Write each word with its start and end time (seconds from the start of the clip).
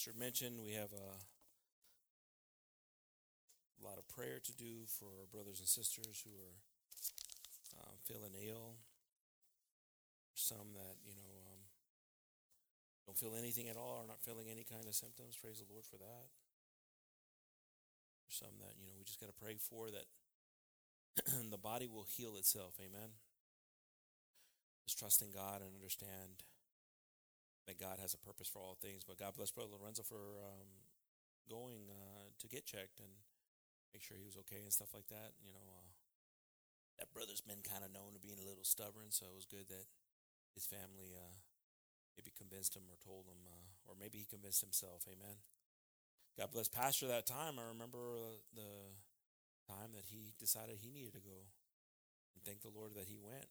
Pastor 0.00 0.16
mentioned, 0.16 0.64
we 0.64 0.72
have 0.72 0.96
a, 0.96 1.12
lot 3.84 4.00
of 4.00 4.08
prayer 4.08 4.40
to 4.40 4.52
do 4.56 4.88
for 4.88 5.12
our 5.20 5.28
brothers 5.28 5.60
and 5.60 5.68
sisters 5.68 6.24
who 6.24 6.32
are 6.40 6.56
um, 7.84 8.00
feeling 8.08 8.32
ill. 8.48 8.80
Some 10.32 10.72
that, 10.72 10.96
you 11.04 11.12
know, 11.12 11.28
um, 11.52 11.60
don't 13.04 13.20
feel 13.20 13.36
anything 13.36 13.68
at 13.68 13.76
all, 13.76 14.00
are 14.00 14.08
not 14.08 14.24
feeling 14.24 14.48
any 14.48 14.64
kind 14.64 14.88
of 14.88 14.96
symptoms. 14.96 15.36
Praise 15.36 15.60
the 15.60 15.68
Lord 15.68 15.84
for 15.84 16.00
that. 16.00 16.32
Some 18.32 18.56
that, 18.64 18.80
you 18.80 18.88
know, 18.88 18.96
we 18.96 19.04
just 19.04 19.20
got 19.20 19.28
to 19.28 19.36
pray 19.36 19.60
for 19.60 19.92
that 19.92 20.08
the 21.52 21.60
body 21.60 21.92
will 21.92 22.08
heal 22.08 22.40
itself. 22.40 22.72
Amen. 22.80 23.20
Just 24.88 24.96
trust 24.96 25.20
in 25.20 25.28
God 25.28 25.60
and 25.60 25.76
understand 25.76 26.40
that 27.66 27.80
God 27.80 27.98
has 28.00 28.14
a 28.14 28.20
purpose 28.20 28.48
for 28.48 28.60
all 28.60 28.76
things. 28.80 29.04
But 29.04 29.18
God 29.18 29.36
bless 29.36 29.50
Brother 29.50 29.76
Lorenzo 29.76 30.02
for 30.02 30.40
um, 30.40 30.68
going 31.48 31.90
uh, 31.90 32.30
to 32.38 32.46
get 32.48 32.66
checked 32.66 33.00
and 33.00 33.10
make 33.92 34.02
sure 34.02 34.16
he 34.16 34.26
was 34.26 34.38
okay 34.46 34.62
and 34.62 34.72
stuff 34.72 34.94
like 34.94 35.08
that. 35.08 35.34
You 35.42 35.52
know, 35.52 35.66
uh, 35.66 35.90
that 36.98 37.12
brother's 37.12 37.42
been 37.42 37.64
kind 37.64 37.84
of 37.84 37.92
known 37.92 38.12
to 38.14 38.20
being 38.22 38.38
a 38.38 38.46
little 38.46 38.64
stubborn, 38.66 39.10
so 39.10 39.26
it 39.26 39.36
was 39.36 39.48
good 39.48 39.68
that 39.68 39.88
his 40.54 40.66
family 40.66 41.16
uh, 41.16 41.36
maybe 42.16 42.32
convinced 42.36 42.76
him 42.76 42.86
or 42.90 42.98
told 43.00 43.26
him, 43.26 43.42
uh, 43.48 43.88
or 43.88 43.96
maybe 43.98 44.18
he 44.18 44.26
convinced 44.28 44.60
himself. 44.60 45.08
Amen. 45.08 45.40
God 46.38 46.52
bless 46.52 46.68
Pastor 46.68 47.08
that 47.08 47.26
time. 47.26 47.58
I 47.58 47.66
remember 47.68 48.14
uh, 48.14 48.38
the 48.54 48.94
time 49.66 49.96
that 49.96 50.06
he 50.06 50.34
decided 50.38 50.78
he 50.78 50.90
needed 50.90 51.14
to 51.14 51.24
go, 51.24 51.50
and 52.34 52.44
thank 52.44 52.62
the 52.62 52.72
Lord 52.72 52.94
that 52.94 53.08
he 53.08 53.18
went. 53.18 53.48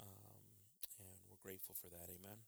Um, 0.00 0.32
and 0.98 1.18
we're 1.28 1.42
grateful 1.42 1.74
for 1.74 1.90
that. 1.90 2.08
Amen. 2.08 2.38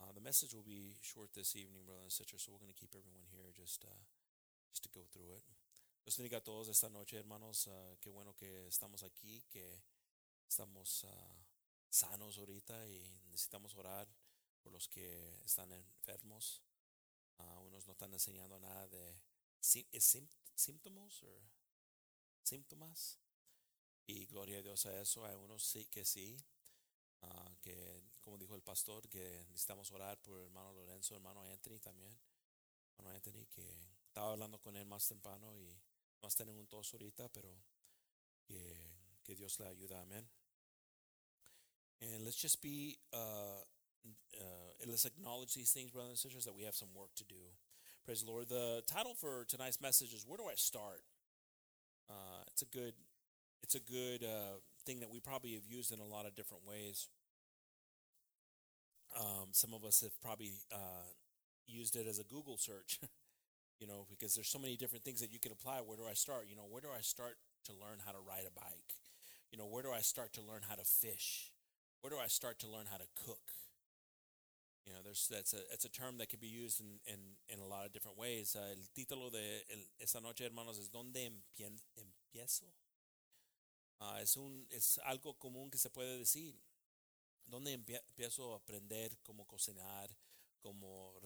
Uh, 0.00 0.12
the 0.14 0.20
message 0.20 0.54
will 0.54 0.62
be 0.62 0.94
short 1.02 1.34
this 1.34 1.56
evening, 1.56 1.82
brothers 1.84 2.04
and 2.04 2.12
sisters, 2.12 2.42
so 2.42 2.52
we're 2.52 2.62
going 2.62 2.72
to 2.72 2.78
keep 2.78 2.94
everyone 2.94 3.26
here 3.34 3.50
just, 3.50 3.84
uh, 3.84 4.02
just 4.70 4.82
to 4.84 4.90
go 4.94 5.02
through 5.12 5.34
it. 5.34 5.42
Los 6.06 6.16
bendiga 6.16 6.38
a 6.38 6.40
todos 6.40 6.68
esta 6.68 6.88
noche, 6.88 7.18
hermanos. 7.18 7.66
Uh, 7.66 7.96
qué 8.00 8.08
bueno 8.08 8.34
que 8.34 8.66
estamos 8.68 9.02
aquí, 9.02 9.44
que 9.50 9.82
estamos 10.48 11.04
uh, 11.04 11.08
sanos 11.90 12.38
ahorita 12.38 12.86
y 12.86 13.02
necesitamos 13.30 13.74
orar 13.76 14.08
por 14.62 14.72
los 14.72 14.88
que 14.88 15.42
están 15.44 15.72
enfermos. 15.72 16.62
Uh, 17.38 17.66
unos 17.66 17.86
no 17.86 17.92
están 17.92 18.12
enseñando 18.12 18.58
nada 18.58 18.86
de 18.88 19.20
síntomas 19.60 21.24
síntomas. 22.42 23.18
Y 24.06 24.26
gloria 24.26 24.58
a 24.58 24.62
Dios 24.62 24.86
a 24.86 25.00
eso. 25.00 25.26
Hay 25.26 25.34
unos 25.34 25.62
sí 25.62 25.86
que 25.86 26.04
sí. 26.04 26.36
Uh, 27.20 27.56
que 27.60 28.02
como 28.28 28.36
dijo 28.36 28.54
el 28.54 28.60
pastor, 28.60 29.08
que 29.08 29.46
necesitamos 29.48 29.90
orar 29.90 30.20
por 30.20 30.38
hermano 30.38 30.70
Lorenzo, 30.74 31.14
hermano 31.14 31.40
Anthony 31.44 31.78
también. 31.80 32.14
Hermano 32.98 33.16
Anthony, 33.16 33.46
que 33.46 33.64
estaba 34.06 34.32
hablando 34.32 34.60
con 34.60 34.76
él 34.76 34.84
más 34.84 35.08
temprano 35.08 35.56
y 35.56 35.80
no 36.20 36.28
está 36.28 36.42
en 36.42 36.50
un 36.50 36.66
tos 36.66 36.92
ahorita, 36.92 37.30
pero 37.30 37.50
que, 38.44 38.76
que 39.24 39.34
Dios 39.34 39.58
le. 39.60 39.96
Amén. 39.96 40.28
And 42.02 42.22
let's 42.22 42.36
just 42.36 42.60
be, 42.60 42.98
uh, 43.14 43.62
uh, 44.38 44.86
let's 44.86 45.06
acknowledge 45.06 45.54
these 45.54 45.72
things, 45.72 45.90
brothers 45.90 46.10
and 46.10 46.18
sisters, 46.18 46.44
that 46.44 46.54
we 46.54 46.64
have 46.64 46.76
some 46.76 46.92
work 46.94 47.14
to 47.14 47.24
do. 47.24 47.56
Praise 48.04 48.22
the 48.22 48.30
Lord. 48.30 48.50
The 48.50 48.82
title 48.86 49.14
for 49.14 49.46
tonight's 49.46 49.80
message 49.80 50.12
is 50.12 50.26
"Where 50.26 50.36
do 50.36 50.44
I 50.44 50.54
start?" 50.54 51.02
Uh, 52.10 52.44
it's 52.48 52.60
a 52.60 52.66
good, 52.66 52.92
it's 53.62 53.74
a 53.74 53.80
good 53.80 54.22
uh, 54.22 54.60
thing 54.84 55.00
that 55.00 55.08
we 55.08 55.18
probably 55.18 55.54
have 55.54 55.64
used 55.64 55.92
in 55.92 55.98
a 55.98 56.04
lot 56.04 56.26
of 56.26 56.34
different 56.34 56.66
ways. 56.66 57.08
Um, 59.16 59.48
some 59.52 59.74
of 59.74 59.84
us 59.84 60.00
have 60.02 60.12
probably 60.20 60.52
uh, 60.72 61.08
used 61.66 61.96
it 61.96 62.06
as 62.06 62.18
a 62.18 62.24
Google 62.24 62.56
search, 62.56 62.98
you 63.80 63.86
know, 63.86 64.06
because 64.10 64.34
there's 64.34 64.48
so 64.48 64.58
many 64.58 64.76
different 64.76 65.04
things 65.04 65.20
that 65.20 65.32
you 65.32 65.38
can 65.38 65.52
apply. 65.52 65.78
Where 65.78 65.96
do 65.96 66.04
I 66.08 66.14
start? 66.14 66.46
You 66.48 66.56
know, 66.56 66.66
where 66.68 66.82
do 66.82 66.88
I 66.88 67.00
start 67.00 67.36
to 67.64 67.72
learn 67.72 67.98
how 68.04 68.12
to 68.12 68.18
ride 68.18 68.44
a 68.46 68.52
bike? 68.52 68.94
You 69.50 69.58
know, 69.58 69.66
where 69.66 69.82
do 69.82 69.90
I 69.90 70.00
start 70.00 70.32
to 70.34 70.42
learn 70.42 70.62
how 70.68 70.74
to 70.74 70.84
fish? 70.84 71.52
Where 72.00 72.10
do 72.10 72.18
I 72.18 72.26
start 72.26 72.58
to 72.60 72.68
learn 72.68 72.86
how 72.90 72.98
to 72.98 73.08
cook? 73.14 73.52
You 74.86 74.94
know, 74.94 75.00
there's 75.04 75.28
that's 75.28 75.52
a 75.52 75.60
it's 75.72 75.84
a 75.84 75.90
term 75.90 76.16
that 76.18 76.30
can 76.30 76.38
be 76.40 76.48
used 76.48 76.80
in 76.80 77.00
in, 77.04 77.36
in 77.48 77.60
a 77.60 77.66
lot 77.66 77.84
of 77.84 77.92
different 77.92 78.16
ways. 78.16 78.56
Uh, 78.56 78.72
el 78.72 78.88
título 78.96 79.30
de 79.30 79.60
el, 79.68 80.22
noche, 80.22 80.44
hermanos, 80.44 80.78
es 80.78 80.88
¿Dónde 80.88 81.30
empiezo? 81.60 82.72
Uh, 84.00 84.22
es 84.22 84.36
un 84.36 84.66
es 84.70 84.98
algo 85.04 85.34
común 85.38 85.70
que 85.70 85.78
se 85.78 85.90
puede 85.90 86.18
decir. 86.18 86.54
¿Dónde 87.48 87.72
empiezo 87.72 88.52
a 88.52 88.58
aprender 88.58 89.18
cómo 89.22 89.46
cocinar, 89.46 90.14
cómo 90.60 91.18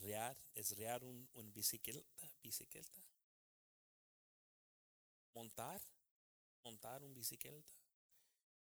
uh? 0.00 0.36
¿Es 0.54 0.76
rear 0.76 1.02
un, 1.02 1.28
bicicleta? 1.52 2.08
¿Bicicleta? 2.40 3.02
¿Montar? 5.34 5.82
¿Montar 6.64 7.02
un 7.02 7.14
bicicleta? 7.14 7.74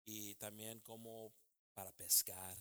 Y 0.07 0.35
también 0.37 0.81
cómo 0.81 1.31
para 1.75 1.93
pescar. 1.93 2.57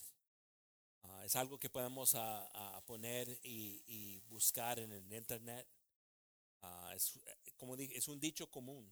Uh, 1.04 1.22
es 1.22 1.38
algo 1.38 1.58
que 1.58 1.70
podemos 1.70 2.14
uh, 2.16 2.82
poner 2.86 3.40
y, 3.44 4.20
buscar 4.28 4.78
en 4.80 4.92
el 4.92 5.14
internet. 5.14 5.66
Uh, 6.62 6.92
es, 6.96 7.18
como 7.56 7.78
dije, 7.78 7.98
es 7.98 8.10
un 8.10 8.20
dicho 8.20 8.52
común. 8.52 8.92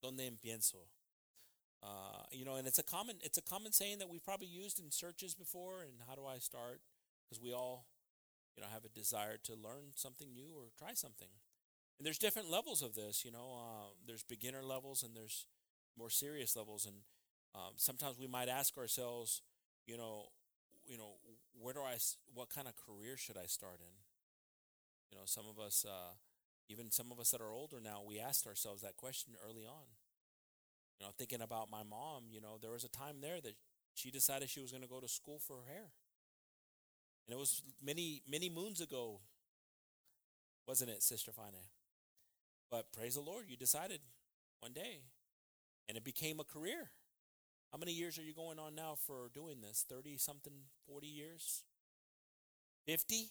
¿Dónde 0.00 0.26
empiezo? 0.26 0.86
Uh, 1.82 2.24
you 2.30 2.44
know, 2.44 2.56
and 2.56 2.66
it's 2.66 2.78
a 2.78 2.82
common 2.82 3.16
it's 3.22 3.38
a 3.38 3.42
common 3.42 3.72
saying 3.72 3.98
that 3.98 4.08
we've 4.08 4.24
probably 4.24 4.46
used 4.48 4.78
in 4.80 4.90
searches 4.90 5.34
before. 5.34 5.82
And 5.82 5.92
how 6.08 6.14
do 6.14 6.26
I 6.26 6.38
start? 6.38 6.80
Because 7.28 7.42
we 7.42 7.52
all, 7.52 7.86
you 8.56 8.62
know, 8.62 8.68
have 8.72 8.84
a 8.84 8.88
desire 8.88 9.38
to 9.44 9.54
learn 9.54 9.92
something 9.96 10.32
new 10.32 10.50
or 10.56 10.70
try 10.78 10.94
something. 10.94 11.28
And 11.98 12.06
there's 12.06 12.18
different 12.18 12.50
levels 12.50 12.82
of 12.82 12.94
this. 12.94 13.24
You 13.24 13.32
know, 13.32 13.58
uh, 13.58 13.88
there's 14.06 14.22
beginner 14.24 14.62
levels 14.62 15.02
and 15.02 15.14
there's 15.16 15.46
more 15.98 16.10
serious 16.10 16.56
levels. 16.56 16.86
And 16.86 16.96
um, 17.54 17.74
sometimes 17.76 18.18
we 18.18 18.26
might 18.26 18.48
ask 18.48 18.76
ourselves, 18.78 19.42
you 19.86 19.96
know, 19.96 20.26
you 20.86 20.98
know, 20.98 21.14
where 21.60 21.74
do 21.74 21.80
I? 21.80 21.96
What 22.34 22.50
kind 22.50 22.68
of 22.68 22.74
career 22.76 23.16
should 23.16 23.36
I 23.38 23.46
start 23.46 23.80
in? 23.80 23.94
You 25.10 25.18
know, 25.18 25.24
some 25.26 25.44
of 25.48 25.58
us, 25.58 25.84
uh, 25.88 26.14
even 26.68 26.90
some 26.90 27.10
of 27.12 27.18
us 27.20 27.30
that 27.32 27.40
are 27.40 27.52
older 27.52 27.80
now, 27.80 28.02
we 28.06 28.20
asked 28.20 28.46
ourselves 28.46 28.82
that 28.82 28.96
question 28.96 29.34
early 29.44 29.66
on 29.66 29.86
you 31.00 31.06
know, 31.06 31.12
thinking 31.16 31.40
about 31.40 31.70
my 31.70 31.82
mom, 31.82 32.24
you 32.30 32.40
know, 32.40 32.58
there 32.60 32.70
was 32.70 32.84
a 32.84 32.88
time 32.88 33.16
there 33.22 33.40
that 33.40 33.54
she 33.94 34.10
decided 34.10 34.50
she 34.50 34.60
was 34.60 34.70
going 34.70 34.82
to 34.82 34.88
go 34.88 35.00
to 35.00 35.08
school 35.08 35.38
for 35.38 35.56
her 35.56 35.72
hair. 35.72 35.86
And 37.26 37.34
it 37.34 37.38
was 37.38 37.62
many, 37.82 38.22
many 38.28 38.50
moons 38.50 38.80
ago, 38.80 39.20
wasn't 40.66 40.90
it, 40.90 41.02
Sister 41.02 41.32
Fine? 41.32 41.52
But 42.70 42.92
praise 42.92 43.14
the 43.14 43.20
Lord, 43.20 43.46
you 43.48 43.56
decided 43.56 44.00
one 44.60 44.72
day, 44.72 45.00
and 45.88 45.96
it 45.96 46.04
became 46.04 46.38
a 46.38 46.44
career. 46.44 46.90
How 47.72 47.78
many 47.78 47.92
years 47.92 48.18
are 48.18 48.22
you 48.22 48.34
going 48.34 48.58
on 48.58 48.74
now 48.74 48.94
for 49.06 49.30
doing 49.32 49.60
this? 49.62 49.84
30 49.88 50.18
something, 50.18 50.52
40 50.86 51.06
years? 51.06 51.62
50? 52.86 53.30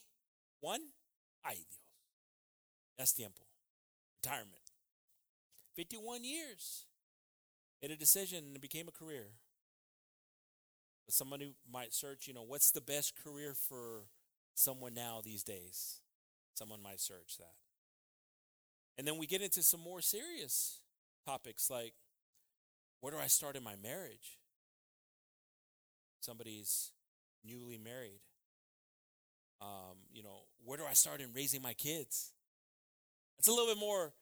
One? 0.60 0.80
Ay 1.44 1.54
Dios. 1.54 1.78
That's 2.98 3.12
tiempo. 3.12 3.42
Retirement. 4.22 4.72
51 5.76 6.24
years 6.24 6.84
made 7.82 7.90
a 7.90 7.96
decision 7.96 8.44
and 8.44 8.56
it 8.56 8.62
became 8.62 8.88
a 8.88 8.92
career. 8.92 9.28
But 11.06 11.14
somebody 11.14 11.54
might 11.70 11.94
search, 11.94 12.26
you 12.28 12.34
know, 12.34 12.44
what's 12.46 12.70
the 12.70 12.80
best 12.80 13.14
career 13.22 13.54
for 13.54 14.04
someone 14.54 14.94
now 14.94 15.20
these 15.24 15.42
days? 15.42 16.00
Someone 16.54 16.82
might 16.82 17.00
search 17.00 17.38
that. 17.38 17.54
And 18.98 19.06
then 19.06 19.16
we 19.18 19.26
get 19.26 19.40
into 19.40 19.62
some 19.62 19.80
more 19.80 20.00
serious 20.00 20.80
topics 21.26 21.70
like 21.70 21.94
where 23.00 23.12
do 23.12 23.18
I 23.18 23.28
start 23.28 23.56
in 23.56 23.64
my 23.64 23.74
marriage? 23.82 24.38
Somebody's 26.20 26.90
newly 27.44 27.78
married. 27.78 28.20
Um, 29.62 29.96
you 30.12 30.22
know, 30.22 30.40
where 30.64 30.76
do 30.76 30.84
I 30.88 30.92
start 30.92 31.20
in 31.20 31.32
raising 31.34 31.62
my 31.62 31.72
kids? 31.72 32.32
It's 33.38 33.48
a 33.48 33.52
little 33.52 33.66
bit 33.66 33.78
more 33.78 34.12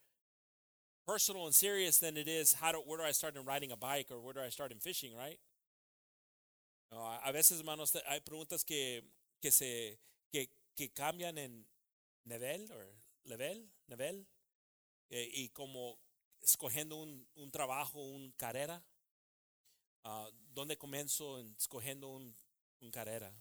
personal 1.08 1.46
and 1.46 1.55
serious 1.55 1.99
than 1.99 2.19
it 2.19 2.28
is 2.28 2.52
how 2.52 2.70
do, 2.70 2.78
where 2.84 2.99
do 2.99 3.05
I 3.05 3.12
start 3.12 3.34
in 3.34 3.44
riding 3.46 3.72
a 3.72 3.76
bike 3.76 4.08
or 4.10 4.20
where 4.20 4.34
do 4.34 4.40
I 4.40 4.50
start 4.50 4.72
in 4.72 4.78
fishing, 4.78 5.16
right? 5.16 5.38
No, 6.93 6.99
a 6.99 7.32
veces, 7.32 7.60
hermanos, 7.60 7.96
hay 8.06 8.20
preguntas 8.20 8.62
que, 8.62 9.02
que, 9.40 9.50
se, 9.50 9.99
que, 10.31 10.50
que 10.76 10.88
cambian 10.90 11.38
en 11.38 11.64
nivel, 12.26 12.69
o 12.70 13.28
level, 13.28 13.70
nivel, 13.88 14.26
eh, 15.10 15.31
y 15.32 15.49
como 15.49 15.99
escogiendo 16.43 16.96
un, 16.96 17.26
un 17.37 17.50
trabajo, 17.50 18.00
una 18.00 18.31
carrera, 18.37 18.82
uh, 20.05 20.31
¿dónde 20.52 20.76
comienzo 20.76 21.38
en 21.40 21.55
escogiendo 21.58 22.08
un, 22.08 22.34
un 22.81 22.90
carrera? 22.90 23.32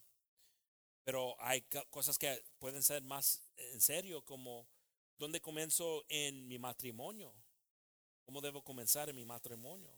Pero 1.04 1.36
hay 1.40 1.66
cosas 1.90 2.18
que 2.18 2.42
pueden 2.60 2.82
ser 2.82 3.04
más 3.04 3.42
en 3.74 3.82
serio, 3.82 4.22
como 4.24 4.68
¿dónde 5.18 5.42
comienzo 5.42 6.06
en 6.08 6.48
mi 6.48 6.60
matrimonio? 6.60 7.34
¿Cómo 8.28 8.42
debo 8.42 8.62
comenzar 8.62 9.08
en 9.08 9.16
mi 9.16 9.24
matrimonio? 9.24 9.90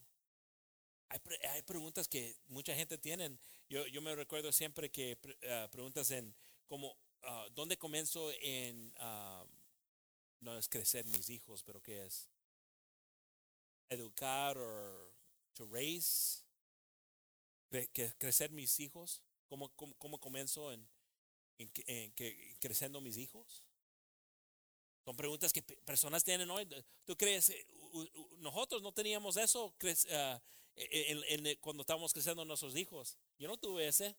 Hay, 1.09 1.63
preguntas 1.63 2.07
que 2.07 2.37
mucha 2.47 2.75
gente 2.75 2.99
tiene. 2.99 3.39
Yo, 3.67 3.87
yo 3.87 4.03
me 4.03 4.15
recuerdo 4.15 4.51
siempre 4.51 4.91
que 4.91 5.17
uh, 5.23 5.67
preguntas 5.71 6.11
en 6.11 6.35
como, 6.67 6.91
uh, 7.23 7.49
¿dónde 7.55 7.79
comienzo 7.79 8.31
en, 8.39 8.93
um, 9.01 9.49
no 10.41 10.55
es 10.59 10.69
crecer 10.69 11.07
mis 11.07 11.31
hijos, 11.31 11.63
pero 11.63 11.81
qué 11.81 12.05
es? 12.05 12.29
Educar 13.89 14.55
o 14.59 15.11
to 15.55 15.65
raise, 15.65 16.43
que 17.71 18.13
crecer 18.19 18.51
mis 18.51 18.79
hijos, 18.79 19.23
¿cómo, 19.47 19.69
cómo, 19.75 19.95
cómo 19.97 20.19
comienzo 20.19 20.71
en, 20.71 20.87
en, 21.57 21.71
en, 21.87 22.11
que, 22.11 22.55
creciendo 22.59 23.01
mis 23.01 23.17
hijos? 23.17 23.65
Son 25.09 25.15
preguntas 25.15 25.51
que 25.51 25.63
personas 25.63 26.23
tienen 26.23 26.51
hoy. 26.51 26.67
¿Tú 27.03 27.17
crees? 27.17 27.49
Eh, 27.49 27.65
nosotros 28.37 28.83
no 28.83 28.91
teníamos 28.91 29.37
eso 29.37 29.73
uh, 29.81 30.39
en, 30.75 31.57
cuando 31.61 31.81
estábamos 31.81 32.13
creciendo 32.13 32.45
nuestros 32.45 32.75
hijos. 32.75 33.17
Yo 33.39 33.47
no 33.47 33.57
tuve 33.57 33.87
ese. 33.87 34.15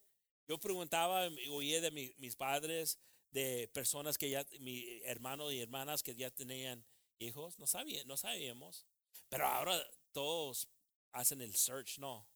Yo 0.48 0.58
preguntaba, 0.58 1.28
oía 1.48 1.81
de 1.81 1.92
mi, 1.92 2.12
mis 2.19 2.34
padres, 2.34 2.98
de 3.31 3.70
personas 3.72 4.19
que 4.19 4.31
ya, 4.31 4.44
mi 4.58 5.00
hermano 5.04 5.52
y 5.52 5.60
hermanas 5.60 6.02
que 6.02 6.16
ya 6.16 6.28
tenían 6.32 6.84
hijos. 7.20 7.56
No, 7.60 7.69
sabía, 7.69 8.02
no 8.02 8.16
sabíamos. 8.16 8.84
Pero 9.28 9.46
ahora 9.46 9.81
todos 10.10 10.66
hacen 11.12 11.40
el 11.40 11.54
search, 11.54 12.00
no. 12.00 12.26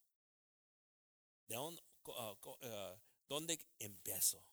¿De 1.49 1.57
dónde, 1.57 1.83
uh, 2.05 2.97
¿dónde 3.29 3.59
empiezo? 3.81 4.47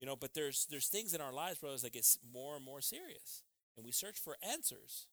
You 0.00 0.06
know, 0.06 0.16
but 0.16 0.34
there's 0.34 0.66
there's 0.70 0.88
things 0.88 1.14
in 1.14 1.20
our 1.20 1.32
lives, 1.32 1.58
brothers, 1.58 1.82
that 1.82 1.92
get 1.92 2.06
more 2.32 2.56
and 2.56 2.64
more 2.64 2.80
serious, 2.80 3.42
and 3.76 3.84
we 3.84 3.92
search 3.92 4.18
for 4.18 4.36
answers, 4.42 5.06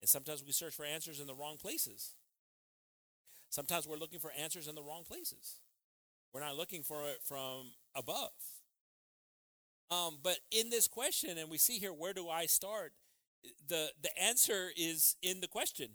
and 0.00 0.08
sometimes 0.08 0.42
we 0.44 0.52
search 0.52 0.74
for 0.74 0.84
answers 0.84 1.20
in 1.20 1.26
the 1.26 1.34
wrong 1.34 1.56
places. 1.56 2.14
Sometimes 3.50 3.86
we're 3.86 3.98
looking 3.98 4.18
for 4.18 4.32
answers 4.32 4.66
in 4.66 4.74
the 4.74 4.82
wrong 4.82 5.04
places. 5.06 5.60
We're 6.32 6.40
not 6.40 6.56
looking 6.56 6.82
for 6.82 7.08
it 7.08 7.18
from 7.22 7.72
above. 7.94 8.32
Um, 9.90 10.18
but 10.22 10.38
in 10.50 10.70
this 10.70 10.88
question, 10.88 11.36
and 11.36 11.50
we 11.50 11.58
see 11.58 11.78
here, 11.78 11.92
where 11.92 12.14
do 12.14 12.28
I 12.28 12.46
start? 12.46 12.92
The 13.68 13.90
the 14.02 14.16
answer 14.20 14.70
is 14.76 15.16
in 15.22 15.40
the 15.40 15.48
question. 15.48 15.90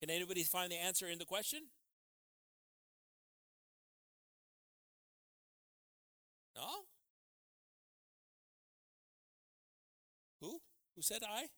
Can 0.00 0.10
anybody 0.10 0.42
find 0.44 0.70
the 0.70 0.76
answer 0.76 1.08
in 1.08 1.18
the 1.18 1.24
question? 1.24 1.68
No? 6.58 6.86
Who? 10.40 10.60
Who 10.96 11.02
said 11.02 11.22
I? 11.22 11.42
We 11.42 11.48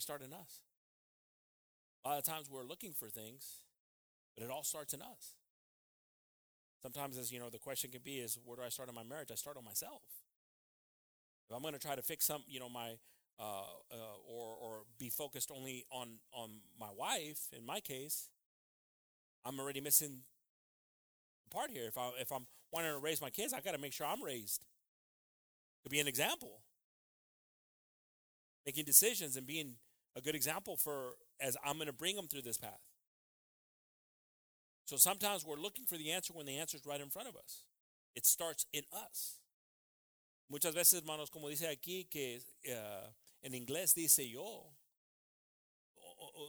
start 0.00 0.22
in 0.22 0.32
us. 0.32 0.62
A 2.04 2.08
lot 2.08 2.18
of 2.18 2.24
times 2.24 2.48
we're 2.50 2.64
looking 2.64 2.94
for 2.94 3.10
things, 3.10 3.60
but 4.34 4.42
it 4.42 4.50
all 4.50 4.64
starts 4.64 4.94
in 4.94 5.02
us. 5.02 5.34
Sometimes, 6.82 7.18
as 7.18 7.30
you 7.30 7.38
know, 7.38 7.50
the 7.50 7.58
question 7.58 7.90
can 7.90 8.00
be: 8.02 8.20
Is 8.20 8.38
where 8.42 8.56
do 8.56 8.62
I 8.62 8.70
start 8.70 8.88
in 8.88 8.94
my 8.94 9.04
marriage? 9.04 9.28
I 9.30 9.34
start 9.34 9.58
on 9.58 9.64
myself. 9.64 10.00
If 11.48 11.54
I'm 11.54 11.60
going 11.60 11.74
to 11.74 11.78
try 11.78 11.94
to 11.94 12.02
fix 12.02 12.24
some, 12.24 12.42
you 12.48 12.58
know, 12.58 12.70
my 12.70 12.94
uh, 13.38 13.64
uh, 13.92 14.16
or 14.26 14.56
or 14.56 14.84
be 14.98 15.10
focused 15.10 15.50
only 15.54 15.84
on 15.92 16.20
on 16.32 16.62
my 16.80 16.88
wife, 16.96 17.48
in 17.56 17.66
my 17.66 17.80
case, 17.80 18.30
I'm 19.44 19.60
already 19.60 19.82
missing 19.82 20.22
part 21.52 21.70
here. 21.70 21.86
If 21.86 21.98
I 21.98 22.10
if 22.20 22.32
I'm 22.32 22.46
wanting 22.72 22.92
to 22.92 22.98
raise 22.98 23.20
my 23.20 23.30
kids, 23.30 23.52
I 23.52 23.60
got 23.60 23.72
to 23.72 23.78
make 23.78 23.92
sure 23.92 24.06
I'm 24.06 24.22
raised 24.22 24.64
to 25.84 25.90
be 25.90 26.00
an 26.00 26.08
example, 26.08 26.60
making 28.64 28.84
decisions 28.84 29.36
and 29.36 29.46
being 29.46 29.74
a 30.16 30.20
good 30.20 30.34
example 30.34 30.76
for 30.76 31.14
as 31.40 31.56
I'm 31.64 31.76
going 31.76 31.86
to 31.86 31.92
bring 31.92 32.16
them 32.16 32.28
through 32.28 32.42
this 32.42 32.58
path. 32.58 32.80
So 34.84 34.96
sometimes 34.96 35.44
we're 35.44 35.56
looking 35.56 35.84
for 35.84 35.96
the 35.96 36.10
answer 36.10 36.32
when 36.32 36.46
the 36.46 36.58
answer 36.58 36.76
is 36.76 36.86
right 36.86 37.00
in 37.00 37.08
front 37.08 37.28
of 37.28 37.36
us. 37.36 37.64
It 38.14 38.26
starts 38.26 38.66
in 38.72 38.82
us. 38.92 39.38
Muchas 40.50 40.74
veces, 40.74 41.00
hermanos, 41.00 41.30
como 41.30 41.48
dice 41.48 41.66
aquí, 41.66 42.10
que 42.10 42.40
uh, 42.68 43.08
en 43.42 43.54
inglés 43.54 43.94
dice 43.94 44.28
yo, 44.28 44.74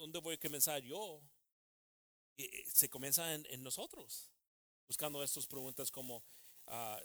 ¿dónde 0.02 0.22
voy 0.22 0.34
a 0.34 0.38
comenzar 0.38 0.82
yo? 0.84 1.22
Se 2.74 2.90
comienza 2.90 3.34
en, 3.34 3.46
en 3.50 3.64
nosotros 3.64 4.33
buscando 4.88 5.24
estas 5.24 5.46
preguntas 5.46 5.92
como 5.92 6.24
uh, 6.68 7.00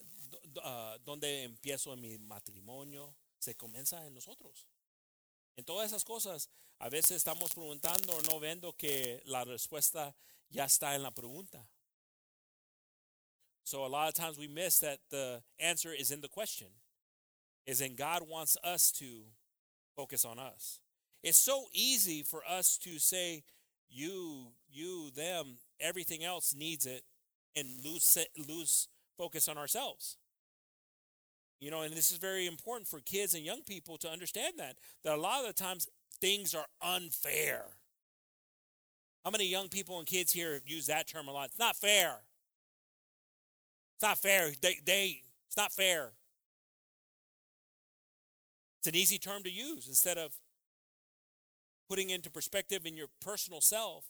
uh, 0.57 0.99
dónde 1.05 1.45
empiezo 1.45 1.93
en 1.93 2.01
mi 2.01 2.19
matrimonio, 2.19 3.15
se 3.39 3.55
comienza 3.55 4.05
en 4.07 4.15
nosotros. 4.15 4.67
En 5.57 5.65
todas 5.65 5.91
esas 5.91 6.05
cosas, 6.05 6.49
a 6.79 6.89
veces 6.89 7.13
estamos 7.13 7.53
preguntando 7.53 8.17
o 8.17 8.23
no 8.23 8.39
viendo 8.39 8.73
que 8.77 9.21
la 9.25 9.45
respuesta 9.45 10.15
ya 10.51 10.65
está 10.65 10.95
en 10.95 11.03
la 11.03 11.11
pregunta. 11.11 11.69
So 13.65 13.85
a 13.85 13.89
lot 13.89 14.09
of 14.09 14.15
times 14.15 14.39
we 14.39 14.49
miss 14.49 14.81
that 14.81 14.99
the 15.11 15.43
answer 15.59 15.93
is 15.93 16.11
in 16.11 16.21
the 16.21 16.29
question. 16.29 16.69
Is 17.67 17.83
in 17.83 17.97
God 17.97 18.23
wants 18.27 18.57
us 18.65 18.91
to 18.93 19.25
focus 19.95 20.25
on 20.25 20.39
us. 20.39 20.81
It's 21.23 21.37
so 21.37 21.67
easy 21.75 22.23
for 22.23 22.43
us 22.49 22.79
to 22.79 22.99
say 22.99 23.43
you, 23.91 24.53
you, 24.71 25.11
them, 25.11 25.59
everything 25.81 26.25
else 26.25 26.55
needs 26.55 26.87
it 26.87 27.03
and 27.56 27.69
lose 27.85 28.17
lose 28.49 28.89
focus 29.17 29.49
on 29.49 29.59
ourselves. 29.59 30.17
You 31.61 31.71
know, 31.71 31.83
and 31.83 31.93
this 31.93 32.12
is 32.12 32.19
very 32.19 32.47
important 32.47 32.87
for 32.87 33.00
kids 33.00 33.35
and 33.35 33.45
young 33.45 33.62
people 33.62 33.99
to 33.99 34.09
understand 34.09 34.55
that 34.59 34.77
that 35.05 35.15
a 35.15 35.21
lot 35.21 35.41
of 35.41 35.47
the 35.47 35.53
times 35.53 35.89
things 36.21 36.55
are 36.55 36.67
unfair. 36.83 37.65
How 39.25 39.31
many 39.31 39.47
young 39.47 39.69
people 39.69 39.99
and 39.99 40.06
kids 40.06 40.33
here 40.33 40.61
use 40.65 40.87
that 40.87 41.09
term 41.09 41.29
a 41.29 41.33
lot? 41.33 41.47
It's 41.47 41.59
not 41.59 41.77
fair. 41.77 42.21
It's 43.97 44.03
not 44.03 44.19
fair. 44.19 44.53
They, 44.61 44.77
they 44.85 45.23
it's 45.49 45.56
not 45.56 45.73
fair. 45.73 46.12
It's 48.79 48.87
an 48.87 48.95
easy 48.95 49.19
term 49.19 49.43
to 49.43 49.50
use 49.50 49.89
instead 49.89 50.19
of 50.19 50.33
putting 51.89 52.11
into 52.11 52.31
perspective 52.31 52.87
in 52.87 52.97
your 52.97 53.09
personal 53.21 53.61
self 53.61 54.05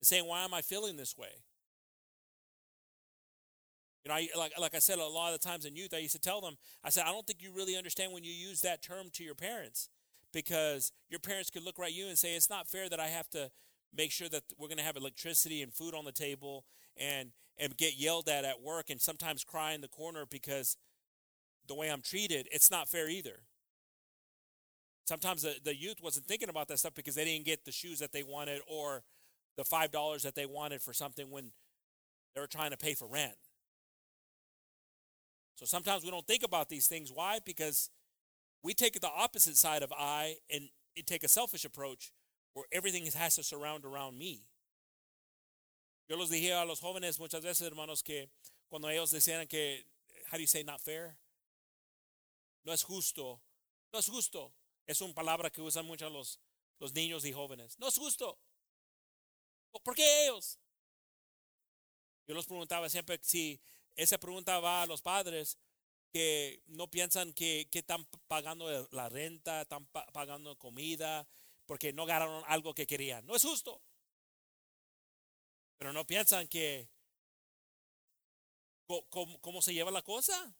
and 0.00 0.06
saying, 0.06 0.26
why 0.26 0.44
am 0.44 0.54
I 0.54 0.62
feeling 0.62 0.96
this 0.96 1.18
way? 1.18 1.42
You 4.06 4.10
know, 4.10 4.18
I, 4.18 4.28
like, 4.38 4.52
like 4.56 4.74
I 4.76 4.78
said, 4.78 5.00
a 5.00 5.04
lot 5.04 5.34
of 5.34 5.40
the 5.40 5.44
times 5.44 5.64
in 5.64 5.74
youth, 5.74 5.92
I 5.92 5.98
used 5.98 6.14
to 6.14 6.20
tell 6.20 6.40
them, 6.40 6.54
I 6.84 6.90
said, 6.90 7.02
I 7.08 7.10
don't 7.10 7.26
think 7.26 7.42
you 7.42 7.50
really 7.52 7.76
understand 7.76 8.12
when 8.12 8.22
you 8.22 8.30
use 8.30 8.60
that 8.60 8.80
term 8.80 9.08
to 9.14 9.24
your 9.24 9.34
parents 9.34 9.88
because 10.32 10.92
your 11.10 11.18
parents 11.18 11.50
could 11.50 11.64
look 11.64 11.76
right 11.76 11.88
at 11.88 11.92
you 11.92 12.06
and 12.06 12.16
say, 12.16 12.36
it's 12.36 12.48
not 12.48 12.68
fair 12.68 12.88
that 12.88 13.00
I 13.00 13.08
have 13.08 13.28
to 13.30 13.50
make 13.92 14.12
sure 14.12 14.28
that 14.28 14.44
we're 14.56 14.68
going 14.68 14.78
to 14.78 14.84
have 14.84 14.94
electricity 14.96 15.60
and 15.60 15.74
food 15.74 15.92
on 15.92 16.04
the 16.04 16.12
table 16.12 16.64
and, 16.96 17.30
and 17.58 17.76
get 17.76 17.98
yelled 17.98 18.28
at 18.28 18.44
at 18.44 18.62
work 18.62 18.90
and 18.90 19.00
sometimes 19.00 19.42
cry 19.42 19.72
in 19.72 19.80
the 19.80 19.88
corner 19.88 20.24
because 20.24 20.76
the 21.66 21.74
way 21.74 21.90
I'm 21.90 22.00
treated, 22.00 22.46
it's 22.52 22.70
not 22.70 22.86
fair 22.86 23.08
either. 23.10 23.40
Sometimes 25.04 25.42
the, 25.42 25.56
the 25.64 25.74
youth 25.74 25.96
wasn't 26.00 26.26
thinking 26.26 26.48
about 26.48 26.68
that 26.68 26.78
stuff 26.78 26.94
because 26.94 27.16
they 27.16 27.24
didn't 27.24 27.44
get 27.44 27.64
the 27.64 27.72
shoes 27.72 27.98
that 27.98 28.12
they 28.12 28.22
wanted 28.22 28.60
or 28.68 29.02
the 29.56 29.64
$5 29.64 30.22
that 30.22 30.36
they 30.36 30.46
wanted 30.46 30.80
for 30.80 30.92
something 30.92 31.28
when 31.28 31.50
they 32.36 32.40
were 32.40 32.46
trying 32.46 32.70
to 32.70 32.76
pay 32.76 32.94
for 32.94 33.08
rent. 33.08 33.34
So 35.56 35.64
sometimes 35.64 36.04
we 36.04 36.10
don't 36.10 36.26
think 36.26 36.44
about 36.44 36.68
these 36.68 36.86
things. 36.86 37.10
Why? 37.10 37.38
Because 37.44 37.90
we 38.62 38.74
take 38.74 39.00
the 39.00 39.08
opposite 39.08 39.56
side 39.56 39.82
of 39.82 39.92
I 39.92 40.36
and 40.50 40.68
take 41.06 41.24
a 41.24 41.28
selfish 41.28 41.64
approach 41.64 42.12
where 42.52 42.66
everything 42.72 43.04
has 43.06 43.36
to 43.36 43.42
surround 43.42 43.84
around 43.84 44.18
me. 44.18 44.42
Yo 46.08 46.16
los 46.16 46.30
dije 46.30 46.52
a 46.52 46.64
los 46.64 46.80
jóvenes 46.80 47.18
muchas 47.18 47.42
veces, 47.42 47.66
hermanos, 47.66 48.02
que 48.02 48.28
cuando 48.70 48.88
ellos 48.88 49.10
decían 49.10 49.48
que, 49.48 49.84
how 50.30 50.36
do 50.36 50.42
you 50.42 50.46
say 50.46 50.62
not 50.62 50.80
fair? 50.80 51.16
No 52.64 52.72
es 52.72 52.82
justo. 52.82 53.40
No 53.92 53.98
es 53.98 54.08
justo. 54.08 54.52
Es 54.86 55.00
una 55.00 55.14
palabra 55.14 55.50
que 55.50 55.62
usan 55.62 55.86
mucho 55.86 56.08
los, 56.10 56.38
los 56.78 56.92
niños 56.92 57.24
y 57.24 57.32
jóvenes. 57.32 57.78
No 57.78 57.88
es 57.88 57.96
justo. 57.96 58.38
¿Por 59.82 59.94
qué 59.94 60.26
ellos? 60.26 60.58
Yo 62.26 62.34
los 62.34 62.46
preguntaba 62.46 62.88
siempre 62.88 63.18
si 63.22 63.60
esa 63.96 64.18
pregunta 64.18 64.60
va 64.60 64.82
a 64.82 64.86
los 64.86 65.02
padres 65.02 65.58
que 66.12 66.62
no 66.66 66.88
piensan 66.88 67.32
que, 67.32 67.68
están 67.72 68.06
pagando 68.28 68.88
la 68.92 69.08
renta, 69.08 69.62
están 69.62 69.86
pagando 69.86 70.56
comida, 70.58 71.26
porque 71.66 71.92
no 71.92 72.06
ganaron 72.06 72.42
algo 72.46 72.74
que 72.74 72.86
querían. 72.86 73.26
No 73.26 73.34
es 73.34 73.42
justo. 73.42 73.82
Pero 75.78 75.92
no 75.92 76.06
piensan 76.06 76.48
que 76.48 76.88
cómo, 79.10 79.40
cómo 79.40 79.60
se 79.60 79.74
lleva 79.74 79.90
la 79.90 80.02
cosa. 80.02 80.54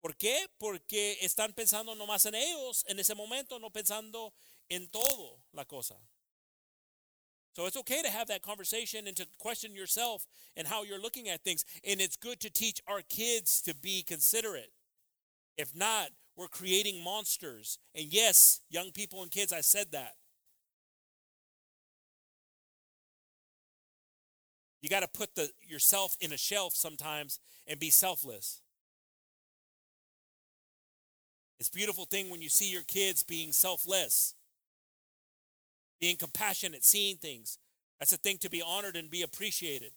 ¿Por 0.00 0.16
qué? 0.16 0.48
Porque 0.58 1.18
están 1.20 1.52
pensando 1.52 1.94
nomás 1.94 2.24
en 2.26 2.34
ellos 2.34 2.84
en 2.86 2.98
ese 2.98 3.14
momento, 3.14 3.58
no 3.58 3.70
pensando 3.70 4.32
en 4.68 4.88
todo 4.88 5.44
la 5.52 5.64
cosa. 5.64 6.00
So 7.52 7.66
it's 7.66 7.76
okay 7.76 8.00
to 8.02 8.10
have 8.10 8.28
that 8.28 8.42
conversation 8.42 9.06
and 9.06 9.16
to 9.16 9.26
question 9.38 9.74
yourself 9.74 10.26
and 10.56 10.66
how 10.66 10.82
you're 10.84 11.00
looking 11.00 11.28
at 11.28 11.42
things. 11.42 11.64
And 11.86 12.00
it's 12.00 12.16
good 12.16 12.40
to 12.40 12.50
teach 12.50 12.80
our 12.86 13.02
kids 13.02 13.60
to 13.62 13.74
be 13.74 14.02
considerate. 14.02 14.72
If 15.56 15.74
not, 15.74 16.10
we're 16.36 16.48
creating 16.48 17.02
monsters. 17.02 17.78
And 17.94 18.06
yes, 18.12 18.60
young 18.70 18.92
people 18.92 19.22
and 19.22 19.30
kids, 19.30 19.52
I 19.52 19.60
said 19.60 19.86
that. 19.92 20.14
You 24.80 24.88
got 24.88 25.00
to 25.00 25.08
put 25.08 25.34
the 25.34 25.50
yourself 25.62 26.16
in 26.20 26.32
a 26.32 26.38
shelf 26.38 26.74
sometimes 26.74 27.38
and 27.66 27.78
be 27.78 27.90
selfless. 27.90 28.60
It's 31.58 31.68
beautiful 31.68 32.06
thing 32.06 32.30
when 32.30 32.40
you 32.40 32.48
see 32.48 32.70
your 32.72 32.84
kids 32.84 33.22
being 33.22 33.52
selfless, 33.52 34.34
being 36.00 36.16
compassionate, 36.16 36.84
seeing 36.84 37.16
things. 37.16 37.58
That's 37.98 38.12
a 38.12 38.16
thing 38.16 38.38
to 38.38 38.50
be 38.50 38.62
honored 38.62 38.96
and 38.96 39.10
be 39.10 39.22
appreciated. 39.22 39.92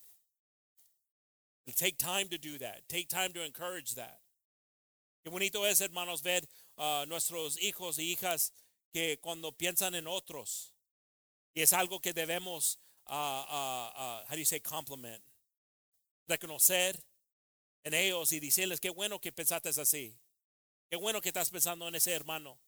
And 1.66 1.76
take 1.76 1.98
time 1.98 2.28
to 2.30 2.38
do 2.38 2.58
that. 2.58 2.82
Take 2.90 3.08
time 3.08 3.32
to 3.34 3.46
encourage 3.46 3.96
that. 3.96 4.20
Qué 5.26 5.32
bonito 5.32 5.64
es, 5.64 5.80
hermanos, 5.80 6.22
ver 6.22 6.42
uh, 6.78 7.06
nuestros 7.08 7.58
hijos 7.64 7.98
y 7.98 8.14
hijas 8.14 8.52
que 8.94 9.18
cuando 9.22 9.52
piensan 9.52 9.96
en 9.96 10.06
otros, 10.06 10.74
y 11.56 11.62
es 11.62 11.72
algo 11.72 12.02
que 12.02 12.12
debemos, 12.12 12.78
uh, 13.10 13.14
uh, 13.14 13.90
uh, 13.96 14.24
how 14.28 14.34
do 14.34 14.40
you 14.40 14.46
say, 14.46 14.60
compliment, 14.60 15.22
reconocer 16.28 17.00
en 17.86 17.94
ellos 17.94 18.34
y 18.34 18.40
decirles, 18.40 18.82
qué 18.82 18.90
bueno 18.90 19.20
que 19.20 19.32
pensaste 19.32 19.70
así. 19.70 20.18
Qué 20.90 20.98
bueno 20.98 21.22
que 21.22 21.30
estás 21.30 21.50
pensando 21.50 21.88
en 21.88 21.96
ese 21.96 22.12
hermano. 22.12 22.60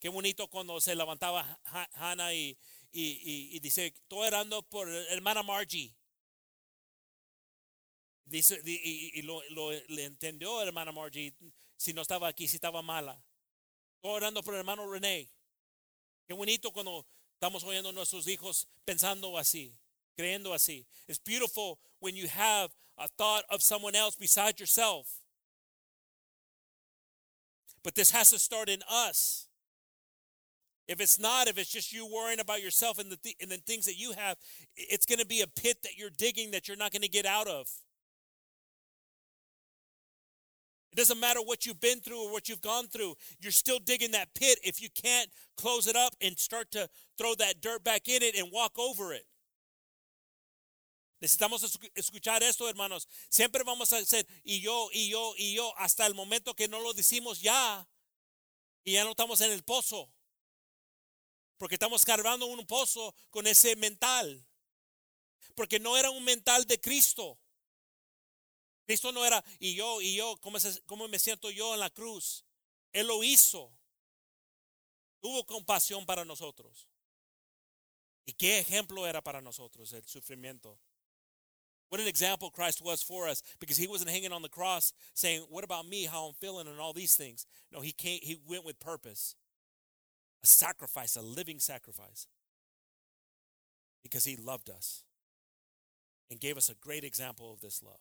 Qué 0.00 0.08
bonito 0.08 0.48
cuando 0.48 0.80
se 0.80 0.94
levantaba 0.94 1.60
Hannah 1.94 2.32
y, 2.32 2.56
y, 2.92 3.50
y, 3.56 3.60
dice, 3.60 3.86
estoy 3.86 4.26
orando 4.28 4.62
por 4.62 4.88
hermana 4.88 5.42
Margie. 5.42 5.94
Dice, 8.24 8.60
y, 8.64 9.22
lo, 9.22 9.42
lo, 9.50 9.72
le 9.72 10.04
entendió 10.04 10.62
hermana 10.62 10.92
Margie 10.92 11.34
si 11.76 11.92
no 11.92 12.02
estaba 12.02 12.28
aquí, 12.28 12.48
si 12.48 12.56
estaba 12.56 12.82
mala. 12.82 13.22
Estoy 13.96 14.12
orando 14.12 14.42
por 14.42 14.54
hermano 14.54 14.90
René. 14.90 15.30
Qué 16.26 16.34
bonito 16.34 16.72
cuando 16.72 17.06
estamos 17.34 17.64
oyendo 17.64 17.88
a 17.88 17.92
nuestros 17.92 18.26
hijos 18.26 18.68
pensando 18.84 19.38
así, 19.38 19.74
creyendo 20.16 20.52
así. 20.52 20.86
It's 21.06 21.18
beautiful 21.18 21.78
when 22.00 22.14
you 22.14 22.28
have 22.28 22.70
a 22.98 23.08
thought 23.16 23.44
of 23.48 23.62
someone 23.62 23.94
else 23.94 24.16
besides 24.16 24.60
yourself. 24.60 25.22
But 27.82 27.94
this 27.94 28.10
has 28.10 28.30
to 28.30 28.38
start 28.38 28.68
in 28.68 28.82
us. 28.88 29.47
If 30.88 31.02
it's 31.02 31.18
not, 31.18 31.48
if 31.48 31.58
it's 31.58 31.70
just 31.70 31.92
you 31.92 32.06
worrying 32.06 32.40
about 32.40 32.62
yourself 32.62 32.98
and 32.98 33.12
the, 33.12 33.16
th- 33.16 33.36
and 33.42 33.50
the 33.50 33.58
things 33.58 33.84
that 33.84 33.98
you 33.98 34.12
have, 34.12 34.38
it's 34.74 35.04
going 35.04 35.18
to 35.18 35.26
be 35.26 35.42
a 35.42 35.46
pit 35.46 35.82
that 35.82 35.98
you're 35.98 36.10
digging 36.10 36.50
that 36.52 36.66
you're 36.66 36.78
not 36.78 36.92
going 36.92 37.02
to 37.02 37.08
get 37.08 37.26
out 37.26 37.46
of. 37.46 37.68
It 40.90 40.96
doesn't 40.96 41.20
matter 41.20 41.40
what 41.40 41.66
you've 41.66 41.80
been 41.80 42.00
through 42.00 42.24
or 42.24 42.32
what 42.32 42.48
you've 42.48 42.62
gone 42.62 42.86
through, 42.86 43.14
you're 43.38 43.52
still 43.52 43.78
digging 43.78 44.12
that 44.12 44.32
pit 44.34 44.58
if 44.64 44.80
you 44.80 44.88
can't 44.90 45.28
close 45.58 45.86
it 45.86 45.94
up 45.94 46.14
and 46.22 46.38
start 46.38 46.70
to 46.72 46.88
throw 47.18 47.34
that 47.34 47.60
dirt 47.60 47.84
back 47.84 48.08
in 48.08 48.22
it 48.22 48.34
and 48.34 48.48
walk 48.50 48.78
over 48.78 49.12
it. 49.12 49.26
Necesitamos 51.20 51.78
escuchar 51.96 52.42
esto, 52.42 52.68
hermanos. 52.68 53.06
Siempre 53.28 53.62
vamos 53.64 53.92
a 53.92 53.98
hacer 53.98 54.24
y 54.44 54.60
yo, 54.60 54.88
y 54.94 55.10
yo, 55.10 55.34
y 55.36 55.54
yo, 55.54 55.72
hasta 55.76 56.06
el 56.06 56.14
momento 56.14 56.54
que 56.54 56.68
no 56.68 56.80
lo 56.80 56.94
decimos 56.94 57.42
ya, 57.42 57.86
y 58.84 58.92
ya 58.92 59.04
no 59.04 59.10
estamos 59.10 59.40
en 59.40 59.50
el 59.50 59.62
pozo. 59.62 60.08
Porque 61.58 61.74
estamos 61.74 62.04
cargando 62.04 62.46
un 62.46 62.66
pozo 62.66 63.14
con 63.30 63.46
ese 63.46 63.76
mental. 63.76 64.46
Porque 65.54 65.78
no 65.78 65.96
era 65.96 66.10
un 66.10 66.24
mental 66.24 66.64
de 66.66 66.80
Cristo. 66.80 67.38
Cristo 68.86 69.12
no 69.12 69.26
era, 69.26 69.44
y 69.58 69.74
yo, 69.74 70.00
y 70.00 70.16
yo, 70.16 70.38
¿cómo, 70.40 70.56
¿cómo 70.86 71.08
me 71.08 71.18
siento 71.18 71.50
yo 71.50 71.74
en 71.74 71.80
la 71.80 71.90
cruz? 71.90 72.46
Él 72.92 73.06
lo 73.06 73.22
hizo. 73.22 73.70
Tuvo 75.20 75.44
compasión 75.44 76.06
para 76.06 76.24
nosotros. 76.24 76.88
¿Y 78.24 78.32
qué 78.32 78.58
ejemplo 78.58 79.06
era 79.06 79.22
para 79.22 79.40
nosotros 79.40 79.92
el 79.92 80.06
sufrimiento? 80.06 80.78
What 81.90 82.00
an 82.00 82.06
example 82.06 82.50
Christ 82.50 82.82
was 82.82 83.02
for 83.02 83.26
us 83.26 83.42
because 83.58 83.78
he 83.78 83.86
wasn't 83.86 84.10
hanging 84.10 84.32
on 84.32 84.42
the 84.42 84.48
cross 84.48 84.92
saying, 85.14 85.42
What 85.48 85.64
about 85.64 85.86
me, 85.86 86.04
how 86.04 86.26
I'm 86.26 86.34
feeling, 86.34 86.66
and 86.66 86.78
all 86.78 86.92
these 86.92 87.16
things. 87.16 87.46
No, 87.72 87.80
he 87.80 87.92
came, 87.92 88.20
he 88.22 88.38
went 88.46 88.64
with 88.64 88.78
purpose. 88.78 89.34
A 90.42 90.46
sacrifice, 90.46 91.16
a 91.16 91.22
living 91.22 91.58
sacrifice. 91.58 92.26
Because 94.02 94.24
he 94.24 94.36
loved 94.36 94.70
us 94.70 95.02
and 96.30 96.40
gave 96.40 96.56
us 96.56 96.68
a 96.68 96.74
great 96.74 97.04
example 97.04 97.52
of 97.52 97.60
this 97.60 97.82
love. 97.82 98.00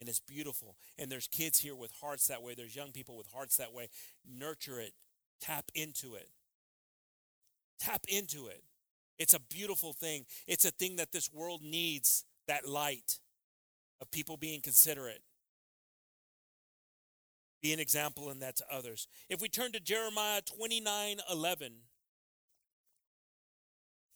And 0.00 0.08
it's 0.08 0.20
beautiful. 0.20 0.76
And 0.98 1.10
there's 1.10 1.26
kids 1.26 1.60
here 1.60 1.74
with 1.74 1.90
hearts 2.00 2.26
that 2.28 2.42
way. 2.42 2.54
There's 2.54 2.76
young 2.76 2.92
people 2.92 3.16
with 3.16 3.28
hearts 3.32 3.56
that 3.56 3.72
way. 3.72 3.88
Nurture 4.28 4.80
it. 4.80 4.92
Tap 5.40 5.70
into 5.74 6.14
it. 6.14 6.28
Tap 7.78 8.04
into 8.08 8.46
it. 8.46 8.62
It's 9.18 9.34
a 9.34 9.40
beautiful 9.40 9.92
thing. 9.92 10.26
It's 10.46 10.64
a 10.64 10.70
thing 10.70 10.96
that 10.96 11.12
this 11.12 11.30
world 11.32 11.62
needs 11.62 12.24
that 12.46 12.68
light 12.68 13.18
of 14.00 14.10
people 14.10 14.36
being 14.36 14.60
considerate. 14.60 15.22
Be 17.62 17.72
an 17.72 17.80
example 17.80 18.30
in 18.30 18.38
that 18.40 18.56
to 18.56 18.64
others. 18.70 19.08
If 19.28 19.40
we 19.40 19.48
turn 19.48 19.72
to 19.72 19.80
Jeremiah 19.80 20.42
29 20.42 21.20
11. 21.30 21.72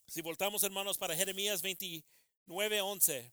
Si 0.08 0.22
voltamos, 0.22 0.62
hermanos, 0.64 0.98
para 0.98 1.14
Jeremías 1.14 1.62
29 1.62 2.80
11. 2.80 3.32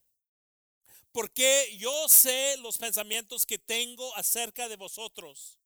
Porque 1.12 1.76
yo 1.76 2.06
sé 2.08 2.56
los 2.62 2.78
pensamientos 2.78 3.44
que 3.44 3.58
tengo 3.58 4.14
acerca 4.14 4.68
de 4.68 4.76
vosotros. 4.76 5.58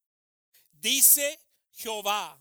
Dice 0.72 1.38
Jehová, 1.72 2.38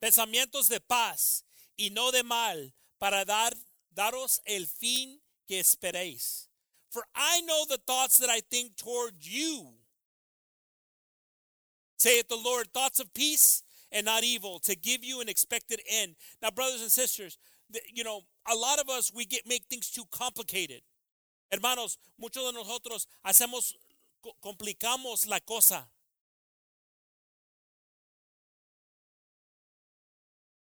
pensamientos 0.00 0.68
de 0.68 0.80
paz 0.80 1.44
y 1.76 1.90
no 1.90 2.10
de 2.10 2.22
mal, 2.22 2.74
para 2.98 3.24
dar, 3.24 3.54
daros 3.90 4.40
el 4.44 4.66
fin 4.66 5.20
que 5.46 5.60
esperéis. 5.60 6.48
For 6.90 7.04
I 7.14 7.42
know 7.42 7.64
the 7.66 7.78
thoughts 7.78 8.18
that 8.18 8.30
I 8.30 8.40
think 8.40 8.76
toward 8.76 9.16
you, 9.20 9.74
saith 12.04 12.28
the 12.28 12.36
Lord, 12.36 12.68
thoughts 12.74 13.00
of 13.00 13.14
peace 13.14 13.62
and 13.90 14.04
not 14.04 14.24
evil, 14.24 14.58
to 14.64 14.76
give 14.76 15.02
you 15.02 15.22
an 15.22 15.28
expected 15.30 15.80
end. 15.90 16.16
Now, 16.42 16.50
brothers 16.50 16.82
and 16.82 16.90
sisters, 16.90 17.38
you 17.90 18.04
know, 18.04 18.20
a 18.46 18.54
lot 18.54 18.78
of 18.78 18.90
us, 18.90 19.10
we 19.14 19.24
get 19.24 19.48
make 19.48 19.64
things 19.70 19.90
too 19.90 20.04
complicated. 20.10 20.82
Hermanos, 21.50 21.96
muchos 22.20 22.44
de 22.44 22.52
nosotros 22.52 23.06
hacemos, 23.26 23.72
complicamos 24.44 25.26
la 25.26 25.38
cosa. 25.46 25.86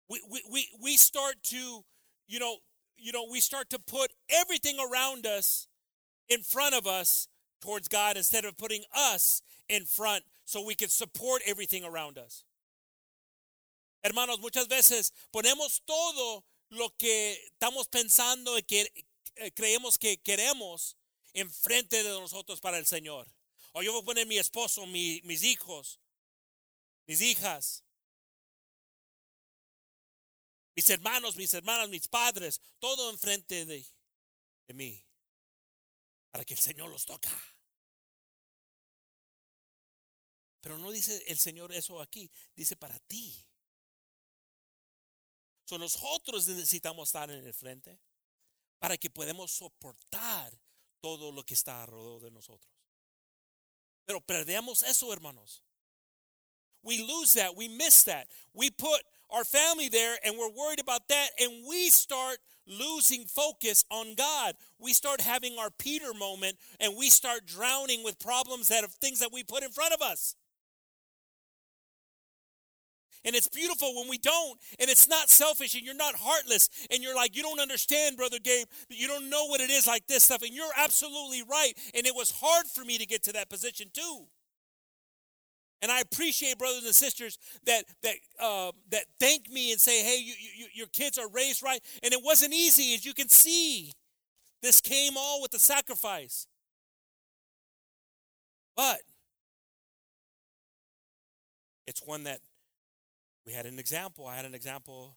We, 0.09 0.23
we, 0.31 0.43
we, 0.51 0.69
we 0.81 0.97
start 0.97 1.35
to, 1.51 1.85
you 2.29 2.39
know, 2.39 2.57
you 2.97 3.13
know, 3.13 3.27
we 3.31 3.41
start 3.41 3.69
to 3.71 3.79
put 3.79 4.11
everything 4.31 4.79
around 4.81 5.27
us 5.27 5.67
in 6.31 6.41
front 6.41 6.75
of 6.75 6.87
us 6.87 7.29
towards 7.61 7.89
God 7.89 8.17
instead 8.17 8.47
of 8.47 8.57
putting 8.57 8.85
us 8.97 9.43
in 9.69 9.85
front 9.85 10.23
so 10.47 10.63
we 10.63 10.75
can 10.75 10.89
support 10.89 11.43
everything 11.45 11.85
around 11.85 12.17
us. 12.17 12.45
Hermanos, 14.03 14.39
muchas 14.39 14.69
veces 14.69 15.13
ponemos 15.33 15.83
todo 15.85 16.45
lo 16.71 16.91
que 16.97 17.33
estamos 17.53 17.89
pensando 17.89 18.57
y 18.57 18.63
que 18.63 18.89
eh, 19.35 19.51
creemos 19.53 19.99
que 19.99 20.19
queremos 20.23 20.97
enfrente 21.35 22.03
de 22.03 22.11
nosotros 22.11 22.61
para 22.61 22.79
el 22.79 22.87
Señor. 22.87 23.27
O 23.73 23.83
yo 23.83 23.93
voy 23.93 24.03
a 24.03 24.05
poner 24.05 24.27
mi 24.27 24.39
esposo, 24.39 24.87
mi, 24.87 25.21
mis 25.25 25.43
hijos, 25.43 26.01
mis 27.07 27.21
hijas, 27.21 27.83
mis 30.77 30.89
hermanos, 30.89 31.37
mis 31.37 31.53
hermanas, 31.53 31.89
mis 31.89 32.07
padres, 32.07 32.61
todo 32.79 33.11
enfrente 33.11 33.67
de, 33.67 33.85
de 34.69 34.75
mí, 34.75 35.05
para 36.31 36.45
que 36.45 36.55
el 36.55 36.61
Señor 36.61 36.89
los 36.89 37.05
toca. 37.05 37.31
Pero 40.61 40.79
no 40.79 40.91
dice 40.91 41.23
el 41.29 41.39
Señor 41.39 41.73
eso 41.73 42.01
aquí, 42.01 42.31
dice 42.55 42.77
para 42.77 42.99
ti. 43.01 43.47
So 45.65 45.79
nosotros 45.79 46.47
necesitamos 46.47 47.09
estar 47.09 47.31
en 47.31 47.45
el 47.45 47.55
frente 47.55 47.99
para 48.79 48.97
que 48.97 49.11
podamos 49.11 49.51
soportar 49.51 50.57
todo 51.01 51.33
lo 51.33 51.45
que 51.45 51.55
está 51.55 51.83
alrededor 51.83 52.23
de 52.23 52.31
nosotros. 52.31 52.73
Pero 54.05 54.21
perdemos 54.21 54.83
eso, 54.85 55.13
hermanos. 55.13 55.63
We 56.83 56.99
lose 56.99 57.35
that. 57.35 57.57
We 57.57 57.69
miss 57.69 58.05
that. 58.05 58.29
We 58.55 58.71
put 58.71 59.03
our 59.31 59.45
family 59.45 59.89
there 59.89 60.17
and 60.25 60.37
we're 60.39 60.51
worried 60.51 60.79
about 60.79 61.09
that 61.09 61.31
and 61.41 61.65
we 61.69 61.91
start 61.91 62.39
losing 62.67 63.25
focus 63.25 63.85
on 63.91 64.15
God. 64.15 64.55
We 64.79 64.93
start 64.93 65.21
having 65.21 65.59
our 65.59 65.71
Peter 65.71 66.15
moment 66.15 66.59
and 66.79 66.97
we 66.97 67.11
start 67.11 67.45
drowning 67.45 68.05
with 68.05 68.21
problems 68.21 68.69
that 68.69 68.85
of 68.85 68.93
things 68.93 69.19
that 69.19 69.33
we 69.33 69.43
put 69.43 69.65
in 69.65 69.71
front 69.71 69.95
of 69.95 70.01
us. 70.01 70.37
And 73.27 73.35
it's 73.35 73.49
beautiful 73.49 73.93
when 73.97 74.09
we 74.09 74.19
don't, 74.19 74.59
and 74.79 74.89
it's 74.89 75.09
not 75.09 75.29
selfish, 75.29 75.75
and 75.75 75.85
you're 75.85 75.97
not 75.97 76.15
heartless, 76.17 76.71
and 76.93 77.03
you're 77.03 77.17
like, 77.17 77.37
you 77.37 77.43
don't 77.43 77.59
understand, 77.59 78.17
Brother 78.17 78.39
Gabe, 78.39 78.67
you 78.89 79.09
don't 79.09 79.29
know 79.29 79.47
what 79.47 79.61
it 79.61 79.69
is 79.69 79.87
like 79.87 80.07
this 80.07 80.23
stuff, 80.23 80.43
and 80.43 80.55
you're 80.55 80.73
absolutely 80.77 81.43
right. 81.43 81.73
And 81.95 82.07
it 82.07 82.15
was 82.15 82.31
hard 82.31 82.67
for 82.73 82.85
me 82.85 82.99
to 82.99 83.05
get 83.05 83.25
to 83.25 83.33
that 83.33 83.51
position 83.51 83.89
too. 83.93 84.27
And 85.83 85.91
I 85.93 86.01
appreciate 86.01 86.57
brothers 86.57 86.85
and 86.85 86.95
sisters 86.95 87.39
that 87.67 87.85
that 88.03 88.15
uh, 88.41 88.73
that 88.91 89.05
thank 89.21 89.51
me 89.51 89.73
and 89.73 89.81
say, 89.81 90.03
"Hey, 90.03 90.19
you, 90.23 90.33
you, 90.57 90.67
your 90.73 90.87
kids 90.87 91.19
are 91.19 91.29
raised 91.29 91.63
right." 91.63 91.81
And 92.03 92.15
it 92.15 92.21
wasn't 92.25 92.55
easy, 92.55 92.95
as 92.95 93.05
you 93.05 93.13
can 93.13 93.29
see. 93.29 93.93
This 94.63 94.81
came 94.81 95.13
all 95.19 95.43
with 95.43 95.51
the 95.51 95.59
sacrifice. 95.59 96.47
But 98.75 99.01
it's 101.87 102.03
one 102.05 102.25
that 102.25 102.41
we 103.47 103.53
had 103.53 103.67
an 103.67 103.79
example. 103.79 104.27
I 104.27 104.37
had 104.37 104.45
an 104.45 104.55
example 104.55 105.17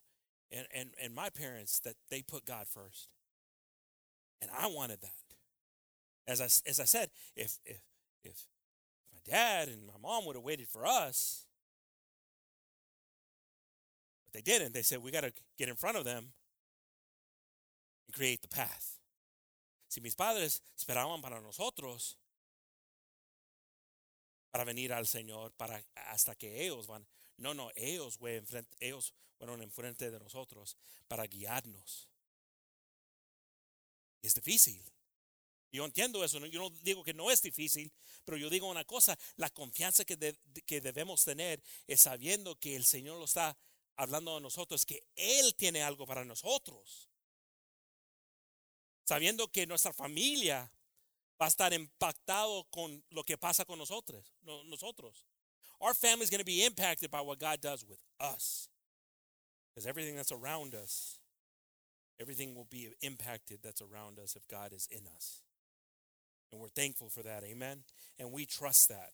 and, 0.51 0.67
and, 0.73 0.89
and 1.01 1.13
my 1.13 1.29
parents 1.29 1.79
that 1.81 1.95
they 2.09 2.21
put 2.21 2.45
God 2.45 2.67
first. 2.67 3.07
And 4.41 4.49
I 4.57 4.67
wanted 4.67 5.01
that. 5.01 5.11
As 6.27 6.41
I, 6.41 6.45
as 6.69 6.79
I 6.79 6.85
said, 6.85 7.09
if, 7.35 7.57
if, 7.65 7.81
if 8.23 8.45
my 9.11 9.19
dad 9.25 9.67
and 9.67 9.85
my 9.87 9.99
mom 10.01 10.25
would 10.25 10.35
have 10.35 10.45
waited 10.45 10.67
for 10.67 10.85
us, 10.85 11.45
but 14.25 14.33
they 14.33 14.41
didn't. 14.41 14.73
They 14.73 14.83
said, 14.83 15.03
we 15.03 15.11
got 15.11 15.23
to 15.23 15.33
get 15.57 15.69
in 15.69 15.75
front 15.75 15.97
of 15.97 16.05
them 16.05 16.31
and 18.07 18.15
create 18.15 18.41
the 18.41 18.47
path. 18.47 18.97
Si 19.89 20.01
mis 20.01 20.13
padres 20.13 20.61
esperaban 20.77 21.19
para 21.19 21.41
nosotros, 21.41 22.15
para 24.51 24.65
venir 24.65 24.93
al 24.93 25.05
Señor, 25.05 25.51
para 25.57 25.81
hasta 26.11 26.35
que 26.35 26.47
ellos 26.63 26.85
van. 26.87 27.05
No, 27.39 27.53
no, 27.53 27.71
ellos, 27.75 28.17
güey, 28.17 28.35
enfrente, 28.35 28.75
ellos 28.79 29.13
fueron 29.37 29.61
enfrente 29.61 30.11
de 30.11 30.19
nosotros 30.19 30.77
para 31.07 31.25
guiarnos. 31.25 32.09
Es 34.21 34.33
difícil. 34.35 34.83
Yo 35.71 35.85
entiendo 35.85 36.23
eso, 36.23 36.45
yo 36.47 36.59
no 36.59 36.69
digo 36.81 37.03
que 37.03 37.13
no 37.13 37.31
es 37.31 37.41
difícil, 37.41 37.91
pero 38.25 38.37
yo 38.37 38.49
digo 38.49 38.67
una 38.67 38.83
cosa, 38.83 39.17
la 39.37 39.49
confianza 39.49 40.03
que, 40.03 40.35
que 40.65 40.81
debemos 40.81 41.23
tener 41.23 41.63
es 41.87 42.01
sabiendo 42.01 42.59
que 42.59 42.75
el 42.75 42.83
Señor 42.83 43.17
lo 43.17 43.25
está 43.25 43.57
hablando 43.95 44.35
a 44.35 44.41
nosotros, 44.41 44.85
que 44.85 45.05
Él 45.15 45.55
tiene 45.55 45.81
algo 45.83 46.05
para 46.05 46.25
nosotros. 46.25 47.09
Sabiendo 49.05 49.49
que 49.49 49.65
nuestra 49.65 49.93
familia 49.93 50.71
va 51.41 51.45
a 51.45 51.49
estar 51.49 51.71
impactado 51.71 52.65
con 52.65 53.03
lo 53.11 53.23
que 53.23 53.37
pasa 53.37 53.63
con 53.63 53.79
nosotros. 53.79 54.33
nosotros. 54.41 55.28
Our 55.81 55.93
family 55.93 56.23
is 56.23 56.29
going 56.29 56.39
to 56.39 56.45
be 56.45 56.65
impacted 56.65 57.09
by 57.09 57.21
what 57.21 57.39
God 57.39 57.61
does 57.61 57.85
with 57.87 57.99
us. 58.19 58.67
Because 59.73 59.87
everything 59.87 60.15
that's 60.15 60.31
around 60.31 60.75
us, 60.75 61.19
everything 62.19 62.53
will 62.53 62.67
be 62.69 62.89
impacted 63.01 63.59
that's 63.63 63.81
around 63.81 64.19
us 64.19 64.35
if 64.35 64.47
God 64.47 64.73
is 64.73 64.87
in 64.91 65.03
us. 65.15 65.41
And 66.51 66.59
we're 66.59 66.67
thankful 66.69 67.09
for 67.09 67.23
that. 67.23 67.43
Amen. 67.43 67.83
And 68.17 68.31
we 68.31 68.45
trust 68.45 68.89
that. 68.89 69.11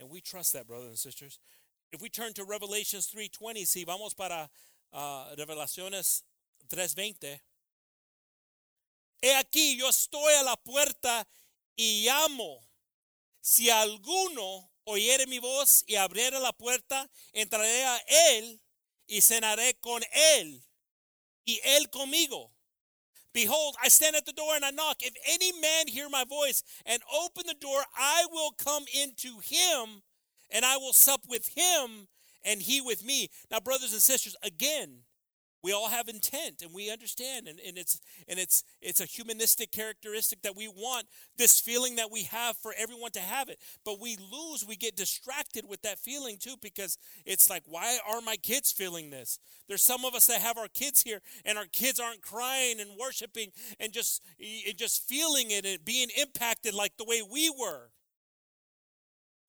And 0.00 0.08
we 0.10 0.20
trust 0.20 0.54
that, 0.54 0.66
brothers 0.66 0.88
and 0.88 0.98
sisters. 0.98 1.38
If 1.92 2.00
we 2.00 2.08
turn 2.08 2.32
to 2.34 2.44
Revelations 2.44 3.12
3:20, 3.14 3.66
si 3.66 3.84
vamos 3.84 4.14
para 4.14 4.48
uh, 4.92 5.34
Revelaciones 5.36 6.22
3:20, 6.68 7.40
he 9.22 9.34
aquí 9.34 9.76
yo 9.76 9.88
estoy 9.88 10.40
a 10.40 10.44
la 10.44 10.56
puerta 10.56 11.26
y 11.76 12.06
llamo. 12.06 12.60
Si 13.42 13.68
alguno 13.68 14.70
oyere 14.90 15.26
mi 15.26 15.38
voz 15.38 15.84
y 15.86 15.96
abriere 15.96 16.38
la 16.40 16.52
puerta, 16.52 17.08
entraré 17.32 17.84
a 17.84 17.98
él 18.32 18.60
y 19.06 19.20
cenaré 19.20 19.74
con 19.80 20.02
él 20.36 20.62
y 21.44 21.60
él 21.64 21.88
conmigo. 21.90 22.52
Behold, 23.32 23.76
I 23.82 23.88
stand 23.88 24.16
at 24.16 24.26
the 24.26 24.32
door 24.32 24.56
and 24.56 24.64
I 24.64 24.70
knock. 24.70 25.02
If 25.02 25.14
any 25.28 25.52
man 25.60 25.86
hear 25.86 26.08
my 26.08 26.24
voice 26.24 26.62
and 26.84 27.00
open 27.14 27.44
the 27.46 27.54
door, 27.54 27.82
I 27.96 28.26
will 28.30 28.52
come 28.52 28.84
into 28.92 29.38
him 29.40 30.02
and 30.50 30.64
I 30.64 30.76
will 30.76 30.92
sup 30.92 31.22
with 31.28 31.48
him 31.54 32.08
and 32.44 32.60
he 32.60 32.80
with 32.80 33.04
me. 33.04 33.28
Now, 33.50 33.60
brothers 33.60 33.92
and 33.92 34.02
sisters, 34.02 34.36
again, 34.42 35.02
we 35.62 35.72
all 35.72 35.88
have 35.88 36.08
intent 36.08 36.62
and 36.62 36.72
we 36.72 36.90
understand 36.90 37.46
and, 37.46 37.60
and 37.66 37.76
it's 37.76 38.00
and 38.28 38.38
it's 38.38 38.64
it's 38.80 39.00
a 39.00 39.04
humanistic 39.04 39.70
characteristic 39.70 40.42
that 40.42 40.56
we 40.56 40.68
want 40.68 41.06
this 41.36 41.60
feeling 41.60 41.96
that 41.96 42.10
we 42.10 42.22
have 42.24 42.56
for 42.56 42.72
everyone 42.78 43.10
to 43.12 43.20
have 43.20 43.48
it. 43.48 43.58
But 43.84 44.00
we 44.00 44.16
lose 44.16 44.64
we 44.66 44.76
get 44.76 44.96
distracted 44.96 45.64
with 45.68 45.82
that 45.82 45.98
feeling 45.98 46.36
too 46.38 46.54
because 46.60 46.98
it's 47.26 47.50
like 47.50 47.62
why 47.66 47.98
are 48.08 48.20
my 48.20 48.36
kids 48.36 48.72
feeling 48.72 49.10
this? 49.10 49.38
There's 49.68 49.82
some 49.82 50.04
of 50.04 50.14
us 50.14 50.26
that 50.26 50.40
have 50.40 50.58
our 50.58 50.68
kids 50.68 51.02
here 51.02 51.20
and 51.44 51.58
our 51.58 51.66
kids 51.66 52.00
aren't 52.00 52.22
crying 52.22 52.80
and 52.80 52.90
worshiping 52.98 53.50
and 53.78 53.92
just 53.92 54.22
and 54.66 54.76
just 54.76 55.06
feeling 55.08 55.50
it 55.50 55.66
and 55.66 55.84
being 55.84 56.08
impacted 56.18 56.74
like 56.74 56.96
the 56.96 57.04
way 57.04 57.22
we 57.22 57.50
were. 57.50 57.90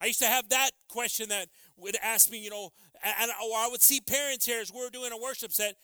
I 0.02 0.08
used 0.08 0.20
to 0.20 0.28
have 0.28 0.50
that 0.50 0.72
question 0.90 1.30
that 1.30 1.48
would 1.78 1.96
ask 2.02 2.32
me, 2.32 2.40
you 2.40 2.50
know, 2.50 2.72
and, 3.04 3.30
or 3.30 3.36
oh, 3.42 3.66
I 3.66 3.70
would 3.70 3.82
see 3.82 4.00
parents 4.02 4.46
here 4.46 4.60
as 4.60 4.72
we're 4.74 4.90
doing 4.90 5.12
a 5.12 5.18
worship 5.18 5.52
set, 5.52 5.76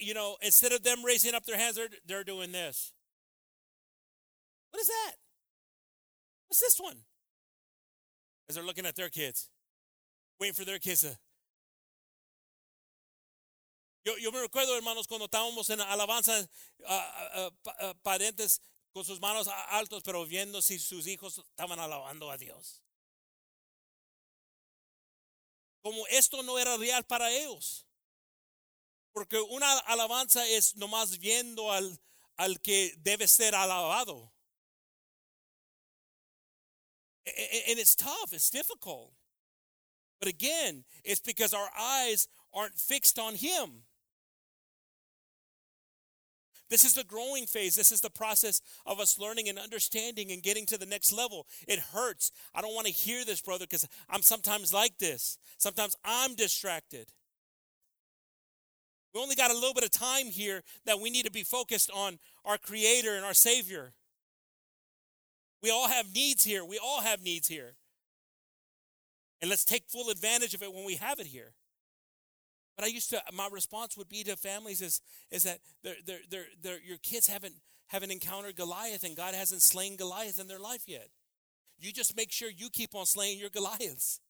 you 0.00 0.14
know, 0.14 0.36
instead 0.42 0.72
of 0.72 0.82
them 0.82 1.04
raising 1.04 1.34
up 1.34 1.44
their 1.44 1.58
hands, 1.58 1.76
they're, 1.76 1.88
they're 2.06 2.24
doing 2.24 2.52
this. 2.52 2.92
What 4.70 4.80
is 4.80 4.88
that? 4.88 5.12
What's 6.48 6.60
this 6.60 6.80
one? 6.80 6.96
As 8.48 8.56
they're 8.56 8.64
looking 8.64 8.86
at 8.86 8.96
their 8.96 9.08
kids, 9.08 9.48
waiting 10.40 10.54
for 10.54 10.64
their 10.64 10.78
kids 10.78 11.02
to. 11.02 11.16
Yo, 14.04 14.32
me 14.32 14.40
recuerdo, 14.40 14.74
hermanos, 14.74 15.06
cuando 15.06 15.26
estábamos 15.26 15.68
en 15.70 15.80
alabanza, 15.80 16.48
uh, 16.88 17.02
uh, 17.36 17.50
uh, 17.82 17.94
parentes 18.02 18.60
con 18.92 19.04
sus 19.04 19.20
manos 19.20 19.46
altos, 19.70 20.02
pero 20.02 20.24
viendo 20.24 20.62
si 20.62 20.78
sus 20.78 21.06
hijos 21.06 21.38
estaban 21.38 21.78
alabando 21.78 22.30
a 22.30 22.38
Dios. 22.38 22.82
Como 25.82 26.06
esto 26.08 26.42
no 26.42 26.58
era 26.58 26.76
real 26.76 27.04
para 27.04 27.30
ellos. 27.30 27.86
Porque 29.12 29.40
una 29.50 29.66
alabanza 29.88 30.46
es 30.46 30.74
nomás 30.76 31.18
viendo 31.18 31.72
al, 31.72 31.98
al 32.38 32.60
que 32.60 32.94
debe 33.02 33.26
ser 33.26 33.54
alabado. 33.54 34.30
And 37.26 37.78
it's 37.78 37.94
tough, 37.94 38.32
it's 38.32 38.50
difficult. 38.50 39.12
But 40.20 40.28
again, 40.28 40.84
it's 41.04 41.20
because 41.20 41.54
our 41.54 41.70
eyes 41.78 42.28
aren't 42.52 42.74
fixed 42.74 43.18
on 43.18 43.34
Him. 43.34 43.84
This 46.68 46.84
is 46.84 46.94
the 46.94 47.04
growing 47.04 47.46
phase. 47.46 47.74
This 47.74 47.90
is 47.90 48.00
the 48.00 48.10
process 48.10 48.62
of 48.86 49.00
us 49.00 49.18
learning 49.18 49.48
and 49.48 49.58
understanding 49.58 50.30
and 50.30 50.40
getting 50.40 50.66
to 50.66 50.78
the 50.78 50.86
next 50.86 51.12
level. 51.12 51.46
It 51.66 51.80
hurts. 51.80 52.30
I 52.54 52.60
don't 52.60 52.74
want 52.74 52.86
to 52.86 52.92
hear 52.92 53.24
this, 53.24 53.40
brother, 53.40 53.64
because 53.64 53.88
I'm 54.08 54.22
sometimes 54.22 54.72
like 54.72 54.98
this. 54.98 55.36
Sometimes 55.58 55.96
I'm 56.04 56.36
distracted. 56.36 57.08
We 59.14 59.20
only 59.20 59.34
got 59.34 59.50
a 59.50 59.54
little 59.54 59.74
bit 59.74 59.84
of 59.84 59.90
time 59.90 60.26
here 60.26 60.62
that 60.86 61.00
we 61.00 61.10
need 61.10 61.24
to 61.24 61.32
be 61.32 61.42
focused 61.42 61.90
on 61.92 62.18
our 62.44 62.58
Creator 62.58 63.14
and 63.14 63.24
our 63.24 63.34
Savior. 63.34 63.92
We 65.62 65.70
all 65.70 65.88
have 65.88 66.14
needs 66.14 66.44
here. 66.44 66.64
We 66.64 66.78
all 66.78 67.00
have 67.00 67.22
needs 67.22 67.48
here. 67.48 67.74
And 69.40 69.50
let's 69.50 69.64
take 69.64 69.84
full 69.88 70.10
advantage 70.10 70.54
of 70.54 70.62
it 70.62 70.72
when 70.72 70.84
we 70.84 70.94
have 70.96 71.18
it 71.18 71.26
here. 71.26 71.52
But 72.76 72.84
I 72.84 72.88
used 72.88 73.10
to, 73.10 73.22
my 73.32 73.48
response 73.50 73.96
would 73.96 74.08
be 74.08 74.22
to 74.24 74.36
families 74.36 74.80
is, 74.80 75.00
is 75.30 75.42
that 75.42 75.58
they're, 75.82 75.96
they're, 76.06 76.20
they're, 76.30 76.46
they're, 76.62 76.80
your 76.80 76.98
kids 76.98 77.26
haven't, 77.26 77.54
haven't 77.88 78.10
encountered 78.10 78.56
Goliath 78.56 79.04
and 79.04 79.16
God 79.16 79.34
hasn't 79.34 79.62
slain 79.62 79.96
Goliath 79.96 80.38
in 80.38 80.46
their 80.46 80.58
life 80.58 80.84
yet. 80.86 81.08
You 81.78 81.92
just 81.92 82.16
make 82.16 82.30
sure 82.30 82.48
you 82.48 82.70
keep 82.70 82.94
on 82.94 83.06
slaying 83.06 83.38
your 83.38 83.50
Goliaths. 83.50 84.20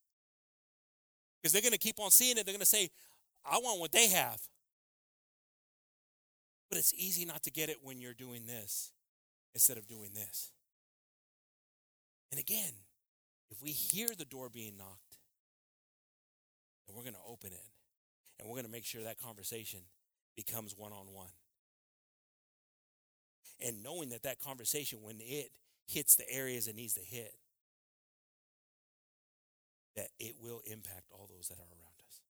Because 1.41 1.53
they're 1.53 1.61
going 1.61 1.71
to 1.73 1.77
keep 1.77 1.99
on 1.99 2.11
seeing 2.11 2.37
it. 2.37 2.45
They're 2.45 2.53
going 2.53 2.59
to 2.59 2.65
say, 2.65 2.89
I 3.45 3.57
want 3.57 3.79
what 3.79 3.91
they 3.91 4.07
have. 4.07 4.41
But 6.71 6.79
it's 6.79 6.93
easy 6.95 7.25
not 7.25 7.43
to 7.43 7.51
get 7.51 7.69
it 7.69 7.79
when 7.83 7.99
you're 7.99 8.13
doing 8.13 8.45
this 8.47 8.91
instead 9.53 9.77
of 9.77 9.87
doing 9.89 10.11
this. 10.13 10.51
And 12.31 12.39
again, 12.39 12.71
if 13.49 13.61
we 13.61 13.71
hear 13.71 14.07
the 14.17 14.23
door 14.23 14.49
being 14.49 14.77
knocked, 14.77 15.17
then 16.87 16.95
we're 16.95 17.03
going 17.03 17.15
to 17.15 17.29
open 17.29 17.51
it 17.51 17.67
and 18.39 18.47
we're 18.47 18.55
going 18.55 18.65
to 18.65 18.71
make 18.71 18.85
sure 18.85 19.03
that 19.03 19.21
conversation 19.21 19.81
becomes 20.37 20.73
one 20.77 20.93
on 20.93 21.13
one. 21.13 21.27
And 23.59 23.83
knowing 23.83 24.09
that 24.09 24.23
that 24.23 24.39
conversation, 24.39 24.99
when 25.01 25.17
it 25.19 25.51
hits 25.87 26.15
the 26.15 26.23
areas 26.31 26.69
it 26.69 26.75
needs 26.75 26.93
to 26.93 27.01
hit, 27.01 27.33
that 29.97 30.07
it 30.19 30.35
will 30.41 30.61
impact 30.65 31.11
all 31.11 31.29
those 31.29 31.49
that 31.49 31.59
are 31.59 31.67
around 31.67 31.99
us. 32.07 32.21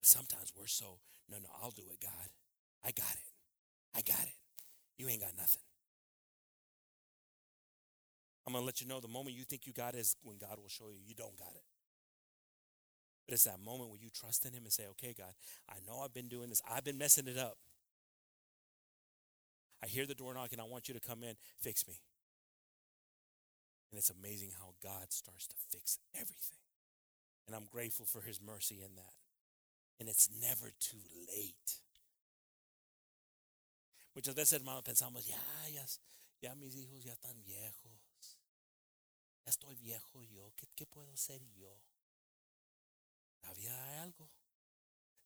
But 0.00 0.08
sometimes 0.08 0.52
we're 0.58 0.66
so, 0.66 0.98
no, 1.30 1.38
no, 1.38 1.48
I'll 1.62 1.70
do 1.70 1.84
it, 1.92 2.00
God. 2.02 2.28
I 2.84 2.90
got 2.90 3.14
it. 3.14 3.28
I 3.96 4.02
got 4.02 4.22
it. 4.22 4.34
You 4.98 5.08
ain't 5.08 5.20
got 5.20 5.36
nothing. 5.36 5.62
I'm 8.46 8.52
going 8.52 8.62
to 8.62 8.66
let 8.66 8.80
you 8.80 8.86
know 8.86 9.00
the 9.00 9.08
moment 9.08 9.36
you 9.36 9.44
think 9.44 9.66
you 9.66 9.72
got 9.72 9.94
it 9.94 9.98
is 9.98 10.16
when 10.22 10.36
God 10.36 10.58
will 10.60 10.68
show 10.68 10.84
you 10.90 11.00
you 11.06 11.14
don't 11.14 11.36
got 11.38 11.52
it. 11.54 11.64
But 13.26 13.34
it's 13.34 13.44
that 13.44 13.58
moment 13.58 13.90
when 13.90 14.00
you 14.00 14.10
trust 14.10 14.44
in 14.44 14.52
Him 14.52 14.64
and 14.64 14.72
say, 14.72 14.84
okay, 14.90 15.14
God, 15.16 15.32
I 15.68 15.76
know 15.86 16.00
I've 16.00 16.12
been 16.12 16.28
doing 16.28 16.50
this. 16.50 16.60
I've 16.70 16.84
been 16.84 16.98
messing 16.98 17.26
it 17.26 17.38
up. 17.38 17.56
I 19.82 19.86
hear 19.86 20.06
the 20.06 20.14
door 20.14 20.34
knocking. 20.34 20.60
I 20.60 20.64
want 20.64 20.88
you 20.88 20.94
to 20.94 21.00
come 21.00 21.22
in. 21.22 21.34
Fix 21.58 21.88
me. 21.88 21.94
And 23.90 23.98
it's 23.98 24.10
amazing 24.10 24.50
how 24.58 24.74
God 24.82 25.10
starts 25.10 25.46
to 25.46 25.54
fix 25.70 25.98
everything. 26.14 26.58
And 27.46 27.56
I'm 27.56 27.66
grateful 27.70 28.04
for 28.04 28.20
His 28.20 28.40
mercy 28.42 28.80
in 28.84 28.94
that. 28.96 29.14
And 30.00 30.08
it's 30.08 30.28
never 30.40 30.72
too 30.80 30.98
late. 31.34 31.80
Muchas 34.14 34.34
veces, 34.36 34.52
hermano, 34.52 34.82
pensamos, 34.82 35.26
ya, 35.26 35.68
ya, 35.70 35.84
ya 36.40 36.54
mis 36.54 36.76
hijos 36.76 37.02
ya 37.02 37.12
están 37.12 37.42
viejos. 37.42 37.92
Ya 39.44 39.50
estoy 39.50 39.74
viejo 39.74 40.22
yo. 40.22 40.52
¿Qué, 40.56 40.68
qué 40.74 40.86
puedo 40.86 41.12
hacer 41.12 41.42
yo? 41.52 41.76
Todavía 43.40 43.84
hay 43.84 43.98
algo. 43.98 44.30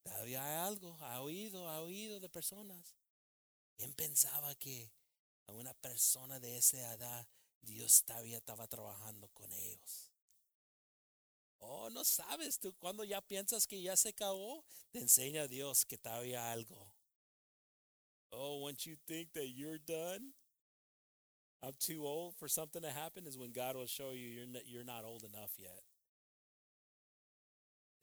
Todavía 0.02 0.42
hay 0.42 0.66
algo. 0.66 0.96
Ha 1.00 1.20
oído, 1.20 1.68
ha 1.68 1.80
oído 1.82 2.18
de 2.18 2.30
personas. 2.30 2.96
¿Quién 3.76 3.92
pensaba 3.94 4.54
que 4.54 4.90
a 5.46 5.52
una 5.52 5.74
persona 5.74 6.40
de 6.40 6.56
esa 6.56 6.94
edad 6.94 7.28
Dios 7.60 8.02
todavía 8.04 8.38
estaba 8.38 8.66
trabajando 8.68 9.28
con 9.28 9.52
ellos? 9.52 10.10
Oh, 11.58 11.90
no 11.90 12.04
sabes 12.04 12.58
tú 12.58 12.74
cuando 12.78 13.04
ya 13.04 13.20
piensas 13.20 13.66
que 13.66 13.82
ya 13.82 13.96
se 13.96 14.10
acabó, 14.10 14.64
te 14.90 14.98
enseña 15.00 15.46
Dios 15.46 15.84
que 15.84 15.98
todavía 15.98 16.46
hay 16.46 16.52
algo. 16.52 16.97
Once 18.68 18.86
you 18.86 18.96
think 19.08 19.32
that 19.32 19.48
you're 19.48 19.78
done, 19.78 20.20
I'm 21.62 21.72
too 21.80 22.04
old 22.04 22.34
for 22.36 22.48
something 22.48 22.82
to 22.82 22.90
happen, 22.90 23.26
is 23.26 23.38
when 23.38 23.50
God 23.50 23.76
will 23.76 23.86
show 23.86 24.10
you 24.12 24.28
you're 24.28 24.46
not, 24.46 24.62
you're 24.66 24.84
not 24.84 25.04
old 25.06 25.22
enough 25.22 25.52
yet. 25.56 25.80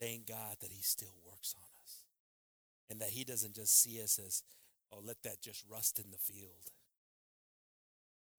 Thank 0.00 0.26
God 0.26 0.56
that 0.60 0.72
He 0.72 0.82
still 0.82 1.14
works 1.24 1.54
on 1.56 1.68
us 1.84 2.02
and 2.90 3.00
that 3.00 3.10
He 3.10 3.22
doesn't 3.22 3.54
just 3.54 3.80
see 3.80 4.02
us 4.02 4.18
as, 4.18 4.42
oh, 4.90 4.98
let 5.06 5.22
that 5.22 5.40
just 5.40 5.62
rust 5.70 6.00
in 6.00 6.10
the 6.10 6.18
field. 6.18 6.72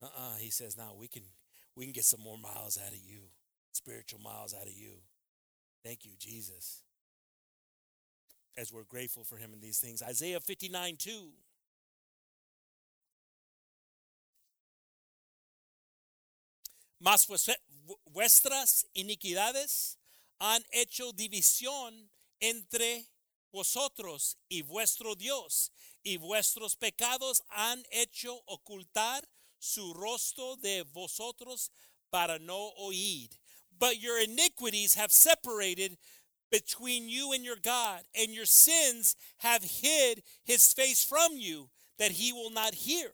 Uh 0.04 0.08
uh 0.08 0.36
He 0.38 0.50
says, 0.50 0.76
now 0.76 0.96
we 1.00 1.08
can, 1.08 1.24
we 1.78 1.86
can 1.86 1.94
get 1.94 2.04
some 2.04 2.22
more 2.22 2.38
miles 2.38 2.78
out 2.78 2.92
of 2.92 3.00
you, 3.00 3.20
spiritual 3.72 4.20
miles 4.20 4.54
out 4.54 4.68
of 4.68 4.74
you. 4.74 4.96
Thank 5.82 6.04
you, 6.04 6.12
Jesus. 6.20 6.82
As 8.58 8.74
we're 8.74 8.84
grateful 8.84 9.24
for 9.24 9.38
Him 9.38 9.52
in 9.54 9.62
these 9.62 9.80
things. 9.80 10.04
Isaiah 10.04 10.42
59 10.42 10.98
2. 10.98 11.30
Mas 17.00 17.28
vuestras 18.06 18.86
iniquidades 18.94 19.98
han 20.40 20.64
hecho 20.72 21.14
división 21.14 22.10
entre 22.40 23.08
vosotros 23.52 24.38
y 24.50 24.62
vuestro 24.62 25.16
Dios, 25.16 25.72
y 26.04 26.18
vuestros 26.18 26.76
pecados 26.76 27.44
han 27.50 27.86
hecho 27.92 28.44
ocultar 28.46 29.28
su 29.60 29.94
rostro 29.94 30.56
de 30.58 30.84
vosotros 30.84 31.72
para 32.10 32.40
no 32.40 32.74
oír. 32.78 33.30
But 33.72 34.00
your 34.00 34.20
iniquities 34.20 34.96
have 34.96 35.12
separated 35.12 35.98
between 36.50 37.10
you 37.10 37.34
and 37.34 37.44
your 37.44 37.58
God, 37.58 38.04
and 38.16 38.34
your 38.34 38.46
sins 38.46 39.16
have 39.40 39.64
hid 39.64 40.24
his 40.44 40.74
face 40.74 41.04
from 41.04 41.38
you 41.38 41.70
that 41.98 42.12
he 42.12 42.32
will 42.32 42.50
not 42.50 42.74
hear. 42.74 43.12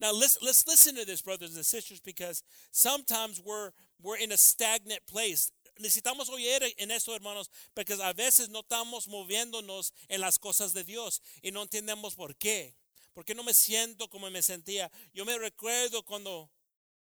Now 0.00 0.12
let's 0.12 0.38
let's 0.42 0.66
listen 0.66 0.94
to 0.96 1.04
this, 1.04 1.22
brothers 1.22 1.56
and 1.56 1.64
sisters, 1.64 2.00
because 2.00 2.42
sometimes 2.70 3.40
we're 3.44 3.70
we're 4.02 4.16
in 4.16 4.32
a 4.32 4.36
stagnant 4.36 5.00
place. 5.06 5.50
Necesitamos 5.80 6.30
oír 6.30 6.62
en 6.78 6.90
esto, 6.90 7.12
hermanos, 7.14 7.48
porque 7.74 7.92
a 7.92 8.12
veces 8.14 8.48
no 8.48 8.62
estamos 8.62 9.08
moviéndonos 9.08 9.92
en 10.08 10.20
las 10.20 10.38
cosas 10.38 10.72
de 10.72 10.84
Dios 10.84 11.20
y 11.42 11.50
no 11.50 11.62
entendemos 11.62 12.16
por 12.16 12.34
qué. 12.34 12.74
¿Por 13.14 13.24
qué 13.24 13.34
no 13.34 13.42
me 13.42 13.52
siento 13.52 14.08
como 14.10 14.30
me 14.30 14.42
sentía? 14.42 14.90
Yo 15.14 15.24
me 15.24 15.38
recuerdo 15.38 16.02
cuando 16.02 16.50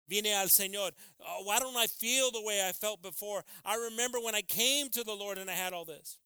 vine 0.07 0.33
al 0.33 0.49
Señor. 0.49 0.93
Oh, 1.19 1.43
why 1.45 1.59
don't 1.59 1.77
I 1.77 1.87
feel 1.87 2.31
the 2.31 2.41
way 2.41 2.61
I 2.67 2.73
felt 2.73 3.01
before? 3.01 3.43
I 3.63 3.75
remember 3.75 4.19
when 4.19 4.35
I 4.35 4.41
came 4.41 4.89
to 4.89 5.03
the 5.03 5.15
Lord 5.15 5.37
and 5.37 5.49
I 5.49 5.53
had 5.53 5.73
all 5.73 5.85
this. 5.85 6.19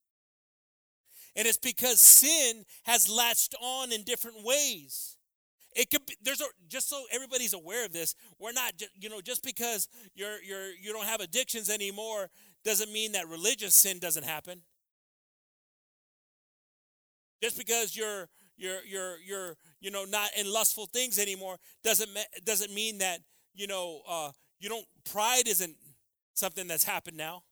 And 1.36 1.48
it's 1.48 1.60
because 1.60 2.02
sin 2.02 2.65
has 2.86 3.08
latched 3.08 3.54
on 3.62 3.91
in 3.91 4.04
different 4.04 4.43
ways. 4.43 5.16
It 5.77 5.91
could 5.91 6.07
be, 6.07 6.17
there's 6.23 6.41
a, 6.41 6.45
just 6.67 6.89
so 6.89 7.03
everybody's 7.13 7.53
aware 7.53 7.85
of 7.85 7.93
this. 7.93 8.15
We're 8.39 8.51
not 8.51 8.73
you 8.99 9.09
know 9.09 9.21
just 9.21 9.43
because 9.43 9.87
you're 10.15 10.41
you're 10.41 10.71
you 10.81 10.91
don't 10.91 11.05
have 11.05 11.21
addictions 11.21 11.69
anymore 11.69 12.29
doesn't 12.65 12.91
mean 12.91 13.11
that 13.11 13.27
religious 13.27 13.75
sin 13.75 13.99
doesn't 13.99 14.23
happen. 14.23 14.63
Just 17.43 17.59
because 17.59 17.95
you're 17.95 18.27
you're 18.57 18.83
you're 18.89 19.17
you're 19.19 19.55
you 19.79 19.91
know 19.91 20.03
not 20.03 20.29
in 20.35 20.51
lustful 20.51 20.87
things 20.87 21.19
anymore 21.19 21.57
doesn't 21.83 22.09
doesn't 22.43 22.73
mean 22.73 22.97
that 22.97 23.19
you 23.53 23.67
know 23.67 24.01
uh, 24.09 24.31
you 24.59 24.69
don't 24.69 24.87
pride 25.05 25.47
isn't 25.47 25.75
something 26.33 26.67
that's 26.67 26.85
happened 26.85 27.17
now. 27.17 27.43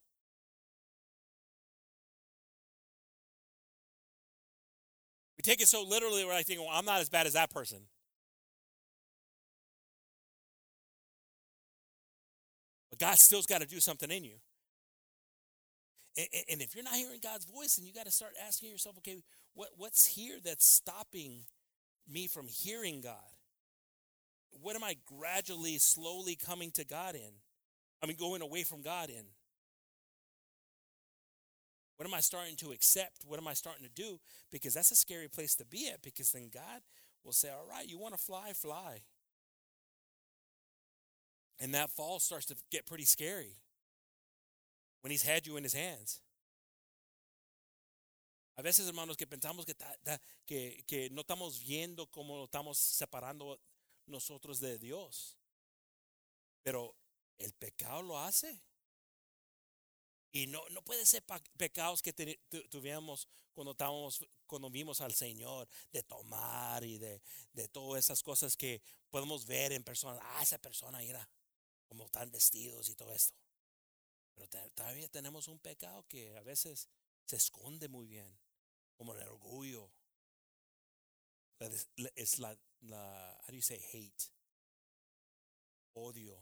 We 5.38 5.44
take 5.44 5.62
it 5.62 5.68
so 5.68 5.84
literally 5.84 6.26
where 6.26 6.34
I 6.36 6.42
think, 6.42 6.60
well, 6.60 6.70
I'm 6.72 6.86
not 6.86 7.02
as 7.02 7.10
bad 7.10 7.28
as 7.28 7.34
that 7.34 7.52
person. 7.52 7.82
But 12.96 13.08
God 13.08 13.18
still's 13.18 13.46
got 13.46 13.62
to 13.62 13.68
do 13.68 13.80
something 13.80 14.10
in 14.10 14.24
you. 14.24 14.36
And, 16.18 16.28
and 16.52 16.62
if 16.62 16.76
you're 16.76 16.84
not 16.84 16.94
hearing 16.94 17.20
God's 17.22 17.46
voice, 17.46 17.76
then 17.76 17.86
you 17.86 17.94
got 17.94 18.06
to 18.06 18.12
start 18.12 18.34
asking 18.48 18.70
yourself, 18.72 18.98
okay, 19.00 19.18
what, 19.54 19.70
what's 19.76 20.06
here 20.06 20.38
that's 20.44 20.66
stopping 20.66 21.42
me 22.10 22.28
from 22.28 22.48
hearing 22.48 23.02
God? 23.02 23.16
What 24.62 24.78
am 24.78 24.84
I 24.84 24.96
gradually, 25.06 25.78
slowly 25.78 26.36
coming 26.36 26.72
to 26.72 26.86
God 26.86 27.16
in? 27.16 27.32
I 28.02 28.06
mean, 28.06 28.16
going 28.18 28.42
away 28.42 28.64
from 28.64 28.82
God 28.82 29.10
in? 29.10 29.26
What 31.98 32.08
am 32.08 32.14
I 32.14 32.22
starting 32.22 32.56
to 32.58 32.72
accept? 32.72 33.26
What 33.26 33.40
am 33.40 33.48
I 33.48 33.54
starting 33.54 33.86
to 33.86 33.92
do? 33.92 34.20
Because 34.52 34.74
that's 34.74 34.92
a 34.92 34.96
scary 34.96 35.28
place 35.28 35.56
to 35.56 35.66
be 35.66 35.90
at 35.90 36.02
because 36.02 36.32
then 36.32 36.50
God 36.54 36.82
will 37.26 37.34
say, 37.34 37.50
All 37.50 37.66
right, 37.70 37.88
you 37.88 37.98
want 37.98 38.14
to 38.14 38.20
fly, 38.20 38.52
fly. 38.54 39.02
And 41.60 41.74
that 41.74 41.90
fall 41.90 42.20
starts 42.20 42.46
to 42.48 42.56
get 42.70 42.86
pretty 42.86 43.06
scary 43.06 43.56
when 45.02 45.12
he's 45.12 45.24
had 45.24 45.48
you 45.48 45.58
in 45.58 45.64
his 45.64 45.74
hands. 45.74 46.22
A 48.58 48.62
veces, 48.62 48.88
hermanos, 48.88 49.18
que 49.18 49.28
pensamos 49.28 49.66
que, 49.66 49.76
que, 50.46 50.84
que 50.88 51.10
no 51.10 51.22
estamos 51.22 51.60
viendo 51.60 52.08
cómo 52.08 52.46
estamos 52.46 52.78
separando 52.78 53.60
nosotros 54.08 54.60
de 54.60 54.78
Dios. 54.78 55.38
Pero 56.64 56.96
el 57.38 57.54
pecado 57.54 58.02
lo 58.02 58.18
hace. 58.18 58.62
Y 60.32 60.48
no, 60.48 60.62
no 60.70 60.82
puede 60.82 61.06
ser 61.06 61.24
pecados 61.58 62.02
que 62.02 62.14
tuviéramos 62.70 63.28
cuando 63.54 63.72
estábamos, 63.72 64.26
cuando 64.48 64.70
vimos 64.70 65.00
al 65.00 65.14
Señor, 65.14 65.68
de 65.92 66.04
tomar 66.04 66.84
y 66.84 66.98
de, 66.98 67.22
de 67.54 67.68
todas 67.70 68.04
esas 68.04 68.22
cosas 68.22 68.58
que 68.58 68.82
podemos 69.10 69.46
ver 69.46 69.72
en 69.72 69.84
personas. 69.84 70.20
Ah, 70.22 70.44
esa 70.44 70.58
persona 70.58 71.02
era 71.02 71.28
como 71.96 72.08
están 72.08 72.30
vestidos 72.30 72.90
y 72.90 72.96
todo 72.96 73.14
esto. 73.14 73.34
Pero 74.34 74.50
todavía 74.74 75.08
tenemos 75.08 75.48
un 75.48 75.60
pecado 75.60 76.06
que 76.10 76.36
a 76.36 76.42
veces 76.42 76.90
se 77.26 77.38
esconde 77.38 77.88
muy 77.88 78.06
bien, 78.06 78.38
como 78.98 79.14
el 79.14 79.24
orgullo. 79.24 79.90
Es 82.16 82.40
la, 82.40 82.60
la 82.82 83.40
how 83.40 83.48
do 83.48 83.56
you 83.56 83.62
say 83.62 83.82
hate? 83.94 84.30
Odio. 85.94 86.38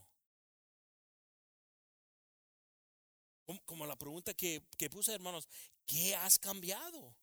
Como, 3.66 3.86
la 3.86 3.96
pregunta 3.96 4.34
que, 4.34 4.64
que 4.76 4.90
puse, 4.90 5.14
hermanos, 5.14 5.48
¿qué 5.86 6.16
has 6.16 6.40
cambiado? 6.40 7.16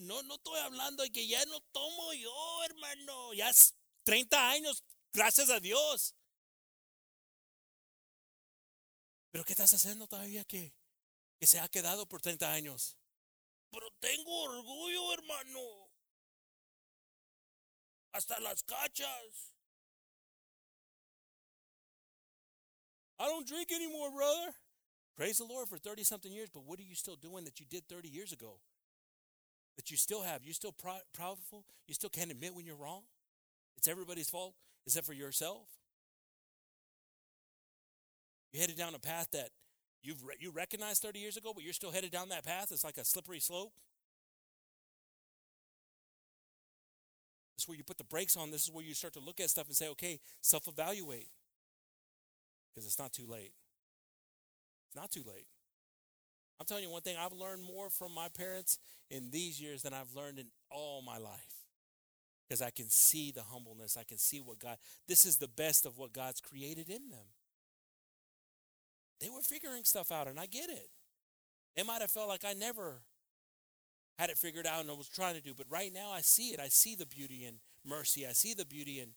No, 0.00 0.22
no 0.24 0.34
estoy 0.34 0.60
hablando 0.60 1.02
de 1.02 1.10
que 1.10 1.26
ya 1.26 1.42
no 1.46 1.62
tomo 1.72 2.12
yo, 2.12 2.64
hermano. 2.64 3.32
Ya 3.32 3.48
es 3.48 3.74
30 4.04 4.50
años, 4.50 4.84
gracias 5.10 5.48
a 5.48 5.58
Dios. 5.58 6.14
Pero 9.30 9.44
¿qué 9.44 9.52
estás 9.52 9.72
haciendo 9.74 10.06
todavía 10.06 10.44
que, 10.44 10.72
que 11.38 11.46
se 11.46 11.60
ha 11.60 11.68
quedado 11.68 12.06
por 12.06 12.20
30 12.20 12.52
años? 12.52 12.96
Pero 13.70 13.90
tengo 14.00 14.42
orgullo, 14.44 15.12
hermano. 15.12 15.90
Hasta 18.12 18.40
las 18.40 18.62
cachas. 18.62 19.52
I 23.18 23.26
don't 23.26 23.46
drink 23.46 23.70
anymore, 23.72 24.10
brother. 24.10 24.54
Praise 25.16 25.38
the 25.38 25.44
Lord 25.44 25.68
for 25.68 25.78
30 25.78 26.04
something 26.04 26.32
years, 26.32 26.48
but 26.48 26.64
what 26.64 26.78
are 26.78 26.84
you 26.84 26.94
still 26.94 27.16
doing 27.16 27.44
that 27.44 27.58
you 27.58 27.66
did 27.66 27.88
30 27.88 28.08
years 28.08 28.32
ago? 28.32 28.60
That 29.76 29.90
you 29.90 29.96
still 29.96 30.22
have? 30.22 30.44
You 30.44 30.52
still 30.52 30.72
pr- 30.72 31.02
proudful? 31.16 31.64
You 31.86 31.94
still 31.94 32.10
can't 32.10 32.30
admit 32.30 32.54
when 32.54 32.64
you're 32.64 32.76
wrong? 32.76 33.02
It's 33.76 33.88
everybody's 33.88 34.30
fault 34.30 34.54
except 34.86 35.06
for 35.06 35.12
yourself? 35.12 35.77
You 38.52 38.60
headed 38.60 38.76
down 38.76 38.94
a 38.94 38.98
path 38.98 39.28
that 39.32 39.50
you've 40.02 40.24
re- 40.24 40.36
you 40.40 40.50
recognized 40.50 41.02
30 41.02 41.18
years 41.18 41.36
ago, 41.36 41.52
but 41.54 41.64
you're 41.64 41.72
still 41.72 41.92
headed 41.92 42.10
down 42.10 42.28
that 42.30 42.44
path. 42.44 42.72
It's 42.72 42.84
like 42.84 42.98
a 42.98 43.04
slippery 43.04 43.40
slope. 43.40 43.72
This 47.56 47.64
is 47.64 47.68
where 47.68 47.76
you 47.76 47.84
put 47.84 47.98
the 47.98 48.04
brakes 48.04 48.36
on. 48.36 48.50
This 48.50 48.62
is 48.64 48.70
where 48.70 48.84
you 48.84 48.94
start 48.94 49.14
to 49.14 49.20
look 49.20 49.40
at 49.40 49.50
stuff 49.50 49.66
and 49.66 49.76
say, 49.76 49.88
okay, 49.88 50.20
self 50.40 50.68
evaluate. 50.68 51.28
Because 52.74 52.86
it's 52.86 52.98
not 52.98 53.12
too 53.12 53.26
late. 53.26 53.52
It's 54.88 54.96
not 54.96 55.10
too 55.10 55.22
late. 55.26 55.46
I'm 56.60 56.66
telling 56.66 56.82
you 56.84 56.90
one 56.90 57.02
thing, 57.02 57.16
I've 57.18 57.32
learned 57.32 57.62
more 57.62 57.88
from 57.90 58.12
my 58.12 58.28
parents 58.28 58.78
in 59.10 59.30
these 59.30 59.60
years 59.60 59.82
than 59.82 59.94
I've 59.94 60.14
learned 60.14 60.38
in 60.38 60.46
all 60.70 61.02
my 61.02 61.18
life. 61.18 61.64
because 62.48 62.62
I 62.62 62.70
can 62.70 62.88
see 62.90 63.30
the 63.32 63.42
humbleness. 63.42 63.96
I 63.98 64.04
can 64.04 64.18
see 64.18 64.40
what 64.40 64.58
God, 64.58 64.78
this 65.06 65.26
is 65.26 65.36
the 65.36 65.48
best 65.48 65.86
of 65.86 65.98
what 65.98 66.12
God's 66.12 66.40
created 66.40 66.88
in 66.88 67.10
them. 67.10 67.26
They 69.20 69.28
were 69.30 69.40
figuring 69.40 69.84
stuff 69.84 70.12
out, 70.12 70.28
and 70.28 70.38
I 70.38 70.46
get 70.46 70.70
it. 70.70 70.88
They 71.76 71.82
might 71.82 72.00
have 72.00 72.10
felt 72.10 72.28
like 72.28 72.44
I 72.44 72.54
never 72.54 73.02
had 74.18 74.30
it 74.30 74.38
figured 74.38 74.66
out 74.66 74.80
and 74.80 74.90
I 74.90 74.94
was 74.94 75.08
trying 75.08 75.36
to 75.36 75.40
do, 75.40 75.54
but 75.56 75.66
right 75.70 75.92
now 75.92 76.10
I 76.10 76.22
see 76.22 76.48
it. 76.48 76.58
I 76.58 76.68
see 76.68 76.96
the 76.96 77.06
beauty 77.06 77.44
in 77.44 77.54
mercy. 77.86 78.26
I 78.26 78.32
see 78.32 78.52
the 78.52 78.66
beauty 78.66 78.98
in, 78.98 79.10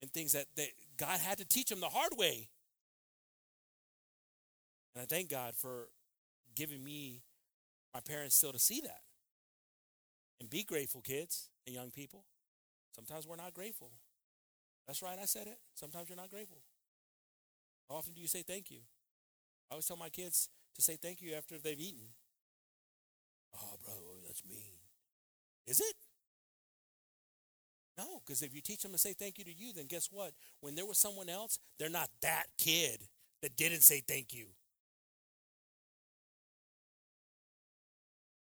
in 0.00 0.08
things 0.08 0.32
that, 0.32 0.46
that 0.56 0.68
God 0.96 1.18
had 1.18 1.38
to 1.38 1.44
teach 1.44 1.70
them 1.70 1.80
the 1.80 1.88
hard 1.88 2.12
way. 2.16 2.48
And 4.94 5.02
I 5.02 5.06
thank 5.06 5.28
God 5.28 5.54
for 5.56 5.88
giving 6.54 6.84
me, 6.84 7.22
my 7.92 8.00
parents, 8.00 8.36
still 8.36 8.52
to 8.52 8.58
see 8.60 8.80
that. 8.82 9.00
And 10.40 10.48
be 10.48 10.62
grateful, 10.62 11.00
kids 11.00 11.48
and 11.66 11.74
young 11.74 11.90
people. 11.90 12.24
Sometimes 12.94 13.26
we're 13.26 13.36
not 13.36 13.54
grateful. 13.54 13.90
That's 14.86 15.02
right, 15.02 15.18
I 15.20 15.24
said 15.24 15.48
it. 15.48 15.58
Sometimes 15.74 16.08
you're 16.08 16.16
not 16.16 16.30
grateful. 16.30 16.58
How 17.88 17.96
often 17.96 18.12
do 18.14 18.20
you 18.20 18.28
say 18.28 18.42
thank 18.42 18.70
you? 18.70 18.78
I 19.72 19.74
always 19.74 19.86
tell 19.86 19.96
my 19.96 20.10
kids 20.10 20.50
to 20.74 20.82
say 20.82 20.96
thank 20.96 21.22
you 21.22 21.32
after 21.32 21.56
they've 21.56 21.80
eaten. 21.80 22.08
Oh, 23.56 23.78
brother, 23.82 24.00
that's 24.26 24.44
mean. 24.44 24.76
Is 25.66 25.80
it? 25.80 25.94
No, 27.96 28.20
because 28.20 28.42
if 28.42 28.54
you 28.54 28.60
teach 28.60 28.82
them 28.82 28.92
to 28.92 28.98
say 28.98 29.14
thank 29.14 29.38
you 29.38 29.44
to 29.44 29.54
you, 29.54 29.72
then 29.72 29.86
guess 29.86 30.10
what? 30.12 30.32
When 30.60 30.74
there 30.74 30.84
was 30.84 30.98
someone 30.98 31.30
else, 31.30 31.58
they're 31.78 31.88
not 31.88 32.10
that 32.20 32.48
kid 32.58 33.00
that 33.40 33.56
didn't 33.56 33.80
say 33.80 34.02
thank 34.06 34.34
you. 34.34 34.48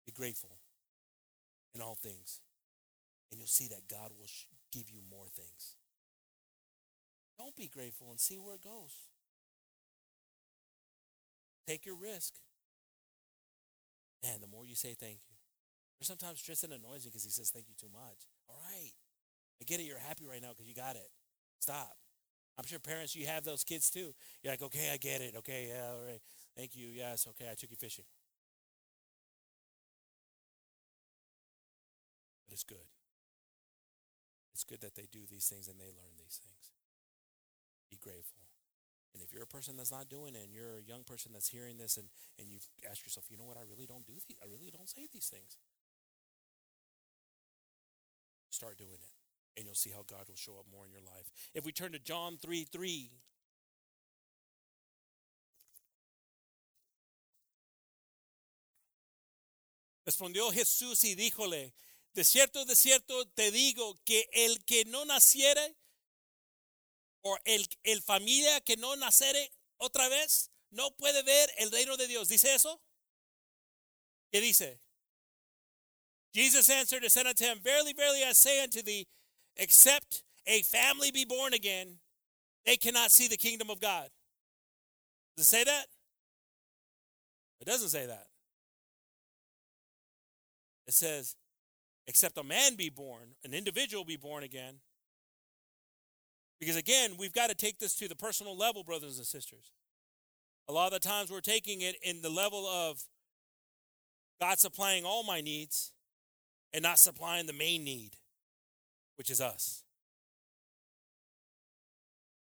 Be 0.06 0.12
grateful 0.12 0.56
in 1.74 1.82
all 1.82 1.94
things, 1.94 2.40
and 3.30 3.38
you'll 3.38 3.48
see 3.48 3.68
that 3.68 3.86
God 3.86 4.12
will 4.18 4.30
give 4.72 4.88
you 4.90 5.00
more 5.10 5.26
things. 5.26 5.76
Don't 7.38 7.54
be 7.54 7.68
grateful 7.68 8.06
and 8.10 8.18
see 8.18 8.36
where 8.36 8.54
it 8.54 8.64
goes. 8.64 8.96
Take 11.68 11.84
your 11.84 11.96
risk. 11.96 12.32
Man, 14.24 14.40
the 14.40 14.46
more 14.46 14.64
you 14.64 14.74
say 14.74 14.96
thank 14.98 15.20
you. 15.28 15.36
Or 16.00 16.04
sometimes 16.04 16.40
Tristan 16.40 16.72
annoys 16.72 17.04
me 17.04 17.10
because 17.10 17.24
he 17.24 17.30
says 17.30 17.50
thank 17.50 17.68
you 17.68 17.74
too 17.78 17.92
much. 17.92 18.24
All 18.48 18.56
right. 18.64 18.96
I 19.60 19.64
get 19.64 19.78
it. 19.78 19.82
You're 19.82 19.98
happy 19.98 20.24
right 20.24 20.40
now 20.40 20.48
because 20.56 20.66
you 20.66 20.74
got 20.74 20.96
it. 20.96 21.10
Stop. 21.60 21.92
I'm 22.56 22.64
sure 22.64 22.78
parents, 22.78 23.14
you 23.14 23.26
have 23.26 23.44
those 23.44 23.64
kids 23.64 23.90
too. 23.90 24.14
You're 24.42 24.52
like, 24.52 24.62
okay, 24.62 24.90
I 24.92 24.96
get 24.96 25.20
it. 25.20 25.34
Okay, 25.36 25.68
yeah, 25.68 25.92
all 25.92 26.02
right. 26.04 26.20
Thank 26.56 26.74
you. 26.74 26.88
Yes, 26.88 27.26
okay, 27.28 27.48
I 27.50 27.54
took 27.54 27.70
you 27.70 27.76
fishing. 27.76 28.06
But 32.46 32.54
it's 32.54 32.64
good. 32.64 32.88
It's 34.54 34.64
good 34.64 34.80
that 34.80 34.96
they 34.96 35.06
do 35.12 35.20
these 35.30 35.46
things 35.46 35.68
and 35.68 35.78
they 35.78 35.84
learn 35.84 36.16
these 36.18 36.40
things. 36.42 36.72
Be 37.90 37.98
grateful. 38.02 38.47
And 39.14 39.22
if 39.22 39.32
you're 39.32 39.42
a 39.42 39.46
person 39.46 39.76
that's 39.76 39.92
not 39.92 40.08
doing 40.08 40.34
it 40.34 40.44
and 40.44 40.52
you're 40.52 40.78
a 40.78 40.82
young 40.82 41.02
person 41.02 41.32
that's 41.32 41.48
hearing 41.48 41.78
this 41.78 41.96
and, 41.96 42.08
and 42.38 42.48
you've 42.48 42.66
asked 42.88 43.04
yourself, 43.04 43.26
you 43.30 43.36
know 43.36 43.44
what, 43.44 43.56
I 43.56 43.64
really 43.68 43.86
don't 43.86 44.06
do 44.06 44.12
these, 44.12 44.36
I 44.42 44.46
really 44.46 44.70
don't 44.70 44.88
say 44.88 45.08
these 45.12 45.26
things. 45.26 45.56
Start 48.50 48.76
doing 48.78 49.00
it. 49.00 49.12
And 49.56 49.66
you'll 49.66 49.74
see 49.74 49.90
how 49.90 50.04
God 50.06 50.28
will 50.28 50.36
show 50.36 50.52
up 50.58 50.66
more 50.70 50.86
in 50.86 50.92
your 50.92 51.00
life. 51.00 51.30
If 51.54 51.64
we 51.64 51.72
turn 51.72 51.92
to 51.92 51.98
John 51.98 52.38
3 52.40 52.64
3. 52.64 53.10
Respondió 60.06 60.50
Jesús 60.50 61.04
y 61.04 61.14
díjole, 61.14 61.74
de 62.14 62.24
cierto, 62.24 62.64
de 62.64 62.74
cierto 62.74 63.26
te 63.26 63.50
digo 63.50 63.94
que 64.06 64.26
el 64.32 64.64
que 64.64 64.86
no 64.86 65.04
naciere 65.04 65.76
o 67.22 67.36
el, 67.44 67.66
el 67.84 68.02
familia 68.02 68.60
que 68.60 68.76
no 68.76 68.96
naciere 68.96 69.50
otra 69.78 70.08
vez 70.08 70.50
no 70.70 70.90
puede 70.92 71.22
ver 71.22 71.48
el 71.58 71.70
reino 71.70 71.96
de 71.96 72.06
Dios. 72.06 72.28
¿Dice 72.28 72.54
eso? 72.54 72.80
¿Qué 74.32 74.40
dice? 74.40 74.80
Jesus 76.34 76.68
answered 76.68 77.02
and 77.02 77.10
said 77.10 77.26
unto 77.26 77.44
him, 77.44 77.58
Verily, 77.62 77.94
verily, 77.94 78.22
I 78.22 78.32
say 78.32 78.62
unto 78.62 78.82
thee, 78.82 79.06
except 79.56 80.22
a 80.46 80.62
family 80.62 81.10
be 81.10 81.24
born 81.24 81.54
again, 81.54 81.98
they 82.66 82.76
cannot 82.76 83.10
see 83.10 83.28
the 83.28 83.36
kingdom 83.36 83.70
of 83.70 83.80
God. 83.80 84.08
Does 85.36 85.46
it 85.46 85.48
say 85.48 85.64
that? 85.64 85.86
It 87.60 87.66
doesn't 87.66 87.88
say 87.88 88.06
that. 88.06 88.26
It 90.86 90.94
says, 90.94 91.36
except 92.06 92.38
a 92.38 92.42
man 92.42 92.76
be 92.76 92.88
born, 92.88 93.34
an 93.44 93.52
individual 93.52 94.04
be 94.04 94.16
born 94.16 94.42
again. 94.42 94.80
Because 96.60 96.76
again, 96.76 97.12
we've 97.18 97.32
got 97.32 97.48
to 97.50 97.54
take 97.54 97.78
this 97.78 97.94
to 97.96 98.08
the 98.08 98.16
personal 98.16 98.56
level, 98.56 98.82
brothers 98.82 99.18
and 99.18 99.26
sisters. 99.26 99.70
A 100.68 100.72
lot 100.72 100.92
of 100.92 101.00
the 101.00 101.08
times 101.08 101.30
we're 101.30 101.40
taking 101.40 101.80
it 101.80 101.96
in 102.02 102.20
the 102.20 102.28
level 102.28 102.66
of 102.66 103.02
God 104.40 104.58
supplying 104.58 105.04
all 105.04 105.24
my 105.24 105.40
needs 105.40 105.92
and 106.72 106.82
not 106.82 106.98
supplying 106.98 107.46
the 107.46 107.52
main 107.52 107.84
need, 107.84 108.12
which 109.16 109.30
is 109.30 109.40
us. 109.40 109.84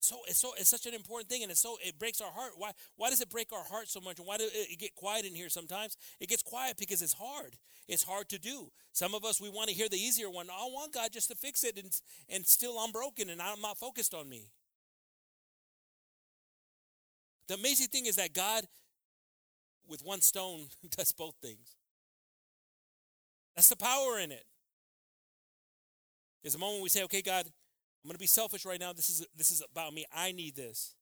So 0.03 0.17
it's 0.27 0.41
so 0.41 0.53
it's 0.59 0.69
such 0.69 0.87
an 0.87 0.95
important 0.95 1.31
thing, 1.31 1.43
and 1.43 1.51
it's 1.51 1.61
so 1.61 1.77
it 1.81 1.97
breaks 1.97 2.21
our 2.21 2.31
heart. 2.31 2.53
Why 2.57 2.73
why 2.97 3.09
does 3.11 3.21
it 3.21 3.31
break 3.31 3.53
our 3.53 3.63
heart 3.63 3.89
so 3.89 4.01
much? 4.01 4.19
And 4.19 4.27
why 4.27 4.37
does 4.37 4.51
it 4.53 4.77
get 4.81 4.97
quiet 4.97 5.25
in 5.25 5.33
here 5.33 5.49
sometimes? 5.49 5.97
It 6.19 6.29
gets 6.29 6.43
quiet 6.43 6.77
because 6.77 7.03
it's 7.03 7.13
hard. 7.13 7.55
It's 7.87 8.03
hard 8.03 8.29
to 8.31 8.39
do. 8.39 8.73
Some 8.93 9.15
of 9.15 9.25
us 9.25 9.41
we 9.41 9.49
want 9.49 9.69
to 9.69 9.75
hear 9.75 9.89
the 9.89 9.97
easier 9.97 10.29
one. 10.29 10.49
I 10.51 10.65
want 10.65 10.93
God 10.93 11.13
just 11.13 11.29
to 11.29 11.37
fix 11.37 11.63
it, 11.63 11.79
and 11.79 11.93
and 12.29 12.45
still 12.45 12.81
I'm 12.81 12.91
broken, 12.91 13.31
and 13.31 13.41
I'm 13.41 13.61
not 13.61 13.79
focused 13.79 14.13
on 14.13 14.29
me. 14.29 14.49
The 17.47 17.55
amazing 17.55 17.89
thing 17.89 18.07
is 18.07 18.17
that 18.17 18.33
God, 18.33 18.65
with 19.87 20.05
one 20.05 20.21
stone, 20.21 20.67
does 20.97 21.13
both 21.13 21.37
things. 21.41 21.77
That's 23.55 23.69
the 23.69 23.77
power 23.77 24.19
in 24.19 24.33
it. 24.33 24.47
There's 26.43 26.57
a 26.57 26.59
moment 26.59 26.83
we 26.83 26.89
say, 26.89 27.05
okay, 27.05 27.23
God, 27.23 27.47
I'm 28.03 28.09
going 28.09 28.15
to 28.15 28.19
be 28.19 28.27
selfish 28.27 28.65
right 28.65 28.81
now. 28.81 28.93
This 28.93 29.09
is, 29.09 29.27
this 29.37 29.51
is 29.51 29.63
about 29.71 29.95
me. 29.95 30.07
I 30.13 30.33
need 30.33 30.57
this. 30.57 30.95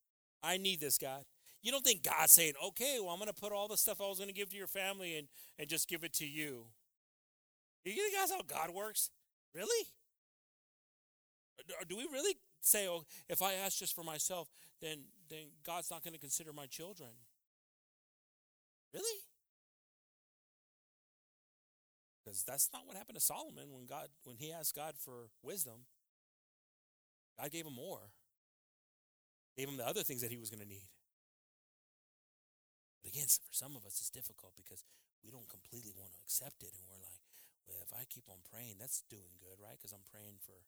I 0.43 0.59
need 0.59 0.81
this, 0.81 0.99
God. 0.99 1.25
You 1.63 1.73
don't 1.73 1.85
think 1.85 2.03
God's 2.03 2.33
saying, 2.33 2.55
okay, 2.69 2.99
well, 3.01 3.11
I'm 3.11 3.19
going 3.19 3.33
to 3.33 3.39
put 3.39 3.53
all 3.53 3.69
the 3.69 3.77
stuff 3.77 4.01
I 4.01 4.09
was 4.09 4.19
going 4.19 4.29
to 4.29 4.35
give 4.35 4.51
to 4.51 4.57
your 4.57 4.67
family 4.67 5.17
and, 5.17 5.29
and 5.59 5.69
just 5.69 5.89
give 5.89 6.05
it 6.05 6.13
to 6.15 6.27
you. 6.27 6.67
You 7.85 7.95
think 7.95 8.15
that's 8.15 8.33
how 8.33 8.43
God 8.43 8.75
works? 8.75 9.11
Really? 9.55 9.87
Do 11.89 11.97
we 11.97 12.07
really 12.13 12.35
say, 12.61 12.89
oh, 12.89 13.05
if 13.29 13.43
I 13.43 13.55
ask 13.55 13.79
just 13.79 13.95
for 13.95 14.05
myself, 14.05 14.49
then, 14.81 15.05
then 15.29 15.47
God's 15.65 15.91
not 15.91 16.03
going 16.03 16.15
to 16.15 16.21
consider 16.21 16.53
my 16.53 16.67
children? 16.67 17.11
Really? 18.93 19.21
Because 22.25 22.43
that's 22.43 22.71
not 22.73 22.87
what 22.87 22.97
happened 22.97 23.17
to 23.17 23.23
Solomon 23.23 23.73
when 23.73 23.87
God 23.87 24.09
when 24.25 24.37
he 24.37 24.53
asked 24.53 24.77
God 24.77 24.95
for 24.97 25.29
wisdom. 25.43 25.87
God 27.40 27.48
gave 27.48 27.64
him 27.64 27.72
more. 27.72 28.12
Gave 29.57 29.72
him 29.72 29.81
the 29.81 29.88
other 29.88 30.05
things 30.05 30.20
that 30.20 30.29
he 30.31 30.37
was 30.37 30.53
going 30.53 30.61
to 30.61 30.68
need. 30.68 30.92
But 33.00 33.16
again, 33.16 33.24
for 33.33 33.57
some 33.57 33.72
of 33.81 33.88
us 33.88 33.96
it's 33.96 34.12
difficult 34.12 34.53
because 34.61 34.85
we 35.24 35.33
don't 35.33 35.48
completely 35.48 35.96
want 35.96 36.12
to 36.12 36.20
accept 36.20 36.61
it 36.61 36.76
and 36.76 36.85
we're 36.85 37.00
like, 37.00 37.24
well, 37.64 37.81
if 37.81 37.96
I 37.96 38.05
keep 38.12 38.29
on 38.29 38.44
praying, 38.44 38.76
that's 38.76 39.00
doing 39.09 39.40
good, 39.40 39.57
right? 39.57 39.81
Because 39.81 39.96
I'm 39.96 40.05
praying 40.12 40.37
for 40.44 40.61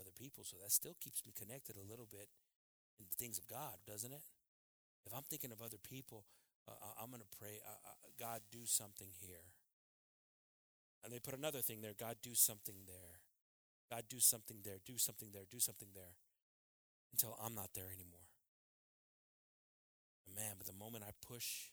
other 0.00 0.14
people. 0.16 0.40
So 0.40 0.56
that 0.64 0.72
still 0.72 0.96
keeps 1.04 1.20
me 1.28 1.36
connected 1.36 1.76
a 1.76 1.84
little 1.84 2.08
bit 2.08 2.32
in 2.96 3.04
the 3.04 3.16
things 3.20 3.36
of 3.36 3.44
God, 3.44 3.76
doesn't 3.84 4.12
it? 4.12 4.24
If 5.04 5.12
I'm 5.12 5.26
thinking 5.28 5.52
of 5.52 5.60
other 5.60 5.80
people, 5.80 6.24
uh, 6.64 6.96
I'm 6.96 7.12
going 7.12 7.22
to 7.22 7.36
pray, 7.36 7.60
uh, 7.60 7.76
uh, 7.92 8.08
God, 8.16 8.40
do 8.50 8.64
something 8.64 9.12
here. 9.20 9.52
And 11.04 11.12
they 11.12 11.20
put 11.20 11.36
another 11.36 11.60
thing 11.60 11.84
there 11.84 11.94
God, 11.94 12.16
do 12.22 12.34
something 12.34 12.88
there. 12.88 13.25
God, 13.90 14.04
do 14.08 14.18
something 14.18 14.58
there, 14.64 14.78
do 14.84 14.98
something 14.98 15.28
there, 15.32 15.44
do 15.50 15.60
something 15.60 15.88
there 15.94 16.18
until 17.12 17.38
I'm 17.42 17.54
not 17.54 17.70
there 17.74 17.86
anymore. 17.94 18.26
Man, 20.34 20.54
but 20.58 20.66
the 20.66 20.72
moment 20.72 21.04
I 21.06 21.12
push 21.26 21.70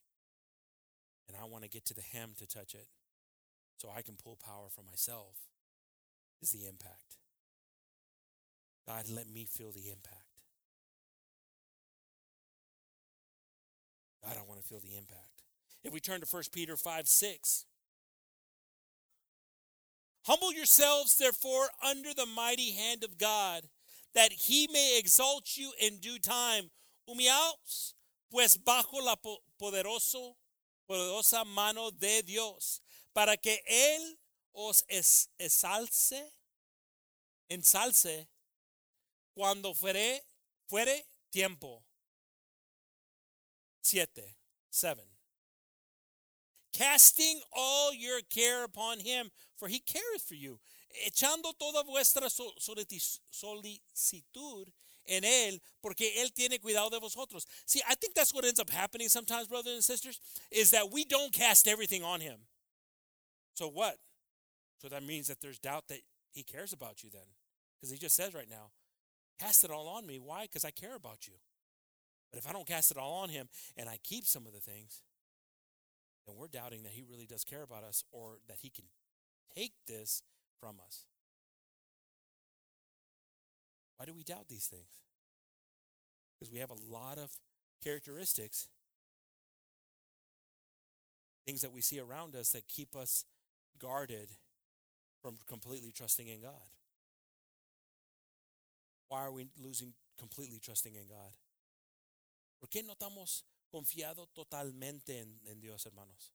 and 1.28 1.36
I 1.36 1.45
want 1.45 1.63
to 1.63 1.69
get 1.69 1.86
to 1.86 1.93
the 1.93 2.02
hem 2.02 2.34
to 2.38 2.47
touch 2.47 2.76
it 2.76 2.88
so 3.78 3.89
I 3.95 4.02
can 4.02 4.15
pull 4.15 4.38
power 4.38 4.67
for 4.69 4.84
myself 4.84 5.36
is 6.41 6.52
the 6.52 6.67
impact. 6.67 7.17
God, 8.88 9.06
let 9.10 9.28
me 9.30 9.47
feel 9.49 9.71
the 9.71 9.89
impact. 9.89 10.34
God, 14.23 14.38
I 14.38 14.47
want 14.47 14.62
to 14.62 14.67
feel 14.67 14.80
the 14.80 14.95
impact. 14.97 15.43
If 15.84 15.91
we 15.91 15.99
turn 15.99 16.21
to 16.21 16.28
1 16.30 16.43
Peter 16.52 16.78
5 16.78 17.08
6, 17.08 17.65
Humble 20.26 20.54
yourselves, 20.54 21.18
therefore, 21.18 21.68
under 21.86 22.14
the 22.14 22.26
mighty 22.26 22.72
hand 22.72 23.04
of 23.04 23.18
God, 23.18 23.64
that 24.16 24.32
he 24.32 24.68
may 24.72 24.98
exalt 24.98 25.58
you 25.58 25.72
in 25.80 26.00
due 26.00 26.20
time. 26.20 26.72
Humillaos, 27.10 27.94
pues 28.32 28.58
bajo 28.58 29.04
la 29.04 29.16
poderoso, 29.62 30.36
poderosa 30.90 31.46
mano 31.46 31.92
de 31.92 32.22
Dios, 32.22 32.80
para 33.14 33.36
que 33.38 33.58
Él 33.70 34.14
os 34.54 34.84
exalce 35.40 36.24
ensalce 37.50 38.28
cuando 39.36 39.74
fuere, 39.74 40.24
fuere 40.68 41.06
tiempo. 41.32 41.84
Siete, 43.82 44.38
seven. 44.70 45.06
Casting 46.72 47.42
all 47.56 47.94
your 47.94 48.22
care 48.34 48.64
upon 48.64 49.00
him, 49.00 49.30
for 49.63 49.69
he 49.69 49.80
careth 49.80 50.23
for 50.28 50.36
you. 50.36 50.60
Echando 51.08 51.58
toda 51.58 51.84
vuestra 51.84 52.30
solicitud 52.30 54.67
en 55.06 55.23
él, 55.23 55.62
porque 55.82 56.12
él 56.17 56.34
tiene 56.34 56.60
cuidado 56.60 56.89
de 56.89 56.99
vosotros. 56.99 57.47
See, 57.65 57.82
I 57.88 57.95
think 57.95 58.13
that's 58.13 58.34
what 58.34 58.43
ends 58.43 58.60
up 58.60 58.69
happening 58.69 59.08
sometimes, 59.08 59.47
brothers 59.47 59.73
and 59.73 59.84
sisters, 59.84 60.19
is 60.52 60.71
that 60.71 60.91
we 60.91 61.06
don't 61.06 61.32
cast 61.32 61.67
everything 61.67 62.04
on 62.04 62.19
him. 62.19 62.39
So 63.54 63.69
what? 63.69 63.95
So 64.80 64.89
that 64.89 65.04
means 65.04 65.28
that 65.28 65.39
there's 65.39 65.60
doubt 65.60 65.88
that 65.88 66.02
he 66.34 66.43
cares 66.43 66.73
about 66.73 67.02
you 67.02 67.10
then. 67.10 67.28
Because 67.80 67.89
he 67.89 67.97
just 67.97 68.17
says 68.17 68.34
right 68.34 68.49
now, 68.49 68.71
cast 69.39 69.63
it 69.63 69.71
all 69.71 69.88
on 69.88 70.06
me. 70.06 70.19
Why? 70.19 70.43
Because 70.43 70.65
I 70.65 70.71
care 70.71 70.95
about 70.95 71.26
you. 71.26 71.36
But 72.32 72.39
if 72.39 72.49
I 72.49 72.52
don't 72.52 72.67
cast 72.67 72.91
it 72.91 72.97
all 72.97 73.21
on 73.21 73.30
him 73.30 73.47
and 73.78 73.88
I 73.88 73.97
keep 74.04 74.26
some 74.26 74.45
of 74.45 74.52
the 74.52 74.60
things, 74.60 75.04
then 76.28 76.36
we're 76.38 76.49
doubting 76.49 76.84
that 76.84 76.91
he 76.91 77.04
really 77.10 77.26
does 77.26 77.45
care 77.45 77.63
about 77.63 77.86
us 77.86 78.04
or 78.12 78.39
that 78.49 78.58
he 78.62 78.69
can 78.69 78.86
take 79.56 79.73
this 79.88 80.21
from 80.60 80.77
us. 80.86 81.06
Why 83.97 84.06
do 84.06 84.13
we 84.13 84.23
doubt 84.23 84.47
these 84.49 84.65
things? 84.65 85.01
Because 86.34 86.51
we 86.51 86.60
have 86.60 86.71
a 86.71 86.91
lot 86.91 87.17
of 87.17 87.32
characteristics, 87.84 88.67
things 91.45 91.62
that 91.62 91.71
we 91.71 91.82
see 91.82 91.99
around 91.99 92.36
us 92.36 92.49
that 92.51 92.67
keep 92.67 92.95
us 92.95 93.25
guarded 93.79 94.29
from 95.21 95.38
completely 95.47 95.91
trusting 95.91 96.27
in 96.27 96.41
God. 96.41 96.67
Why 99.10 99.21
are 99.21 99.32
we 99.32 99.47
losing 99.62 99.93
completely 100.17 100.60
trusting 100.60 100.95
in 100.95 101.08
God? 101.08 101.34
¿Por 102.60 102.69
qué 102.69 102.84
no 102.86 102.93
estamos 102.93 103.43
confiados 103.71 104.29
totalmente 104.34 105.19
en, 105.19 105.39
en 105.49 105.60
Dios, 105.60 105.86
hermanos? 105.86 106.32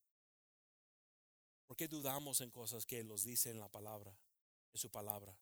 ¿Por 1.68 1.76
qué 1.76 1.87
dudamos 1.87 2.40
en 2.40 2.50
cosas 2.50 2.87
que 2.87 3.04
los 3.04 3.24
dice 3.24 3.50
en 3.50 3.61
la 3.61 3.68
palabra, 3.68 4.18
en 4.72 4.81
su 4.81 4.90
palabra? 4.90 5.38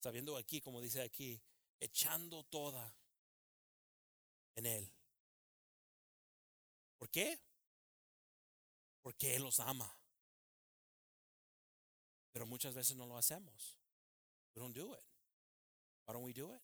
Sabiendo 0.00 0.36
aquí, 0.36 0.60
como 0.60 0.80
dice 0.80 1.00
aquí, 1.00 1.40
echando 1.78 2.42
toda 2.42 2.92
en 4.56 4.66
Él. 4.66 4.92
¿Por 6.98 7.08
qué? 7.08 7.38
Porque 9.00 9.36
Él 9.36 9.44
los 9.44 9.60
ama. 9.60 9.96
Pero 12.32 12.44
muchas 12.44 12.74
veces 12.74 12.96
no 12.96 13.06
lo 13.06 13.16
hacemos. 13.16 13.78
We 14.56 14.60
don't 14.60 14.74
do 14.74 14.92
it. 14.92 15.04
Why 16.04 16.14
don't 16.14 16.24
we 16.24 16.32
do 16.32 16.52
it? 16.52 16.62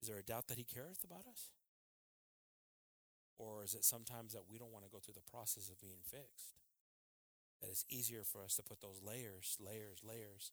Is 0.00 0.06
there 0.06 0.18
a 0.18 0.22
doubt 0.22 0.46
that 0.46 0.58
He 0.58 0.64
careth 0.64 1.02
about 1.02 1.26
us? 1.26 1.50
Or 3.36 3.64
is 3.64 3.74
it 3.74 3.84
sometimes 3.84 4.32
that 4.32 4.48
we 4.48 4.58
don't 4.58 4.70
want 4.70 4.84
to 4.84 4.90
go 4.90 5.00
through 5.00 5.14
the 5.14 5.28
process 5.28 5.68
of 5.68 5.80
being 5.80 5.98
fixed? 6.04 6.63
That 7.60 7.70
it's 7.70 7.84
easier 7.88 8.22
for 8.24 8.42
us 8.42 8.56
to 8.56 8.62
put 8.62 8.80
those 8.80 9.00
layers, 9.02 9.56
layers, 9.60 10.00
layers 10.04 10.52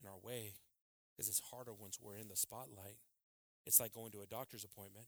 in 0.00 0.08
our 0.08 0.18
way 0.22 0.54
because 1.12 1.28
it's 1.28 1.40
harder 1.50 1.72
once 1.72 1.98
we're 2.00 2.16
in 2.16 2.28
the 2.28 2.36
spotlight. 2.36 2.98
It's 3.64 3.80
like 3.80 3.92
going 3.92 4.10
to 4.12 4.22
a 4.22 4.26
doctor's 4.26 4.64
appointment. 4.64 5.06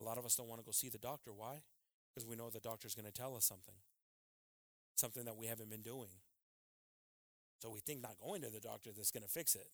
A 0.00 0.04
lot 0.04 0.18
of 0.18 0.26
us 0.26 0.36
don't 0.36 0.48
want 0.48 0.60
to 0.60 0.64
go 0.64 0.72
see 0.72 0.88
the 0.88 0.98
doctor. 0.98 1.32
Why? 1.32 1.62
Because 2.12 2.26
we 2.26 2.36
know 2.36 2.50
the 2.50 2.60
doctor's 2.60 2.94
going 2.94 3.06
to 3.06 3.12
tell 3.12 3.36
us 3.36 3.44
something, 3.44 3.74
something 4.96 5.24
that 5.24 5.36
we 5.36 5.46
haven't 5.46 5.70
been 5.70 5.82
doing. 5.82 6.20
So 7.62 7.70
we 7.70 7.80
think 7.80 8.02
not 8.02 8.18
going 8.22 8.42
to 8.42 8.50
the 8.50 8.60
doctor 8.60 8.90
that's 8.94 9.10
going 9.10 9.22
to 9.22 9.30
fix 9.30 9.54
it. 9.54 9.68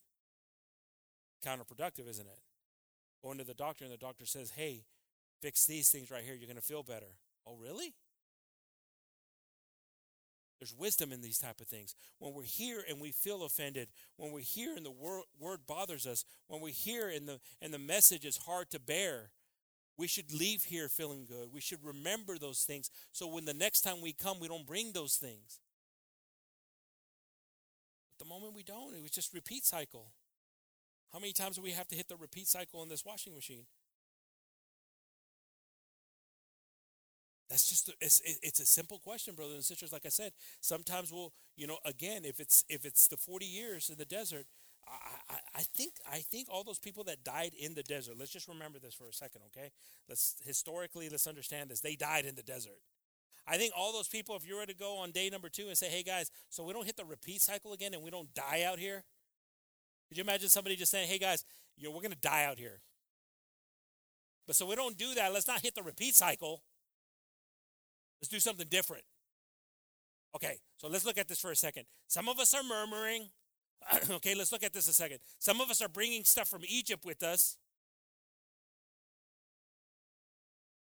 Counterproductive, 1.45 2.09
isn't 2.09 2.27
it? 2.27 2.39
Going 3.25 3.39
to 3.39 3.45
the 3.45 3.55
doctor 3.55 3.85
and 3.85 3.93
the 3.93 3.99
doctor 3.99 4.25
says, 4.25 4.53
hey, 4.57 4.85
fix 5.41 5.67
these 5.67 5.89
things 5.89 6.11
right 6.11 6.23
here. 6.23 6.35
You're 6.35 6.47
going 6.47 6.57
to 6.57 6.63
feel 6.63 6.85
better. 6.85 7.19
Oh, 7.47 7.57
really? 7.61 7.95
There's 10.63 10.77
wisdom 10.79 11.11
in 11.11 11.23
these 11.23 11.39
type 11.39 11.61
of 11.61 11.67
things. 11.67 11.97
When 12.21 12.35
we're 12.35 12.45
here 12.45 12.85
and 12.89 13.01
we 13.01 13.11
feel 13.11 13.43
offended, 13.43 13.89
when 14.17 14.31
we're 14.31 14.39
here 14.39 14.77
and 14.77 14.87
the 14.87 14.93
word, 14.93 15.67
bothers 15.67 16.07
us, 16.07 16.25
when 16.47 16.61
we're 16.61 16.73
here 16.73 17.09
and 17.09 17.27
the 17.27 17.41
and 17.61 17.75
the 17.75 17.81
message 17.81 18.25
is 18.25 18.37
hard 18.37 18.71
to 18.71 18.79
bear, 18.79 19.33
we 19.99 20.07
should 20.07 20.33
leave 20.33 20.63
here 20.63 20.89
feeling 20.89 21.27
good. 21.27 21.49
We 21.53 21.61
should 21.61 21.85
remember 21.85 22.39
those 22.39 22.63
things 22.63 22.91
so 23.11 23.27
when 23.27 23.45
the 23.45 23.53
next 23.53 23.81
time 23.81 24.01
we 24.01 24.13
come, 24.13 24.39
we 24.39 24.47
don't 24.47 24.65
bring 24.65 24.93
those 24.93 25.17
things. 25.17 25.59
But 28.09 28.25
the 28.25 28.33
moment 28.33 28.55
we 28.55 28.63
don't, 28.63 28.95
it 28.95 29.03
was 29.03 29.11
just 29.11 29.35
repeat 29.35 29.65
cycle. 29.65 30.13
How 31.13 31.19
many 31.19 31.33
times 31.33 31.57
do 31.57 31.63
we 31.63 31.73
have 31.73 31.89
to 31.89 31.97
hit 31.97 32.07
the 32.07 32.15
repeat 32.15 32.47
cycle 32.47 32.85
in 32.85 32.89
this 32.89 33.05
washing 33.05 33.35
machine? 33.35 33.65
That's 37.53 37.69
just 37.69 37.91
a, 37.91 37.93
it's 38.01 38.23
it's 38.25 38.61
a 38.61 38.65
simple 38.65 38.99
question, 38.99 39.35
brothers 39.35 39.57
and 39.57 39.65
sisters. 39.65 39.93
Like 39.93 40.07
I 40.07 40.09
said, 40.09 40.33
sometimes 40.63 41.13
we'll 41.13 41.35
you 41.55 41.67
know 41.67 41.77
again 41.85 42.25
if 42.25 42.41
it's 42.41 42.65
if 42.71 42.87
it's 42.87 43.09
the 43.09 43.19
forty 43.19 43.45
years 43.45 43.91
in 43.91 43.99
the 43.99 44.07
desert, 44.07 44.47
I, 44.89 45.35
I, 45.35 45.39
I 45.57 45.63
think 45.75 45.93
I 46.11 46.21
think 46.21 46.49
all 46.51 46.65
those 46.65 46.79
people 46.79 47.05
that 47.05 47.25
died 47.25 47.53
in 47.59 47.75
the 47.75 47.83
desert. 47.83 48.15
Let's 48.19 48.33
just 48.33 48.49
remember 48.49 48.79
this 48.79 48.95
for 48.95 49.07
a 49.07 49.13
second, 49.13 49.43
okay? 49.49 49.71
Let's 50.09 50.37
historically 50.47 51.11
let's 51.11 51.27
understand 51.27 51.69
this. 51.69 51.81
They 51.81 51.95
died 51.95 52.25
in 52.25 52.37
the 52.37 52.43
desert. 52.43 52.81
I 53.47 53.59
think 53.59 53.75
all 53.77 53.93
those 53.93 54.09
people, 54.09 54.35
if 54.35 54.49
you 54.49 54.57
were 54.57 54.65
to 54.65 54.75
go 54.75 54.97
on 54.97 55.11
day 55.11 55.29
number 55.29 55.51
two 55.51 55.69
and 55.69 55.77
say, 55.77 55.91
"Hey 55.91 56.03
guys, 56.03 56.31
so 56.49 56.65
we 56.65 56.73
don't 56.73 56.87
hit 56.87 56.97
the 56.97 57.05
repeat 57.05 57.43
cycle 57.43 57.75
again 57.75 57.93
and 57.93 58.03
we 58.03 58.09
don't 58.09 58.33
die 58.33 58.63
out 58.63 58.79
here," 58.79 59.05
could 60.09 60.17
you 60.17 60.25
imagine 60.25 60.49
somebody 60.49 60.75
just 60.75 60.91
saying, 60.91 61.07
"Hey 61.07 61.19
guys, 61.19 61.45
you 61.77 61.85
know, 61.85 61.91
we're 61.91 62.01
going 62.01 62.13
to 62.13 62.19
die 62.19 62.45
out 62.45 62.59
here," 62.59 62.81
but 64.47 64.57
so 64.57 64.65
we 64.65 64.75
don't 64.75 64.97
do 64.97 65.13
that. 65.17 65.35
Let's 65.35 65.47
not 65.49 65.61
hit 65.61 65.75
the 65.75 65.83
repeat 65.83 66.15
cycle. 66.15 66.63
Let's 68.23 68.31
do 68.31 68.39
something 68.39 68.69
different. 68.71 69.03
Okay, 70.37 70.59
so 70.79 70.89
let's 70.89 71.05
look 71.05 71.19
at 71.19 71.27
this 71.29 71.41
for 71.41 71.51
a 71.51 71.57
second. 71.57 71.85
Some 72.07 72.29
of 72.29 72.39
us 72.39 72.55
are 72.55 72.63
murmuring. 72.63 73.29
okay, 74.11 74.35
let's 74.37 74.53
look 74.53 74.63
at 74.63 74.73
this 74.73 74.87
a 74.87 74.93
second. 74.93 75.19
Some 75.41 75.61
of 75.61 75.71
us 75.71 75.83
are 75.83 75.89
bringing 75.89 76.23
stuff 76.25 76.49
from 76.49 76.63
Egypt 76.69 77.05
with 77.05 77.23
us. 77.23 77.57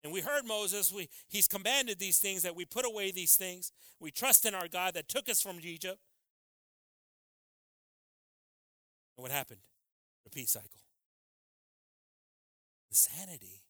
And 0.04 0.14
we 0.14 0.22
heard 0.22 0.46
Moses, 0.46 0.92
we, 0.94 1.10
he's 1.28 1.50
commanded 1.50 2.00
these 2.00 2.18
things 2.18 2.44
that 2.44 2.56
we 2.56 2.64
put 2.64 2.86
away 2.86 3.12
these 3.12 3.36
things. 3.36 3.74
We 4.00 4.10
trust 4.10 4.46
in 4.46 4.56
our 4.56 4.70
God 4.70 4.94
that 4.94 5.10
took 5.10 5.28
us 5.28 5.42
from 5.42 5.58
Egypt. 5.62 6.00
And 9.18 9.24
what 9.24 9.32
happened? 9.32 9.60
Repeat 10.24 10.48
cycle. 10.48 10.80
Insanity. 12.90 13.64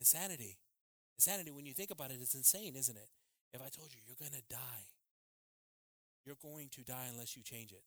Insanity. 0.00 0.56
Insanity, 1.18 1.50
when 1.50 1.66
you 1.66 1.72
think 1.72 1.90
about 1.90 2.10
it, 2.10 2.18
it's 2.20 2.34
insane, 2.34 2.74
isn't 2.76 2.96
it? 2.96 3.08
If 3.52 3.60
I 3.60 3.68
told 3.68 3.92
you 3.92 3.98
you're 4.06 4.16
going 4.18 4.40
to 4.40 4.46
die, 4.48 4.86
you're 6.24 6.36
going 6.40 6.68
to 6.72 6.82
die 6.82 7.06
unless 7.10 7.36
you 7.36 7.42
change 7.42 7.72
it. 7.72 7.82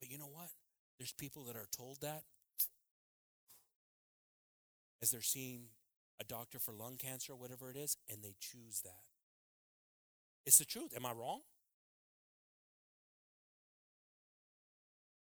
But 0.00 0.10
you 0.10 0.18
know 0.18 0.30
what? 0.32 0.50
There's 0.98 1.12
people 1.12 1.44
that 1.44 1.56
are 1.56 1.66
told 1.76 2.00
that 2.02 2.22
as 5.02 5.10
they're 5.10 5.22
seeing 5.22 5.68
a 6.20 6.24
doctor 6.24 6.58
for 6.58 6.72
lung 6.72 6.96
cancer 6.96 7.32
or 7.32 7.36
whatever 7.36 7.70
it 7.70 7.76
is, 7.76 7.96
and 8.10 8.22
they 8.22 8.34
choose 8.38 8.82
that. 8.82 9.02
It's 10.46 10.58
the 10.58 10.64
truth. 10.64 10.92
Am 10.94 11.06
I 11.06 11.12
wrong? 11.12 11.40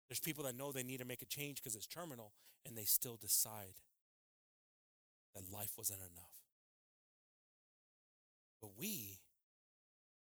There's 0.09 0.21
people 0.21 0.45
that 0.45 0.57
know 0.57 0.71
they 0.71 0.85
need 0.85 1.01
to 1.01 1.05
make 1.05 1.23
a 1.23 1.27
change 1.27 1.57
because 1.57 1.75
it's 1.75 1.87
terminal, 1.87 2.33
and 2.65 2.77
they 2.77 2.85
still 2.85 3.17
decide 3.21 3.81
that 5.35 5.53
life 5.53 5.73
wasn't 5.77 6.01
enough. 6.01 6.44
But 8.65 8.79
we 8.81 9.19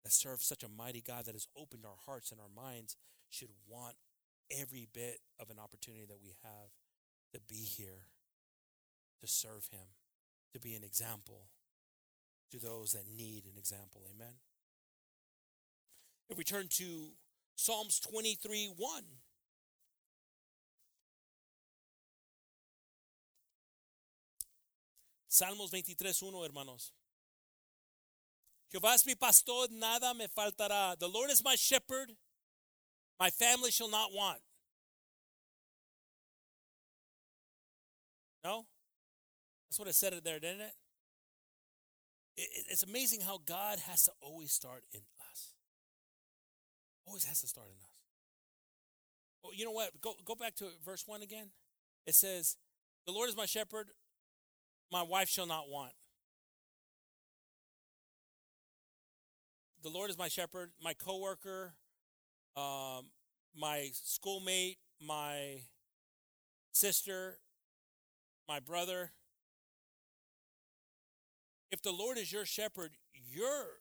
that 0.04 0.12
serve 0.12 0.44
such 0.44 0.62
a 0.62 0.70
mighty 0.70 1.02
God 1.02 1.26
that 1.26 1.34
has 1.34 1.48
opened 1.58 1.84
our 1.84 1.98
hearts 2.06 2.32
and 2.32 2.40
our 2.40 2.64
minds 2.64 2.96
should 3.32 3.50
want 3.68 3.96
every 4.56 4.88
bit 4.94 5.18
of 5.40 5.50
an 5.50 5.58
opportunity 5.58 6.06
that 6.06 6.22
we 6.22 6.36
have 6.44 6.70
to 7.34 7.40
be 7.50 7.64
here, 7.64 8.06
to 9.22 9.28
serve 9.28 9.68
Him, 9.72 9.88
to 10.54 10.60
be 10.60 10.76
an 10.76 10.84
example 10.84 11.48
to 12.52 12.60
those 12.60 12.92
that 12.92 13.06
need 13.12 13.46
an 13.46 13.58
example. 13.58 14.04
Amen. 14.14 14.36
If 16.30 16.38
we 16.38 16.44
turn 16.44 16.68
to 16.70 17.14
Psalms 17.56 18.00
23 18.00 18.74
1. 18.78 19.04
Salmos 25.32 25.70
23, 25.70 26.12
1, 26.32 26.52
hermanos. 26.52 26.92
Jehová 28.74 28.94
es 28.94 29.06
mi 29.06 29.16
pastor, 29.16 29.68
nada 29.72 30.14
me 30.14 30.28
faltará. 30.28 30.98
The 30.98 31.08
Lord 31.08 31.32
is 31.32 31.44
my 31.44 31.56
shepherd, 31.56 32.12
my 33.20 33.30
family 33.30 33.72
shall 33.72 33.90
not 33.90 34.12
want. 34.14 34.40
No? 38.44 38.66
That's 39.70 39.80
what 39.80 39.88
it 39.88 39.96
said 39.96 40.14
there, 40.24 40.40
didn't 40.40 40.62
it? 40.62 40.74
It's 42.38 42.84
amazing 42.84 43.22
how 43.22 43.40
God 43.46 43.80
has 43.80 44.04
to 44.06 44.12
always 44.22 44.52
start 44.52 44.84
in 44.94 45.02
us. 45.30 45.54
Always 47.06 47.26
has 47.26 47.42
to 47.42 47.48
start 47.48 47.68
in 47.68 47.74
us. 47.74 47.90
Oh, 49.44 49.52
you 49.54 49.66
know 49.66 49.72
what? 49.72 50.00
Go 50.02 50.16
go 50.24 50.36
back 50.36 50.56
to 50.56 50.66
verse 50.86 51.04
one 51.06 51.22
again. 51.22 51.52
It 52.06 52.16
says, 52.16 52.56
"The 53.06 53.12
Lord 53.12 53.30
is 53.30 53.36
my 53.36 53.46
shepherd; 53.46 53.92
my 54.92 55.02
wife 55.02 55.28
shall 55.28 55.46
not 55.46 55.70
want." 55.70 55.94
The 59.82 59.90
Lord 59.90 60.10
is 60.10 60.18
my 60.18 60.28
shepherd. 60.28 60.72
My 60.82 60.94
coworker, 60.94 61.74
um, 62.58 63.06
my 63.56 63.90
schoolmate, 63.94 64.78
my 65.02 65.62
sister, 66.72 67.38
my 68.48 68.60
brother. 68.60 69.12
If 71.72 71.82
the 71.82 71.92
Lord 71.92 72.18
is 72.18 72.32
your 72.32 72.46
shepherd, 72.46 72.92
you're 73.14 73.80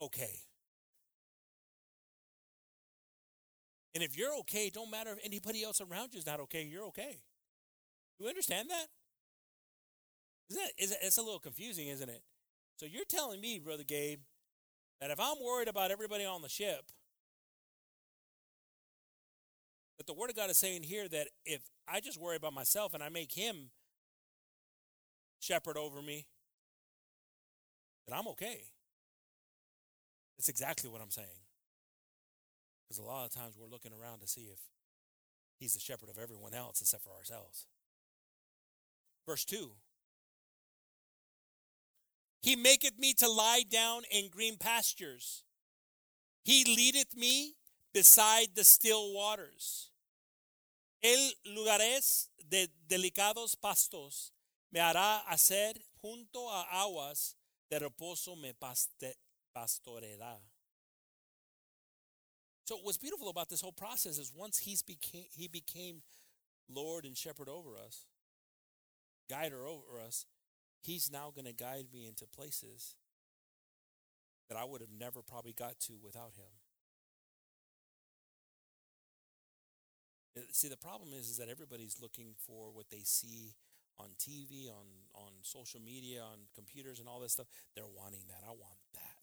okay. 0.00 0.40
And 3.94 4.02
if 4.02 4.16
you're 4.16 4.34
okay, 4.40 4.70
don't 4.70 4.90
matter 4.90 5.12
if 5.12 5.18
anybody 5.24 5.62
else 5.62 5.80
around 5.80 6.14
you 6.14 6.18
is 6.18 6.26
not 6.26 6.40
okay, 6.40 6.62
you're 6.64 6.86
okay. 6.86 7.20
You 8.18 8.26
understand 8.26 8.70
that? 8.70 8.86
Is 10.50 10.56
that 10.56 10.70
is 10.78 10.96
it's 11.02 11.18
a 11.18 11.22
little 11.22 11.38
confusing, 11.38 11.88
isn't 11.88 12.08
it? 12.08 12.22
So 12.76 12.86
you're 12.86 13.04
telling 13.04 13.40
me, 13.40 13.58
Brother 13.58 13.84
Gabe, 13.84 14.20
that 15.02 15.10
if 15.10 15.18
I'm 15.18 15.34
worried 15.44 15.66
about 15.66 15.90
everybody 15.90 16.24
on 16.24 16.42
the 16.42 16.48
ship, 16.48 16.92
that 19.98 20.06
the 20.06 20.14
Word 20.14 20.30
of 20.30 20.36
God 20.36 20.48
is 20.48 20.56
saying 20.56 20.84
here 20.84 21.08
that 21.08 21.26
if 21.44 21.60
I 21.88 21.98
just 21.98 22.20
worry 22.20 22.36
about 22.36 22.52
myself 22.52 22.94
and 22.94 23.02
I 23.02 23.08
make 23.08 23.32
Him 23.32 23.70
shepherd 25.40 25.76
over 25.76 26.00
me, 26.00 26.26
that 28.06 28.16
I'm 28.16 28.28
okay. 28.28 28.60
That's 30.38 30.48
exactly 30.48 30.88
what 30.88 31.02
I'm 31.02 31.10
saying. 31.10 31.26
Because 32.86 32.98
a 32.98 33.04
lot 33.04 33.26
of 33.26 33.34
times 33.34 33.56
we're 33.58 33.66
looking 33.66 33.92
around 33.92 34.20
to 34.20 34.28
see 34.28 34.42
if 34.42 34.60
He's 35.58 35.74
the 35.74 35.80
shepherd 35.80 36.10
of 36.10 36.18
everyone 36.18 36.54
else 36.54 36.80
except 36.80 37.02
for 37.02 37.10
ourselves. 37.10 37.66
Verse 39.26 39.44
2 39.44 39.72
He 42.42 42.56
maketh 42.56 42.98
me 42.98 43.14
to 43.14 43.28
lie 43.28 43.62
down 43.68 44.02
in 44.10 44.28
green 44.28 44.56
pastures, 44.56 45.44
He 46.44 46.64
leadeth 46.64 47.16
me 47.16 47.54
beside 47.94 48.48
the 48.54 48.64
still 48.64 49.12
waters. 49.14 49.90
El 51.02 51.32
lugares 51.46 52.28
de 52.48 52.68
delicados 52.88 53.56
pastos 53.56 54.30
me 54.72 54.80
hará 54.80 55.24
hacer 55.28 55.74
junto 56.00 56.48
a 56.48 56.66
aguas 56.70 57.34
de 57.70 57.78
reposo 57.78 58.36
me 58.36 58.52
pastoreará. 58.52 60.38
So 62.64 62.76
what's 62.78 62.98
beautiful 62.98 63.28
about 63.28 63.48
this 63.48 63.60
whole 63.60 63.72
process 63.72 64.18
is 64.18 64.32
once 64.34 64.58
he's 64.58 64.82
became 64.82 65.26
he 65.32 65.48
became 65.48 66.02
Lord 66.68 67.04
and 67.04 67.16
shepherd 67.16 67.48
over 67.48 67.76
us, 67.76 68.06
guider 69.28 69.66
over 69.66 70.00
us, 70.00 70.26
he's 70.82 71.10
now 71.10 71.32
going 71.34 71.46
to 71.46 71.52
guide 71.52 71.86
me 71.92 72.06
into 72.06 72.26
places 72.26 72.96
that 74.48 74.58
I 74.58 74.64
would 74.64 74.80
have 74.80 74.90
never 74.98 75.22
probably 75.22 75.52
got 75.52 75.78
to 75.86 75.94
without 76.02 76.32
him. 76.36 76.52
Uh, 80.36 80.40
see, 80.50 80.68
the 80.68 80.76
problem 80.76 81.10
is, 81.12 81.28
is 81.28 81.36
that 81.38 81.48
everybody's 81.48 81.98
looking 82.00 82.34
for 82.46 82.70
what 82.72 82.90
they 82.90 83.02
see 83.04 83.54
on 83.98 84.08
TV, 84.18 84.68
on, 84.68 84.86
on 85.14 85.32
social 85.42 85.80
media, 85.80 86.22
on 86.22 86.38
computers, 86.54 86.98
and 86.98 87.08
all 87.08 87.20
this 87.20 87.32
stuff. 87.32 87.46
They're 87.76 87.84
wanting 87.84 88.24
that. 88.28 88.42
I 88.44 88.50
want 88.50 88.80
that. 88.94 89.16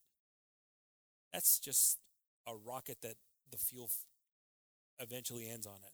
That's 1.34 1.60
just 1.60 1.98
a 2.48 2.56
rocket 2.56 2.98
that 3.02 3.16
the 3.52 3.58
fuel 3.58 3.90
eventually 5.00 5.50
ends 5.50 5.66
on 5.66 5.78
it 5.84 5.94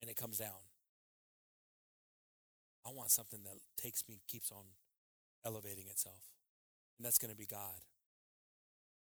and 0.00 0.10
it 0.10 0.16
comes 0.16 0.38
down. 0.38 0.71
I 2.86 2.90
want 2.90 3.10
something 3.10 3.40
that 3.44 3.58
takes 3.80 4.02
me, 4.08 4.20
keeps 4.28 4.50
on 4.50 4.64
elevating 5.44 5.86
itself. 5.88 6.32
And 6.98 7.06
that's 7.06 7.18
going 7.18 7.30
to 7.30 7.36
be 7.36 7.46
God. 7.46 7.80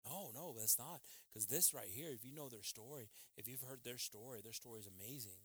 No, 0.06 0.32
no, 0.34 0.56
that's 0.58 0.80
not. 0.80 1.02
Because 1.32 1.48
this 1.48 1.74
right 1.74 1.90
here, 1.90 2.10
if 2.12 2.26
you 2.26 2.34
know 2.34 2.50
their 2.50 2.64
story, 2.64 3.10
if 3.38 3.48
you've 3.48 3.62
heard 3.62 3.82
their 3.84 3.98
story, 3.98 4.40
their 4.44 4.54
story 4.54 4.80
is 4.80 4.88
amazing. 4.88 5.40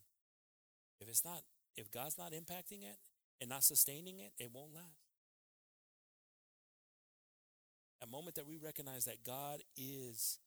If 1.01 1.09
it's 1.09 1.24
not, 1.24 1.43
if 1.77 1.91
God's 1.91 2.18
not 2.18 2.33
impacting 2.33 2.83
it 2.83 2.97
and 3.41 3.51
not 3.51 3.64
sustaining 3.64 4.18
it, 4.18 4.33
it 4.39 4.51
won't 4.53 4.74
last. 4.74 4.87
A 8.03 8.07
moment 8.07 8.37
that 8.37 8.47
we 8.47 8.57
recognize 8.57 9.05
that 9.05 9.24
God 9.24 9.61
is 9.77 10.39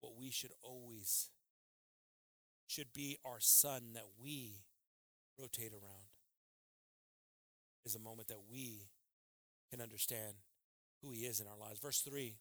what 0.00 0.12
we 0.18 0.30
should 0.30 0.52
always 0.62 1.28
should 2.66 2.92
be 2.92 3.18
our 3.24 3.40
sun 3.40 3.92
that 3.94 4.06
we 4.22 4.62
rotate 5.38 5.72
around 5.72 6.09
is 7.84 7.94
a 7.94 7.98
moment 7.98 8.28
that 8.28 8.40
we 8.50 8.88
can 9.70 9.80
understand 9.80 10.34
who 11.02 11.10
he 11.12 11.20
is 11.20 11.40
in 11.40 11.46
our 11.46 11.56
lives. 11.56 11.80
Verse 11.80 12.00
3 12.00 12.34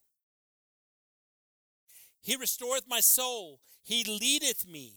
He 2.22 2.36
restoreth 2.36 2.86
my 2.88 3.00
soul, 3.00 3.62
he 3.84 4.04
leadeth 4.04 4.68
me 4.68 4.96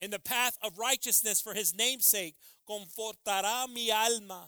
in 0.00 0.10
the 0.10 0.18
path 0.18 0.58
of 0.62 0.78
righteousness 0.78 1.40
for 1.40 1.54
his 1.54 1.74
name's 1.74 2.06
sake. 2.06 2.34
Confortará 2.68 3.72
mi 3.72 3.90
alma. 3.90 4.44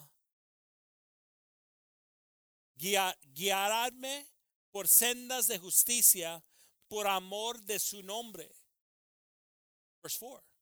Guiaradme 2.79 4.25
por 4.73 4.85
sendas 4.85 5.47
de 5.47 5.59
justicia 5.59 6.43
por 6.91 7.07
amor 7.07 7.55
de 7.65 7.79
su 7.79 8.03
nombre. 8.03 8.49
Verse 10.03 10.19
4. 10.19 10.54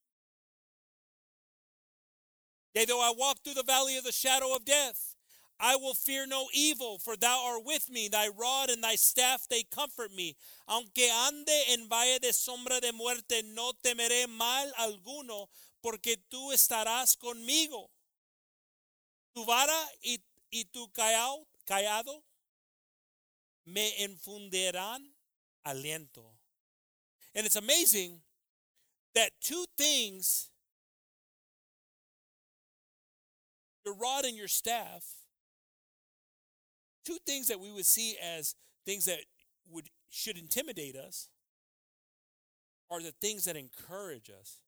Yea, 2.73 2.85
though 2.85 3.01
I 3.01 3.13
walk 3.15 3.37
through 3.43 3.53
the 3.53 3.63
valley 3.63 3.97
of 3.97 4.03
the 4.03 4.11
shadow 4.11 4.55
of 4.55 4.65
death, 4.65 5.15
I 5.59 5.75
will 5.75 5.93
fear 5.93 6.25
no 6.25 6.47
evil, 6.53 6.97
for 6.97 7.15
thou 7.15 7.43
art 7.45 7.63
with 7.63 7.89
me, 7.89 8.09
thy 8.09 8.27
rod 8.27 8.69
and 8.69 8.83
thy 8.83 8.95
staff, 8.95 9.47
they 9.47 9.63
comfort 9.63 10.11
me. 10.11 10.35
Aunque 10.67 11.09
ande 11.09 11.53
en 11.69 11.87
valle 11.87 12.19
de 12.19 12.33
sombra 12.33 12.81
de 12.81 12.91
muerte, 12.91 13.43
no 13.43 13.71
temeré 13.83 14.27
mal 14.27 14.71
alguno, 14.79 15.47
porque 15.81 16.17
tú 16.29 16.51
estarás 16.51 17.15
conmigo. 17.15 17.89
Tu 19.35 19.45
vara 19.45 19.89
y, 20.01 20.19
y 20.51 20.65
tu 20.65 20.91
cayado, 20.91 21.47
cayado 21.65 22.23
me 23.65 23.93
infundirán 23.99 25.15
aliento. 25.65 26.25
And 27.35 27.45
it's 27.45 27.55
amazing 27.55 28.21
that 29.15 29.31
two 29.41 29.65
things 29.77 30.49
your 33.85 33.95
rod 33.95 34.25
and 34.25 34.35
your 34.35 34.47
staff, 34.47 35.03
two 37.05 37.17
things 37.25 37.47
that 37.47 37.59
we 37.59 37.71
would 37.71 37.85
see 37.85 38.15
as 38.23 38.55
things 38.85 39.05
that 39.05 39.19
would 39.69 39.89
should 40.09 40.37
intimidate 40.37 40.95
us 40.95 41.29
are 42.89 43.01
the 43.01 43.13
things 43.19 43.45
that 43.45 43.55
encourage 43.55 44.29
us. 44.29 44.59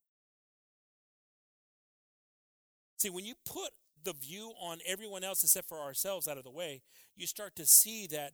See, 2.97 3.09
when 3.09 3.25
you 3.25 3.35
put 3.45 3.71
the 4.03 4.13
view 4.13 4.53
on 4.61 4.79
everyone 4.85 5.23
else 5.23 5.43
except 5.43 5.67
for 5.67 5.79
ourselves 5.79 6.27
out 6.27 6.37
of 6.37 6.43
the 6.43 6.51
way, 6.51 6.81
you 7.15 7.27
start 7.27 7.55
to 7.57 7.65
see 7.65 8.07
that 8.07 8.33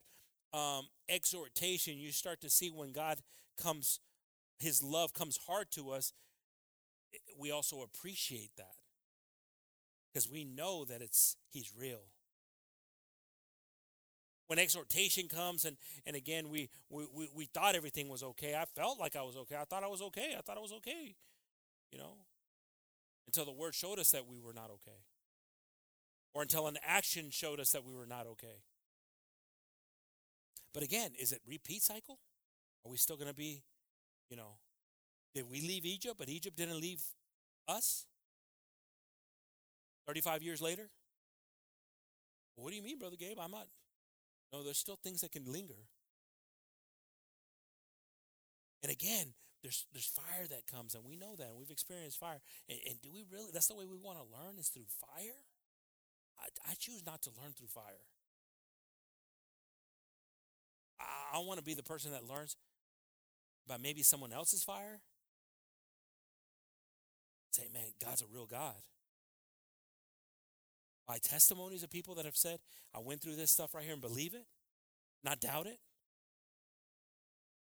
um, 0.53 0.87
exhortation, 1.09 1.97
you 1.97 2.11
start 2.11 2.41
to 2.41 2.49
see 2.49 2.69
when 2.69 2.91
God 2.91 3.19
comes, 3.61 3.99
His 4.59 4.81
love 4.81 5.13
comes 5.13 5.39
hard 5.47 5.71
to 5.71 5.91
us, 5.91 6.13
we 7.37 7.51
also 7.51 7.81
appreciate 7.81 8.51
that 8.57 8.75
because 10.11 10.29
we 10.29 10.43
know 10.43 10.85
that 10.85 11.01
it's 11.01 11.35
He's 11.51 11.71
real. 11.77 12.01
When 14.47 14.59
exhortation 14.59 15.29
comes, 15.29 15.63
and, 15.63 15.77
and 16.05 16.15
again, 16.15 16.49
we, 16.49 16.69
we, 16.89 17.05
we, 17.15 17.29
we 17.33 17.45
thought 17.45 17.73
everything 17.73 18.09
was 18.09 18.21
okay. 18.21 18.53
I 18.53 18.65
felt 18.65 18.99
like 18.99 19.15
I 19.15 19.21
was 19.21 19.37
okay. 19.37 19.55
I 19.55 19.63
thought 19.63 19.83
I 19.83 19.87
was 19.87 20.01
okay. 20.01 20.35
I 20.37 20.41
thought 20.41 20.57
I 20.57 20.61
was 20.61 20.73
okay. 20.73 21.15
You 21.91 21.99
know, 21.99 22.15
until 23.27 23.45
the 23.45 23.51
word 23.51 23.75
showed 23.75 23.97
us 23.99 24.11
that 24.11 24.27
we 24.27 24.39
were 24.39 24.53
not 24.53 24.69
okay, 24.71 24.99
or 26.33 26.41
until 26.41 26.67
an 26.67 26.77
action 26.85 27.29
showed 27.31 27.59
us 27.59 27.71
that 27.71 27.85
we 27.85 27.93
were 27.93 28.05
not 28.05 28.27
okay. 28.27 28.63
But 30.73 30.83
again, 30.83 31.11
is 31.19 31.31
it 31.31 31.41
repeat 31.47 31.81
cycle? 31.81 32.19
Are 32.85 32.91
we 32.91 32.97
still 32.97 33.17
going 33.17 33.27
to 33.27 33.35
be, 33.35 33.63
you 34.29 34.37
know, 34.37 34.55
did 35.35 35.49
we 35.49 35.61
leave 35.61 35.85
Egypt, 35.85 36.15
but 36.17 36.29
Egypt 36.29 36.57
didn't 36.57 36.79
leave 36.79 37.01
us? 37.67 38.05
35 40.07 40.43
years 40.43 40.61
later? 40.61 40.89
What 42.55 42.69
do 42.71 42.75
you 42.75 42.83
mean, 42.83 42.99
Brother 42.99 43.15
Gabe? 43.17 43.37
I'm 43.39 43.51
not. 43.51 43.67
No, 44.53 44.63
there's 44.63 44.77
still 44.77 44.99
things 45.01 45.21
that 45.21 45.31
can 45.31 45.45
linger. 45.45 45.87
And 48.83 48.91
again, 48.91 49.33
there's 49.63 49.85
there's 49.93 50.07
fire 50.07 50.47
that 50.49 50.67
comes, 50.67 50.95
and 50.95 51.05
we 51.05 51.15
know 51.15 51.35
that, 51.37 51.47
and 51.47 51.57
we've 51.57 51.69
experienced 51.69 52.19
fire. 52.19 52.41
And, 52.67 52.79
and 52.89 53.01
do 53.01 53.09
we 53.11 53.23
really? 53.31 53.51
That's 53.53 53.67
the 53.67 53.75
way 53.75 53.85
we 53.85 53.97
want 53.97 54.17
to 54.17 54.23
learn 54.23 54.57
is 54.59 54.67
through 54.67 54.89
fire. 54.99 55.45
I, 56.39 56.71
I 56.71 56.73
choose 56.79 57.05
not 57.05 57.21
to 57.23 57.29
learn 57.41 57.53
through 57.53 57.67
fire. 57.67 58.05
I, 60.99 61.37
I 61.37 61.39
want 61.39 61.59
to 61.59 61.63
be 61.63 61.75
the 61.75 61.83
person 61.83 62.11
that 62.11 62.27
learns 62.27 62.55
by 63.67 63.77
maybe 63.77 64.01
someone 64.01 64.33
else's 64.33 64.63
fire 64.63 64.99
Say, 67.51 67.67
man, 67.73 67.91
God's 68.03 68.21
a 68.21 68.25
real 68.33 68.45
God. 68.45 68.75
By 71.11 71.17
testimonies 71.17 71.83
of 71.83 71.89
people 71.89 72.15
that 72.15 72.23
have 72.23 72.37
said, 72.37 72.59
I 72.95 72.99
went 72.99 73.19
through 73.19 73.35
this 73.35 73.51
stuff 73.51 73.75
right 73.75 73.83
here 73.83 73.91
and 73.91 74.01
believe 74.01 74.33
it, 74.33 74.45
not 75.25 75.41
doubt 75.41 75.67
it. 75.67 75.77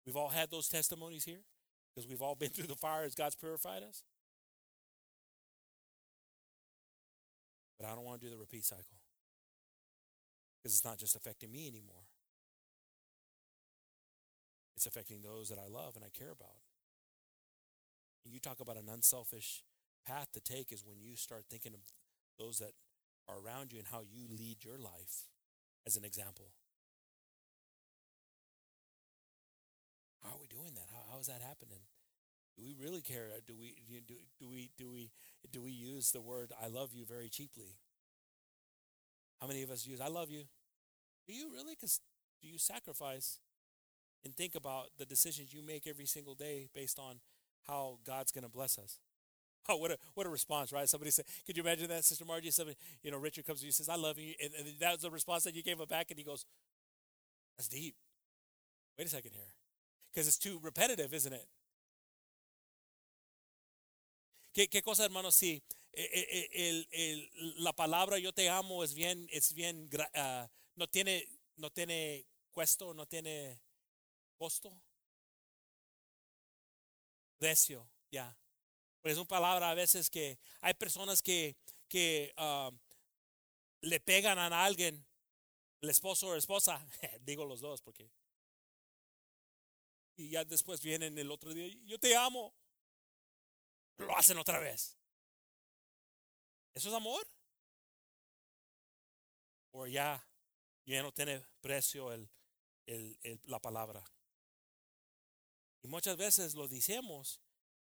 We've 0.04 0.18
all 0.18 0.28
had 0.28 0.50
those 0.50 0.68
testimonies 0.68 1.24
here 1.24 1.40
because 1.88 2.06
we've 2.06 2.20
all 2.20 2.34
been 2.34 2.50
through 2.54 2.66
the 2.66 2.74
fire 2.74 3.04
as 3.04 3.14
God's 3.14 3.36
purified 3.36 3.82
us. 3.82 4.02
But 7.80 7.88
I 7.88 7.94
don't 7.94 8.04
want 8.04 8.20
to 8.20 8.26
do 8.26 8.30
the 8.30 8.36
repeat 8.36 8.66
cycle 8.66 8.98
because 10.58 10.76
it's 10.76 10.84
not 10.84 10.98
just 10.98 11.16
affecting 11.16 11.50
me 11.50 11.68
anymore. 11.68 12.04
It's 14.76 14.84
affecting 14.84 15.22
those 15.22 15.48
that 15.48 15.58
I 15.58 15.68
love 15.72 15.96
and 15.96 16.04
I 16.04 16.10
care 16.10 16.32
about. 16.32 16.60
And 18.26 18.34
you 18.34 18.40
talk 18.40 18.60
about 18.60 18.76
an 18.76 18.90
unselfish 18.92 19.62
path 20.06 20.32
to 20.34 20.40
take 20.40 20.70
is 20.70 20.84
when 20.84 21.00
you 21.00 21.16
start 21.16 21.46
thinking 21.48 21.72
of 21.72 21.80
those 22.38 22.58
that 22.58 22.72
are 23.28 23.36
around 23.44 23.72
you 23.72 23.78
and 23.78 23.88
how 23.88 24.00
you 24.00 24.26
lead 24.30 24.64
your 24.64 24.78
life 24.78 25.26
as 25.86 25.96
an 25.96 26.04
example. 26.04 26.52
How 30.22 30.30
are 30.30 30.40
we 30.40 30.46
doing 30.46 30.74
that? 30.74 30.88
How, 30.92 31.12
how 31.14 31.20
is 31.20 31.26
that 31.26 31.40
happening? 31.40 31.80
Do 32.56 32.64
we 32.64 32.74
really 32.82 33.00
care? 33.00 33.28
Uh, 33.36 33.40
do 33.46 33.54
we 33.58 33.76
do, 34.06 34.14
do 34.40 34.48
we 34.48 34.70
do 34.76 34.90
we 34.90 35.10
do 35.52 35.62
we 35.62 35.70
use 35.70 36.10
the 36.10 36.20
word 36.20 36.52
"I 36.60 36.66
love 36.66 36.90
you" 36.92 37.04
very 37.04 37.28
cheaply? 37.28 37.76
How 39.40 39.46
many 39.46 39.62
of 39.62 39.70
us 39.70 39.86
use 39.86 40.00
"I 40.00 40.08
love 40.08 40.30
you"? 40.30 40.42
Do 41.26 41.34
you 41.34 41.50
really? 41.52 41.74
Because 41.74 42.00
do 42.42 42.48
you 42.48 42.58
sacrifice 42.58 43.38
and 44.24 44.34
think 44.34 44.54
about 44.56 44.88
the 44.98 45.06
decisions 45.06 45.52
you 45.54 45.62
make 45.62 45.86
every 45.86 46.06
single 46.06 46.34
day 46.34 46.68
based 46.74 46.98
on 46.98 47.20
how 47.68 47.98
God's 48.04 48.32
going 48.32 48.44
to 48.44 48.50
bless 48.50 48.78
us? 48.78 48.98
Oh, 49.68 49.76
what 49.82 49.90
a 49.90 49.98
what 50.14 50.26
a 50.26 50.30
response, 50.30 50.72
right? 50.72 50.88
Somebody 50.88 51.10
said, 51.10 51.24
"Could 51.46 51.56
you 51.56 51.62
imagine 51.62 51.88
that, 51.88 52.04
Sister 52.04 52.24
Margie?" 52.24 52.50
Somebody, 52.50 52.76
you 53.02 53.10
know, 53.10 53.18
Richard 53.18 53.46
comes 53.46 53.60
to 53.60 53.66
you 53.66 53.68
and 53.68 53.74
says, 53.74 53.88
"I 53.88 53.96
love 53.96 54.18
you," 54.18 54.34
and, 54.42 54.52
and 54.54 54.66
that 54.80 54.92
was 54.92 55.02
the 55.02 55.10
response 55.10 55.44
that 55.44 55.54
you 55.54 55.62
gave 55.62 55.78
him 55.78 55.86
back, 55.88 56.10
and 56.10 56.18
he 56.18 56.24
goes, 56.24 56.46
"That's 57.56 57.68
deep." 57.68 57.94
Wait 58.98 59.06
a 59.06 59.10
second 59.10 59.32
here, 59.32 59.54
because 60.12 60.26
it's 60.26 60.38
too 60.38 60.58
repetitive, 60.62 61.14
isn't 61.14 61.32
it? 61.32 61.46
¿Qué, 64.52 64.68
qué 64.68 64.82
cosa, 64.82 65.04
hermano? 65.04 65.30
Si 65.30 65.62
el, 65.92 66.88
el, 66.92 67.30
la 67.58 67.72
palabra 67.72 68.18
yo 68.18 68.32
te 68.32 68.48
amo 68.48 68.82
es 68.82 68.94
bien, 68.94 69.28
es 69.30 69.52
bien, 69.54 69.88
uh, 69.94 70.48
no 70.74 70.88
tiene, 70.88 71.24
no 71.56 71.70
tiene 71.70 72.26
cuesto, 72.50 72.92
no 72.94 73.06
tiene 73.06 73.60
costo. 74.36 74.80
Precio, 77.38 77.88
ya. 78.10 78.24
Yeah. 78.24 78.47
Es 79.10 79.16
una 79.16 79.26
palabra 79.26 79.70
a 79.70 79.74
veces 79.74 80.10
que 80.10 80.38
hay 80.60 80.74
personas 80.74 81.22
que, 81.22 81.56
que 81.88 82.34
uh, 82.36 82.74
le 83.80 84.00
pegan 84.00 84.38
a 84.38 84.64
alguien, 84.64 85.06
el 85.80 85.90
esposo 85.90 86.28
o 86.28 86.34
esposa, 86.34 86.84
digo 87.20 87.44
los 87.44 87.60
dos 87.60 87.82
porque. 87.82 88.10
Y 90.16 90.30
ya 90.30 90.44
después 90.44 90.82
vienen 90.82 91.16
el 91.16 91.30
otro 91.30 91.54
día, 91.54 91.68
yo 91.84 91.98
te 91.98 92.16
amo. 92.16 92.52
Lo 93.98 94.16
hacen 94.16 94.38
otra 94.38 94.58
vez. 94.58 94.96
¿Eso 96.74 96.88
es 96.88 96.94
amor? 96.94 97.26
O 99.72 99.86
ya, 99.86 100.24
ya 100.86 101.02
no 101.02 101.12
tiene 101.12 101.44
precio 101.60 102.12
el, 102.12 102.28
el, 102.86 103.40
la 103.44 103.58
palabra. 103.60 104.04
Y 105.82 105.88
muchas 105.88 106.16
veces 106.16 106.54
lo 106.54 106.66
decimos, 106.66 107.40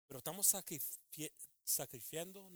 pero 0.07 0.19
estamos 0.19 0.47
sacrificando 1.65 2.51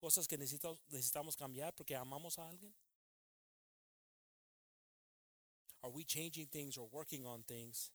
cosas 0.00 0.26
que 0.26 0.38
necesitamos, 0.38 0.78
necesitamos 0.88 1.36
cambiar 1.36 1.74
porque 1.74 1.96
amamos 1.96 2.38
a 2.38 2.48
alguien. 2.48 2.74
Are 5.82 5.90
we 5.90 6.04
changing 6.04 6.46
things 6.46 6.76
or 6.76 6.88
working 6.90 7.24
on 7.24 7.42
things, 7.44 7.90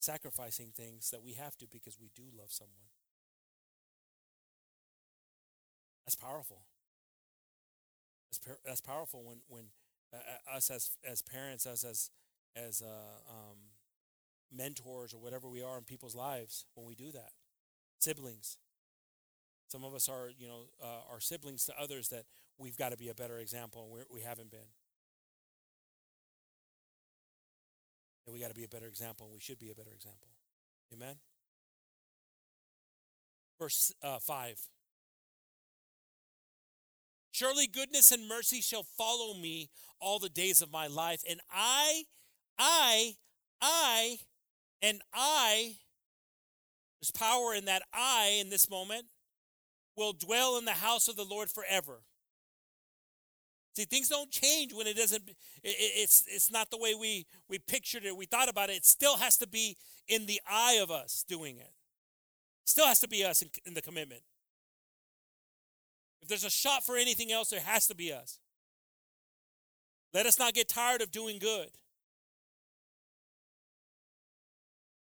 sacrificing 0.00 0.72
things 0.72 1.10
that 1.10 1.22
we 1.22 1.34
have 1.34 1.56
to 1.58 1.66
because 1.66 1.98
we 2.00 2.10
do 2.14 2.24
love 2.36 2.50
someone? 2.50 2.88
That's 6.04 6.16
powerful. 6.16 6.62
That's, 8.30 8.58
that's 8.64 8.80
powerful 8.80 9.22
when 9.24 9.38
when 9.48 9.64
uh, 10.12 10.56
us 10.56 10.70
as 10.70 10.90
as 11.04 11.22
parents, 11.22 11.66
us 11.66 11.84
as 11.84 12.10
as 12.56 12.82
uh, 12.82 13.30
um, 13.30 13.58
mentors 14.50 15.14
or 15.14 15.18
whatever 15.18 15.48
we 15.48 15.62
are 15.62 15.78
in 15.78 15.84
people's 15.84 16.16
lives 16.16 16.66
when 16.74 16.86
we 16.86 16.94
do 16.94 17.12
that. 17.12 17.32
Siblings. 18.00 18.56
Some 19.68 19.84
of 19.84 19.94
us 19.94 20.08
are, 20.08 20.30
you 20.36 20.48
know, 20.48 20.62
uh, 20.82 21.12
are 21.12 21.20
siblings 21.20 21.64
to 21.66 21.74
others 21.80 22.08
that 22.08 22.24
we've 22.58 22.76
got 22.76 22.90
to 22.90 22.96
be 22.96 23.08
a 23.08 23.14
better 23.14 23.38
example, 23.38 23.88
we're, 23.90 24.04
we 24.12 24.22
have 24.22 24.38
not 24.38 24.50
been. 24.50 24.60
And 28.26 28.34
we 28.34 28.40
got 28.40 28.48
to 28.48 28.54
be 28.54 28.64
a 28.64 28.68
better 28.68 28.86
example, 28.86 29.26
and 29.26 29.34
we 29.34 29.40
should 29.40 29.58
be 29.58 29.70
a 29.70 29.74
better 29.74 29.92
example. 29.94 30.28
Amen. 30.92 31.16
Verse 33.58 33.92
uh, 34.02 34.18
five. 34.18 34.58
Surely 37.32 37.66
goodness 37.66 38.10
and 38.10 38.26
mercy 38.26 38.60
shall 38.60 38.86
follow 38.98 39.34
me 39.34 39.70
all 40.00 40.18
the 40.18 40.28
days 40.28 40.62
of 40.62 40.72
my 40.72 40.86
life, 40.86 41.22
and 41.28 41.40
I, 41.52 42.04
I, 42.58 43.14
I, 43.62 44.16
and 44.82 45.00
I, 45.14 45.76
there's 47.00 47.10
power 47.10 47.54
in 47.54 47.64
that 47.64 47.82
I 47.92 48.38
in 48.40 48.50
this 48.50 48.68
moment, 48.68 49.06
will 49.96 50.12
dwell 50.12 50.58
in 50.58 50.64
the 50.64 50.72
house 50.72 51.08
of 51.08 51.16
the 51.16 51.24
Lord 51.24 51.50
forever. 51.50 52.00
See, 53.76 53.84
things 53.84 54.08
don't 54.08 54.30
change 54.30 54.72
when 54.74 54.86
it 54.86 54.96
doesn't. 54.96 55.28
It, 55.28 55.36
it's 55.62 56.24
it's 56.26 56.50
not 56.50 56.70
the 56.70 56.78
way 56.78 56.94
we 56.94 57.26
we 57.48 57.58
pictured 57.58 58.04
it. 58.04 58.16
We 58.16 58.26
thought 58.26 58.48
about 58.48 58.68
it. 58.68 58.76
It 58.76 58.84
still 58.84 59.16
has 59.16 59.36
to 59.38 59.46
be 59.46 59.76
in 60.08 60.26
the 60.26 60.40
eye 60.48 60.78
of 60.82 60.90
us 60.90 61.24
doing 61.26 61.58
it. 61.58 61.70
Still 62.66 62.86
has 62.86 63.00
to 63.00 63.08
be 63.08 63.24
us 63.24 63.42
in, 63.42 63.48
in 63.64 63.74
the 63.74 63.82
commitment. 63.82 64.22
If 66.20 66.28
there's 66.28 66.44
a 66.44 66.50
shot 66.50 66.84
for 66.84 66.96
anything 66.96 67.32
else, 67.32 67.50
there 67.50 67.60
has 67.60 67.86
to 67.86 67.94
be 67.94 68.12
us. 68.12 68.38
Let 70.12 70.26
us 70.26 70.38
not 70.38 70.54
get 70.54 70.68
tired 70.68 71.00
of 71.00 71.10
doing 71.10 71.38
good. 71.38 71.68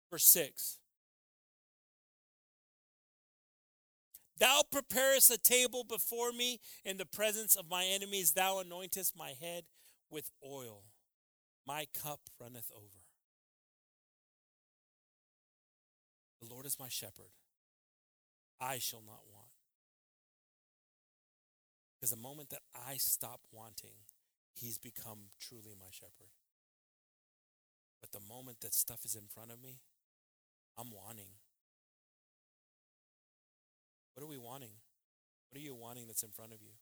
Verse 0.09 0.25
6. 0.25 0.79
Thou 4.39 4.61
preparest 4.71 5.31
a 5.31 5.37
table 5.37 5.83
before 5.83 6.31
me 6.31 6.59
in 6.85 6.97
the 6.97 7.05
presence 7.05 7.55
of 7.55 7.69
my 7.69 7.85
enemies. 7.85 8.33
Thou 8.33 8.61
anointest 8.63 9.17
my 9.17 9.33
head 9.39 9.63
with 10.09 10.29
oil. 10.45 10.83
My 11.65 11.87
cup 12.01 12.19
runneth 12.39 12.71
over. 12.75 13.03
The 16.41 16.53
Lord 16.53 16.65
is 16.65 16.79
my 16.79 16.87
shepherd. 16.87 17.31
I 18.61 18.77
shall 18.77 19.01
not 19.05 19.21
want. 19.31 19.49
Because 21.95 22.11
the 22.11 22.17
moment 22.17 22.51
that 22.51 22.61
I 22.75 22.97
stop 22.97 23.41
wanting, 23.51 24.05
he's 24.53 24.77
become 24.77 25.31
truly 25.39 25.73
my 25.79 25.89
shepherd. 25.89 26.31
But 28.01 28.11
the 28.11 28.19
moment 28.19 28.61
that 28.61 28.75
stuff 28.75 29.03
is 29.03 29.15
in 29.15 29.27
front 29.33 29.51
of 29.51 29.61
me, 29.61 29.79
I'm 30.77 30.91
wanting. 30.91 31.29
What 34.17 34.23
are 34.23 34.29
we 34.33 34.39
wanting? 34.39 34.73
What 35.51 35.61
are 35.61 35.63
you 35.63 35.75
wanting 35.75 36.07
that's 36.07 36.23
in 36.23 36.31
front 36.31 36.51
of 36.51 36.59
you? 36.59 36.73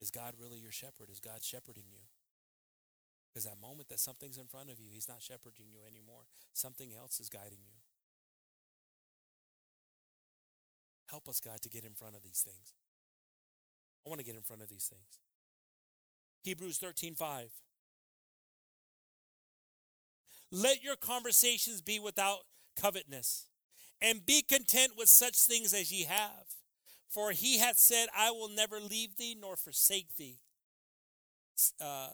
Is 0.00 0.10
God 0.10 0.32
really 0.40 0.56
your 0.56 0.72
shepherd? 0.72 1.10
Is 1.12 1.20
God 1.20 1.42
shepherding 1.42 1.84
you? 1.92 2.00
Because 3.28 3.44
that 3.44 3.60
moment 3.60 3.90
that 3.90 4.00
something's 4.00 4.38
in 4.38 4.46
front 4.46 4.70
of 4.70 4.80
you, 4.80 4.86
He's 4.90 5.06
not 5.06 5.20
shepherding 5.20 5.66
you 5.70 5.80
anymore. 5.86 6.22
Something 6.54 6.92
else 6.98 7.20
is 7.20 7.28
guiding 7.28 7.58
you. 7.60 7.76
Help 11.10 11.28
us, 11.28 11.40
God, 11.40 11.60
to 11.60 11.68
get 11.68 11.84
in 11.84 11.92
front 11.92 12.16
of 12.16 12.22
these 12.22 12.40
things. 12.40 12.72
I 14.06 14.08
want 14.08 14.20
to 14.20 14.24
get 14.24 14.36
in 14.36 14.42
front 14.42 14.62
of 14.62 14.70
these 14.70 14.86
things. 14.90 15.18
Hebrews 16.42 16.78
13 16.78 17.16
5. 17.16 17.50
Let 20.52 20.82
your 20.82 20.96
conversations 20.96 21.82
be 21.82 22.00
without 22.00 22.38
covetousness, 22.80 23.44
and 24.02 24.24
be 24.24 24.42
content 24.42 24.92
with 24.96 25.08
such 25.08 25.36
things 25.36 25.74
as 25.74 25.92
ye 25.92 26.04
have. 26.04 26.46
For 27.08 27.32
he 27.32 27.58
hath 27.58 27.78
said, 27.78 28.08
I 28.16 28.30
will 28.30 28.48
never 28.48 28.80
leave 28.80 29.16
thee 29.16 29.36
nor 29.38 29.56
forsake 29.56 30.16
thee. 30.16 30.38
Uh, 31.80 32.10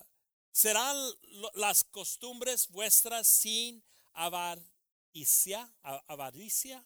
serán 0.53 1.13
las 1.55 1.85
costumbres 1.85 2.67
vuestras 2.69 3.29
sin 3.29 3.83
avaricia, 4.15 5.71
avaricia, 6.09 6.83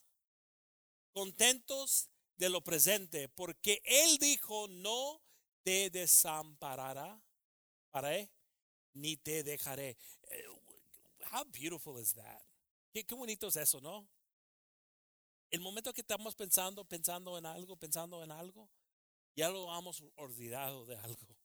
contentos 1.14 2.09
de 2.36 2.48
lo 2.48 2.62
presente, 2.62 3.28
porque 3.28 3.80
Él 3.84 4.18
dijo, 4.18 4.66
no 4.68 5.22
te 5.62 5.90
desamparará, 5.90 7.22
ni 8.94 9.16
te 9.16 9.44
dejaré. 9.44 9.96
Eh, 10.30 10.44
how 11.30 11.44
beautiful 11.44 11.98
is 11.98 12.12
that? 12.14 12.42
Qué, 12.92 13.05
qué 13.05 13.14
bonito 13.14 13.46
es 13.46 13.57
eso, 13.57 13.80
¿no? 13.80 14.09
El 15.51 15.61
momento 15.61 15.92
que 15.92 16.01
estamos 16.01 16.34
pensando, 16.34 16.84
pensando 16.84 17.36
en 17.36 17.46
algo, 17.46 17.76
pensando 17.76 18.22
en 18.22 18.30
algo, 18.30 18.70
ya 19.34 19.48
lo 19.48 19.76
hemos 19.76 20.03
olvidado 20.16 20.86
de 20.86 20.96
algo. 20.96 21.36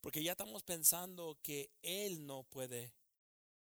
Porque 0.00 0.22
ya 0.22 0.32
estamos 0.32 0.62
pensando 0.64 1.38
que 1.42 1.70
Él 1.80 2.26
no 2.26 2.42
puede 2.44 2.92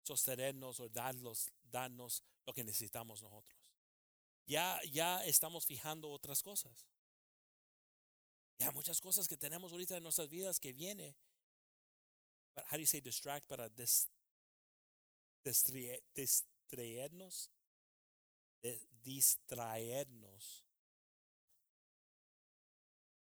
sostenernos 0.03 0.79
o 0.79 0.89
darnos, 0.89 1.53
darnos 1.63 2.23
lo 2.45 2.53
que 2.53 2.63
necesitamos 2.63 3.21
nosotros. 3.21 3.59
Ya, 4.45 4.79
ya 4.91 5.23
estamos 5.25 5.65
fijando 5.65 6.09
otras 6.09 6.41
cosas. 6.41 6.87
Ya 8.57 8.71
muchas 8.71 8.99
cosas 8.99 9.27
que 9.27 9.37
tenemos 9.37 9.71
ahorita 9.71 9.95
en 9.95 10.03
nuestras 10.03 10.29
vidas 10.29 10.59
que 10.59 10.73
viene. 10.73 11.15
How 12.55 12.77
do 12.77 12.83
you 12.83 13.01
distract? 13.01 13.47
Para 13.47 13.69
dis, 13.69 14.09
distraernos. 19.03 20.63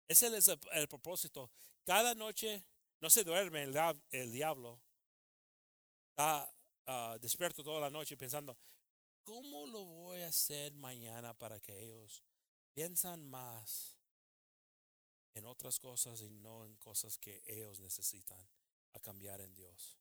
Ese 0.08 0.36
es 0.38 0.48
el, 0.48 0.88
propósito. 0.88 1.52
Cada 1.84 2.16
noche 2.16 2.64
no 3.02 3.10
se 3.10 3.24
duerme 3.24 3.64
el, 3.64 4.32
diablo. 4.32 4.82
Está 6.12 6.54
uh, 6.88 7.20
despierto 7.20 7.64
toda 7.64 7.82
la 7.82 7.90
noche 7.90 8.16
pensando, 8.16 8.58
¿cómo 9.24 9.66
lo 9.68 9.84
voy 9.84 10.22
a 10.22 10.28
hacer 10.28 10.74
mañana 10.76 11.34
para 11.34 11.60
que 11.60 11.78
ellos 11.84 12.24
piensan 12.74 13.26
más 13.26 13.98
en 15.34 15.46
otras 15.46 15.80
cosas 15.80 16.22
y 16.22 16.30
no 16.30 16.66
en 16.66 16.76
cosas 16.78 17.18
que 17.18 17.42
ellos 17.46 17.80
necesitan 17.80 18.48
a 18.94 19.00
cambiar 19.00 19.42
en 19.42 19.54
Dios? 19.56 19.98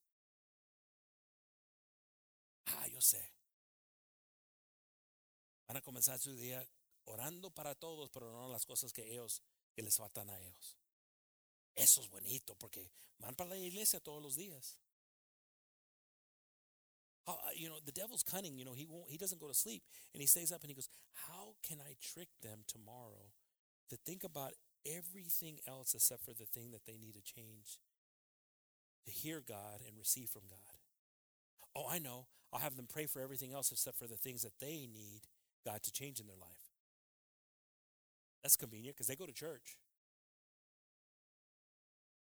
Ah, 2.66 2.86
yo 2.88 3.00
sé. 3.00 3.33
Van 5.74 5.80
a 5.80 5.84
comenzar 5.84 6.20
su 6.20 6.36
día 6.36 6.64
orando 7.06 7.50
para 7.50 7.74
todos, 7.74 8.08
pero 8.10 8.30
no 8.30 8.46
las 8.46 8.64
cosas 8.64 8.92
que 8.92 9.10
ellos 9.10 9.42
que 9.74 9.82
les 9.82 9.96
faltan 9.96 10.30
a 10.30 10.40
ellos. 10.40 10.78
Eso 11.74 12.00
es 12.00 12.08
bonito 12.08 12.54
porque 12.54 12.92
van 13.18 13.34
para 13.34 13.50
la 13.50 13.56
iglesia 13.56 13.98
todos 13.98 14.22
los 14.22 14.36
días. 14.36 14.78
Uh, 17.26 17.34
you 17.56 17.68
know, 17.68 17.80
the 17.80 17.90
devil's 17.90 18.22
cunning. 18.22 18.56
You 18.56 18.64
know, 18.64 18.74
he 18.74 18.86
won't. 18.86 19.10
He 19.10 19.18
doesn't 19.18 19.40
go 19.40 19.48
to 19.48 19.54
sleep, 19.54 19.82
and 20.12 20.20
he 20.20 20.28
stays 20.28 20.52
up 20.52 20.62
and 20.62 20.70
he 20.70 20.76
goes, 20.76 20.88
"How 21.26 21.56
can 21.64 21.80
I 21.80 21.96
trick 22.00 22.28
them 22.40 22.62
tomorrow 22.68 23.32
to 23.88 23.96
think 23.96 24.22
about 24.22 24.54
everything 24.86 25.58
else 25.66 25.92
except 25.92 26.22
for 26.22 26.34
the 26.34 26.46
thing 26.46 26.70
that 26.70 26.84
they 26.84 26.98
need 26.98 27.14
to 27.14 27.22
change, 27.22 27.80
to 29.06 29.10
hear 29.10 29.40
God 29.40 29.82
and 29.84 29.98
receive 29.98 30.30
from 30.30 30.46
God?" 30.46 30.78
Oh, 31.74 31.88
I 31.88 31.98
know. 31.98 32.28
I'll 32.52 32.60
have 32.60 32.76
them 32.76 32.86
pray 32.86 33.06
for 33.06 33.20
everything 33.20 33.52
else 33.52 33.72
except 33.72 33.98
for 33.98 34.06
the 34.06 34.16
things 34.16 34.42
that 34.42 34.60
they 34.60 34.86
need 34.86 35.26
God 35.64 35.82
to 35.82 35.92
change 35.92 36.20
in 36.20 36.26
their 36.26 36.36
life. 36.36 36.70
That's 38.42 38.56
convenient 38.56 38.96
because 38.96 39.06
they 39.06 39.16
go 39.16 39.26
to 39.26 39.32
church. 39.32 39.78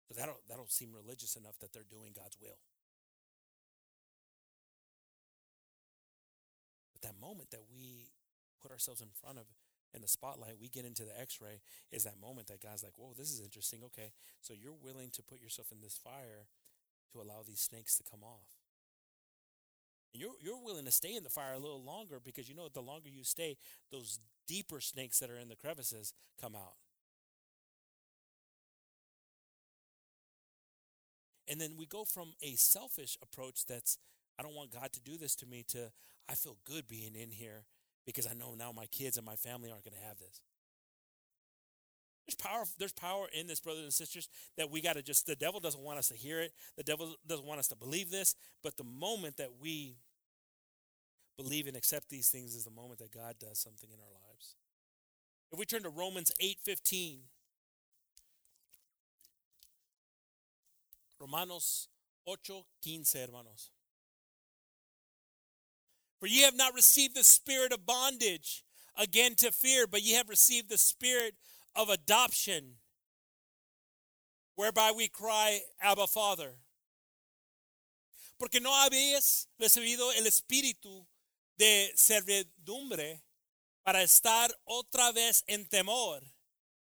But 0.08 0.16
that'll, 0.16 0.40
that'll 0.48 0.68
seem 0.68 0.90
religious 0.94 1.34
enough 1.34 1.58
that 1.60 1.72
they're 1.72 1.88
doing 1.90 2.12
God's 2.14 2.36
will. 2.40 2.60
But 6.92 7.02
that 7.02 7.20
moment 7.20 7.50
that 7.50 7.62
we 7.74 8.10
put 8.62 8.70
ourselves 8.70 9.00
in 9.00 9.08
front 9.20 9.38
of 9.38 9.44
in 9.94 10.02
the 10.02 10.08
spotlight, 10.08 10.58
we 10.60 10.68
get 10.68 10.84
into 10.84 11.04
the 11.04 11.18
x 11.18 11.40
ray, 11.40 11.62
is 11.92 12.02
that 12.02 12.20
moment 12.20 12.48
that 12.48 12.60
God's 12.60 12.82
like, 12.82 12.98
whoa, 12.98 13.14
this 13.16 13.30
is 13.30 13.40
interesting. 13.40 13.80
Okay, 13.84 14.10
so 14.40 14.52
you're 14.52 14.74
willing 14.82 15.10
to 15.14 15.22
put 15.22 15.40
yourself 15.40 15.70
in 15.70 15.78
this 15.80 15.96
fire 15.96 16.50
to 17.12 17.20
allow 17.20 17.42
these 17.46 17.60
snakes 17.60 17.96
to 17.98 18.02
come 18.02 18.24
off. 18.24 18.63
And 20.14 20.22
you're, 20.22 20.34
you're 20.40 20.64
willing 20.64 20.84
to 20.84 20.92
stay 20.92 21.14
in 21.16 21.24
the 21.24 21.28
fire 21.28 21.54
a 21.54 21.58
little 21.58 21.82
longer 21.82 22.20
because 22.24 22.48
you 22.48 22.54
know 22.54 22.68
the 22.72 22.80
longer 22.80 23.08
you 23.08 23.24
stay, 23.24 23.56
those 23.90 24.20
deeper 24.46 24.80
snakes 24.80 25.18
that 25.18 25.28
are 25.28 25.38
in 25.38 25.48
the 25.48 25.56
crevices 25.56 26.14
come 26.40 26.54
out. 26.54 26.74
And 31.48 31.60
then 31.60 31.72
we 31.76 31.84
go 31.84 32.04
from 32.04 32.32
a 32.42 32.54
selfish 32.54 33.18
approach 33.22 33.66
that's, 33.66 33.98
I 34.38 34.42
don't 34.42 34.54
want 34.54 34.70
God 34.70 34.92
to 34.92 35.00
do 35.00 35.18
this 35.18 35.34
to 35.36 35.46
me, 35.46 35.64
to 35.68 35.90
I 36.28 36.34
feel 36.34 36.56
good 36.64 36.88
being 36.88 37.14
in 37.14 37.30
here 37.30 37.64
because 38.06 38.26
I 38.26 38.34
know 38.34 38.54
now 38.54 38.72
my 38.72 38.86
kids 38.86 39.16
and 39.16 39.26
my 39.26 39.36
family 39.36 39.70
aren't 39.70 39.84
going 39.84 39.96
to 40.00 40.06
have 40.06 40.18
this. 40.18 40.42
There's 42.26 42.36
power, 42.36 42.64
there's 42.78 42.92
power 42.92 43.26
in 43.38 43.46
this, 43.46 43.60
brothers 43.60 43.82
and 43.82 43.92
sisters, 43.92 44.28
that 44.56 44.70
we 44.70 44.80
got 44.80 44.94
to 44.94 45.02
just, 45.02 45.26
the 45.26 45.36
devil 45.36 45.60
doesn't 45.60 45.82
want 45.82 45.98
us 45.98 46.08
to 46.08 46.14
hear 46.14 46.40
it. 46.40 46.52
The 46.76 46.82
devil 46.82 47.14
doesn't 47.26 47.44
want 47.44 47.60
us 47.60 47.68
to 47.68 47.76
believe 47.76 48.10
this. 48.10 48.34
But 48.62 48.78
the 48.78 48.84
moment 48.84 49.36
that 49.36 49.50
we 49.60 49.96
believe 51.36 51.66
and 51.66 51.76
accept 51.76 52.08
these 52.08 52.28
things 52.28 52.54
is 52.54 52.64
the 52.64 52.70
moment 52.70 52.98
that 53.00 53.12
God 53.12 53.36
does 53.38 53.58
something 53.58 53.90
in 53.90 53.98
our 54.00 54.12
lives. 54.28 54.56
If 55.52 55.58
we 55.58 55.66
turn 55.66 55.82
to 55.82 55.90
Romans 55.90 56.32
8:15, 56.40 57.28
Romanos 61.18 61.88
8:15, 62.26 63.28
hermanos. 63.28 63.70
For 66.18 66.26
ye 66.26 66.40
have 66.42 66.54
not 66.54 66.74
received 66.74 67.14
the 67.14 67.24
spirit 67.24 67.72
of 67.72 67.86
bondage 67.86 68.64
again 68.96 69.34
to 69.36 69.52
fear, 69.52 69.86
but 69.86 70.02
ye 70.02 70.12
have 70.12 70.28
received 70.28 70.68
the 70.68 70.78
spirit 70.78 71.36
of 71.74 71.88
adoption, 71.88 72.80
whereby 74.54 74.90
we 74.92 75.08
cry, 75.08 75.60
Abba, 75.80 76.06
Father. 76.06 76.58
Porque 78.38 78.60
no 78.60 78.70
habéis 78.70 79.46
recibido 79.60 80.10
el 80.16 80.24
espíritu 80.24 81.06
de 81.56 81.92
servidumbre 81.96 83.22
para 83.82 84.02
estar 84.02 84.58
otra 84.64 85.12
vez 85.12 85.44
en 85.46 85.68
temor, 85.68 86.24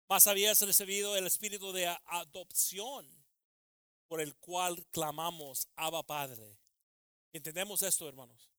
mas 0.08 0.28
habías 0.28 0.60
recibido 0.62 1.16
el 1.16 1.28
espíritu 1.28 1.72
de 1.72 1.88
adopción 2.06 3.08
por 4.08 4.22
el 4.22 4.36
cual 4.38 4.84
clamamos, 4.88 5.70
Abba 5.76 6.02
Padre. 6.02 6.58
¿Entendemos 7.32 7.84
esto, 7.84 8.10
hermanos? 8.10 8.50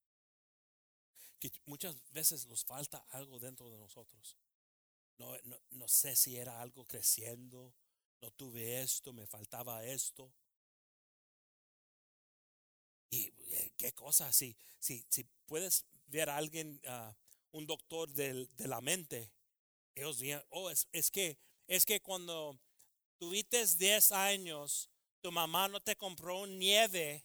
Que 1.40 1.50
muchas 1.66 1.96
veces 2.12 2.46
nos 2.46 2.64
falta 2.64 3.04
algo 3.10 3.40
dentro 3.40 3.68
de 3.68 3.78
nosotros. 3.78 4.36
No, 5.18 5.36
no, 5.70 5.88
sé 5.88 6.14
si 6.14 6.36
era 6.36 6.62
algo 6.62 6.86
creciendo, 6.86 7.74
no 8.22 8.30
tuve 8.30 8.80
esto, 8.80 9.12
me 9.12 9.26
faltaba 9.26 9.84
esto. 9.84 10.32
Y 13.10 13.34
eh, 13.48 13.72
qué 13.76 13.92
cosa, 13.92 14.32
si 14.32 14.56
puedes 15.46 15.84
ver 16.10 16.28
a 16.28 16.36
alguien, 16.36 16.80
uh, 16.86 17.12
un 17.52 17.66
doctor 17.66 18.08
de, 18.12 18.48
la 18.58 18.80
mente, 18.80 19.32
ellos 19.94 20.18
dirían, 20.18 20.44
oh, 20.50 20.70
es, 20.70 20.88
es, 20.92 21.10
que, 21.10 21.38
es 21.66 21.84
que 21.84 22.00
cuando 22.00 22.58
tuviste 23.18 23.64
10 23.64 24.12
años, 24.12 24.90
tu 25.20 25.32
mamá 25.32 25.68
no 25.68 25.80
te 25.80 25.96
compró 25.96 26.46
nieve 26.46 27.24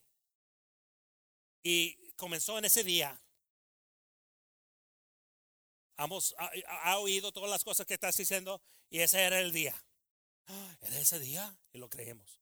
y 1.63 1.95
comenzó 2.15 2.57
en 2.57 2.65
ese 2.65 2.83
día. 2.83 3.21
Hemos, 5.97 6.35
ha, 6.37 6.51
ha, 6.83 6.99
oído 6.99 7.31
todas 7.31 7.49
las 7.49 7.63
cosas 7.63 7.85
que 7.85 7.93
estás 7.93 8.17
diciendo 8.17 8.61
y 8.89 8.99
ese 8.99 9.21
era 9.21 9.39
el 9.39 9.51
día. 9.51 9.75
Era 10.81 10.99
ese 10.99 11.19
día 11.19 11.57
y 11.71 11.77
lo 11.77 11.89
creemos. 11.89 12.41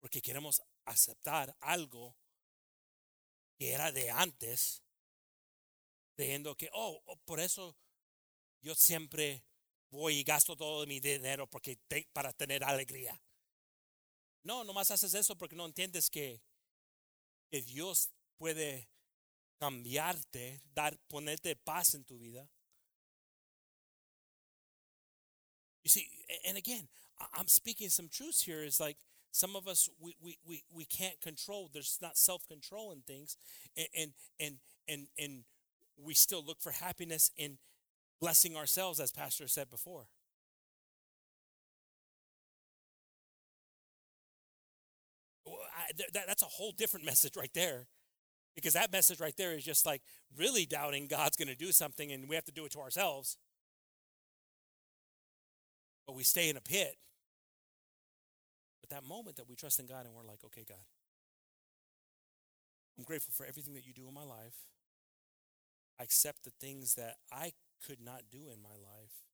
Porque 0.00 0.20
queremos 0.20 0.62
aceptar 0.84 1.56
algo 1.60 2.14
que 3.58 3.72
era 3.72 3.90
de 3.90 4.10
antes, 4.10 4.82
creyendo 6.16 6.56
que, 6.56 6.68
oh, 6.72 7.02
oh, 7.06 7.16
por 7.24 7.38
eso 7.38 7.76
yo 8.62 8.74
siempre 8.74 9.44
voy 9.90 10.18
y 10.18 10.24
gasto 10.24 10.56
todo 10.56 10.86
mi 10.86 10.98
dinero 10.98 11.46
porque 11.46 11.78
para 12.12 12.32
tener 12.32 12.64
alegría. 12.64 13.20
No, 14.42 14.64
nomás 14.64 14.90
haces 14.90 15.14
eso 15.14 15.36
porque 15.36 15.56
no 15.56 15.66
entiendes 15.66 16.08
que, 16.08 16.40
que 17.50 17.62
Dios 17.62 18.10
puede 18.38 18.88
cambiarte, 19.58 20.60
dar, 20.74 20.98
ponerte 21.08 21.56
paz 21.56 21.94
en 21.94 22.04
tu 22.04 22.18
vida. 22.18 22.48
You 25.82 25.90
see, 25.90 26.08
and 26.48 26.56
again, 26.56 26.88
I'm 27.32 27.46
speaking 27.46 27.88
some 27.88 28.08
truths 28.08 28.42
here. 28.42 28.64
Is 28.64 28.80
like 28.80 28.96
some 29.30 29.54
of 29.54 29.68
us 29.68 29.88
we, 30.00 30.16
we, 30.20 30.38
we, 30.44 30.64
we 30.72 30.84
can't 30.84 31.20
control. 31.20 31.70
There's 31.72 31.98
not 32.02 32.16
self 32.16 32.46
control 32.48 32.90
in 32.90 33.02
things, 33.02 33.36
and, 33.76 33.86
and 33.96 34.12
and 34.40 34.58
and 34.88 35.06
and 35.16 35.44
we 36.02 36.14
still 36.14 36.44
look 36.44 36.60
for 36.60 36.72
happiness 36.72 37.30
in 37.36 37.58
blessing 38.20 38.56
ourselves, 38.56 39.00
as 39.00 39.12
Pastor 39.12 39.48
said 39.48 39.70
before. 39.70 40.06
I, 45.46 45.92
that, 46.12 46.26
that's 46.26 46.42
a 46.42 46.46
whole 46.46 46.72
different 46.72 47.06
message 47.06 47.36
right 47.36 47.52
there. 47.54 47.86
Because 48.54 48.72
that 48.72 48.90
message 48.90 49.20
right 49.20 49.36
there 49.36 49.52
is 49.52 49.64
just 49.64 49.84
like 49.84 50.00
really 50.36 50.64
doubting 50.64 51.08
God's 51.08 51.36
going 51.36 51.48
to 51.48 51.54
do 51.54 51.72
something 51.72 52.10
and 52.10 52.26
we 52.26 52.34
have 52.34 52.46
to 52.46 52.52
do 52.52 52.64
it 52.64 52.72
to 52.72 52.80
ourselves. 52.80 53.36
But 56.06 56.16
we 56.16 56.22
stay 56.22 56.48
in 56.48 56.56
a 56.56 56.62
pit. 56.62 56.96
But 58.80 58.90
that 58.90 59.06
moment 59.06 59.36
that 59.36 59.48
we 59.48 59.56
trust 59.56 59.78
in 59.78 59.86
God 59.86 60.06
and 60.06 60.14
we're 60.14 60.24
like, 60.24 60.38
okay, 60.46 60.64
God, 60.66 60.78
I'm 62.96 63.04
grateful 63.04 63.32
for 63.36 63.44
everything 63.44 63.74
that 63.74 63.86
you 63.86 63.92
do 63.92 64.08
in 64.08 64.14
my 64.14 64.22
life. 64.22 64.54
I 65.98 66.04
accept 66.04 66.44
the 66.44 66.52
things 66.60 66.94
that 66.94 67.16
I 67.32 67.52
could 67.86 68.00
not 68.00 68.22
do 68.30 68.50
in 68.52 68.62
my 68.62 68.74
life. 68.74 69.24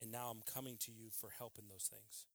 And 0.00 0.10
now 0.10 0.28
I'm 0.30 0.42
coming 0.42 0.76
to 0.80 0.92
you 0.92 1.08
for 1.10 1.30
help 1.30 1.58
in 1.58 1.68
those 1.68 1.88
things. 1.90 2.26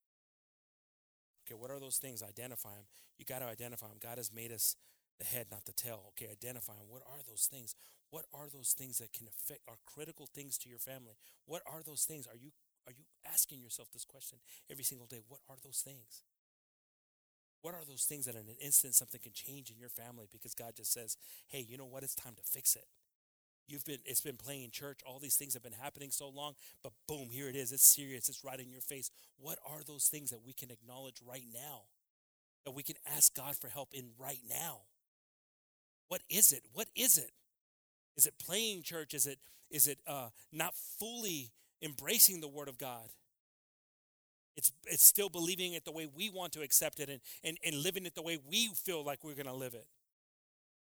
Okay, 1.46 1.56
what 1.60 1.72
are 1.72 1.80
those 1.80 1.98
things? 1.98 2.24
Identify 2.24 2.76
them. 2.76 2.88
You 3.18 3.26
got 3.26 3.40
to 3.40 3.46
identify 3.46 3.88
them. 3.88 3.98
God 4.02 4.18
has 4.18 4.34
made 4.34 4.52
us 4.52 4.76
the 5.20 5.26
head, 5.26 5.48
not 5.50 5.66
the 5.66 5.74
tail. 5.74 6.04
Okay, 6.10 6.32
identify 6.32 6.74
them. 6.74 6.88
What 6.90 7.04
are 7.08 7.20
those 7.28 7.48
things? 7.50 7.76
What 8.10 8.26
are 8.34 8.48
those 8.52 8.74
things 8.78 9.00
that 9.00 9.14
can 9.14 9.28
affect 9.28 9.62
are 9.68 9.78
critical 9.86 10.28
things 10.28 10.58
to 10.60 10.70
your 10.70 10.80
family? 10.80 11.16
What 11.46 11.62
are 11.66 11.82
those 11.86 12.04
things? 12.04 12.28
Are 12.28 12.36
you 12.36 12.52
are 12.86 12.94
you 12.94 13.04
asking 13.30 13.62
yourself 13.62 13.90
this 13.92 14.06
question 14.06 14.40
every 14.72 14.84
single 14.84 15.08
day? 15.08 15.20
What 15.28 15.42
are 15.50 15.58
those 15.62 15.82
things? 15.84 16.24
What 17.62 17.74
are 17.74 17.84
those 17.86 18.04
things 18.04 18.26
that 18.26 18.36
in 18.36 18.48
an 18.48 18.56
instant 18.62 18.96
something 18.96 19.20
can 19.22 19.34
change 19.34 19.70
in 19.70 19.78
your 19.78 19.90
family 19.90 20.28
because 20.32 20.54
God 20.54 20.76
just 20.78 20.94
says, 20.94 21.18
"Hey, 21.48 21.60
you 21.60 21.78
know 21.78 21.86
what? 21.86 22.04
It's 22.04 22.16
time 22.16 22.36
to 22.36 22.44
fix 22.44 22.76
it." 22.76 22.88
You've 23.68 23.86
been 23.86 24.00
it's 24.06 24.22
been 24.22 24.38
playing 24.38 24.72
church, 24.72 25.02
all 25.06 25.20
these 25.20 25.36
things 25.36 25.54
have 25.54 25.64
been 25.64 25.74
happening 25.74 26.10
so 26.12 26.30
long, 26.30 26.54
but 26.84 26.94
boom, 27.08 27.28
here 27.30 27.50
it 27.50 27.56
is. 27.56 27.72
It's 27.72 27.86
serious. 27.86 28.30
It's 28.30 28.44
right 28.44 28.60
in 28.60 28.72
your 28.72 28.82
face. 28.82 29.12
What 29.38 29.60
are 29.68 29.82
those 29.86 30.08
things 30.08 30.30
that 30.30 30.46
we 30.46 30.54
can 30.54 30.72
acknowledge 30.72 31.18
right 31.26 31.44
now? 31.54 31.82
That 32.66 32.72
we 32.72 32.84
can 32.84 32.96
ask 33.06 33.36
God 33.36 33.56
for 33.56 33.68
help 33.68 33.90
in 33.94 34.10
right 34.18 34.40
now? 34.50 34.82
What 36.08 36.22
is 36.30 36.54
it? 36.54 36.64
What 36.74 36.88
is 36.96 37.18
it? 37.18 37.32
Is 38.16 38.26
it 38.26 38.34
playing 38.40 38.84
church? 38.84 39.14
Is 39.14 39.28
it 39.28 39.40
is 39.70 39.88
it 39.88 40.00
uh, 40.08 40.30
not 40.54 40.74
fully 41.00 41.52
embracing 41.82 42.40
the 42.40 42.48
Word 42.48 42.70
of 42.70 42.78
God? 42.78 43.10
It's 44.56 44.72
it's 44.86 45.04
still 45.04 45.30
believing 45.30 45.74
it 45.74 45.84
the 45.84 45.92
way 45.92 46.08
we 46.08 46.30
want 46.30 46.54
to 46.54 46.62
accept 46.62 47.00
it 47.02 47.10
and 47.10 47.20
and, 47.44 47.58
and 47.66 47.76
living 47.76 48.06
it 48.06 48.16
the 48.16 48.22
way 48.22 48.40
we 48.50 48.68
feel 48.68 49.04
like 49.04 49.24
we're 49.24 49.36
going 49.36 49.46
to 49.46 49.54
live 49.54 49.74
it. 49.74 49.88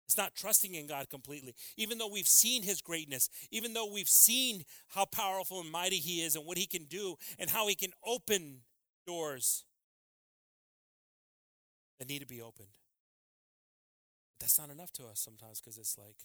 It's 0.09 0.17
not 0.17 0.33
trusting 0.33 0.73
in 0.73 0.87
God 0.87 1.07
completely. 1.07 1.53
Even 1.77 1.99
though 1.99 2.07
we've 2.07 2.27
seen 2.27 2.63
his 2.63 2.81
greatness, 2.81 3.29
even 3.51 3.73
though 3.73 3.93
we've 3.93 4.09
seen 4.09 4.63
how 4.87 5.05
powerful 5.05 5.61
and 5.61 5.71
mighty 5.71 5.97
he 5.97 6.23
is 6.23 6.35
and 6.35 6.47
what 6.47 6.57
he 6.57 6.65
can 6.65 6.85
do 6.85 7.15
and 7.37 7.47
how 7.47 7.67
he 7.67 7.75
can 7.75 7.91
open 8.03 8.61
doors 9.05 9.65
that 11.99 12.09
need 12.09 12.21
to 12.21 12.25
be 12.25 12.41
opened. 12.41 12.69
But 14.33 14.39
that's 14.39 14.57
not 14.57 14.71
enough 14.71 14.91
to 14.93 15.05
us 15.05 15.19
sometimes 15.19 15.61
because 15.61 15.77
it's 15.77 15.95
like, 15.95 16.15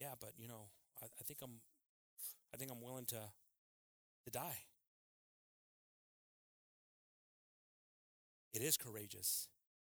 yeah, 0.00 0.14
but 0.18 0.30
you 0.38 0.48
know, 0.48 0.70
I, 1.02 1.04
I 1.04 1.24
think 1.24 1.40
I'm 1.42 1.60
I 2.54 2.56
think 2.56 2.70
I'm 2.72 2.80
willing 2.80 3.04
to 3.04 3.20
to 4.24 4.30
die. 4.30 4.60
It 8.54 8.62
is 8.62 8.78
courageous 8.78 9.48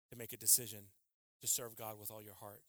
to 0.10 0.16
make 0.16 0.34
a 0.34 0.38
decision 0.38 0.86
to 1.42 1.48
serve 1.48 1.76
God 1.76 2.00
with 2.00 2.10
all 2.10 2.24
your 2.24 2.34
heart. 2.34 2.64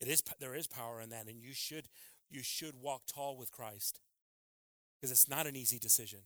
It 0.00 0.08
is 0.08 0.22
there 0.38 0.54
is 0.54 0.66
power 0.66 1.00
in 1.00 1.10
that, 1.10 1.26
and 1.26 1.40
you 1.40 1.52
should 1.52 1.88
you 2.30 2.42
should 2.42 2.74
walk 2.80 3.02
tall 3.06 3.36
with 3.36 3.50
Christ 3.50 4.00
because 4.96 5.10
it's 5.10 5.28
not 5.28 5.46
an 5.46 5.56
easy 5.56 5.78
decision. 5.78 6.20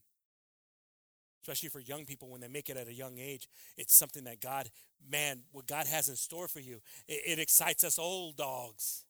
Especially 1.42 1.68
for 1.68 1.80
young 1.80 2.04
people 2.04 2.28
when 2.28 2.40
they 2.40 2.48
make 2.48 2.70
it 2.70 2.76
at 2.76 2.86
a 2.86 2.94
young 2.94 3.18
age, 3.18 3.48
it's 3.76 3.94
something 3.94 4.24
that 4.24 4.40
God, 4.40 4.70
man, 5.10 5.40
what 5.50 5.66
God 5.66 5.86
has 5.88 6.08
in 6.08 6.14
store 6.14 6.46
for 6.46 6.60
you. 6.60 6.80
It, 7.08 7.22
it 7.26 7.38
excites 7.40 7.82
us 7.82 7.98
old 7.98 8.36
dogs. 8.36 9.04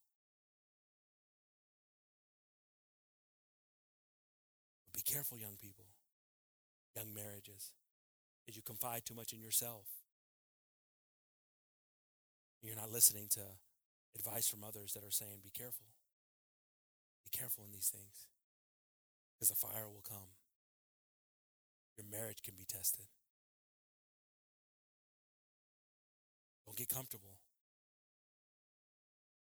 Be 4.94 5.02
careful, 5.02 5.36
young 5.36 5.56
people, 5.60 5.84
young 6.96 7.12
marriages, 7.12 7.72
as 8.48 8.56
you 8.56 8.62
confide 8.62 9.04
too 9.04 9.14
much 9.14 9.34
in 9.34 9.40
yourself. 9.42 9.86
You're 12.62 12.76
not 12.76 12.90
listening 12.90 13.26
to 13.32 13.40
advice 14.16 14.48
from 14.48 14.64
others 14.64 14.92
that 14.94 15.04
are 15.04 15.10
saying, 15.10 15.40
be 15.42 15.50
careful. 15.50 15.86
Be 17.24 17.36
careful 17.36 17.64
in 17.64 17.72
these 17.72 17.88
things 17.88 18.26
because 19.34 19.48
the 19.48 19.56
fire 19.56 19.88
will 19.88 20.04
come. 20.06 20.30
Your 21.96 22.06
marriage 22.10 22.42
can 22.42 22.54
be 22.56 22.64
tested. 22.64 23.06
Don't 26.66 26.76
get 26.76 26.88
comfortable. 26.88 27.36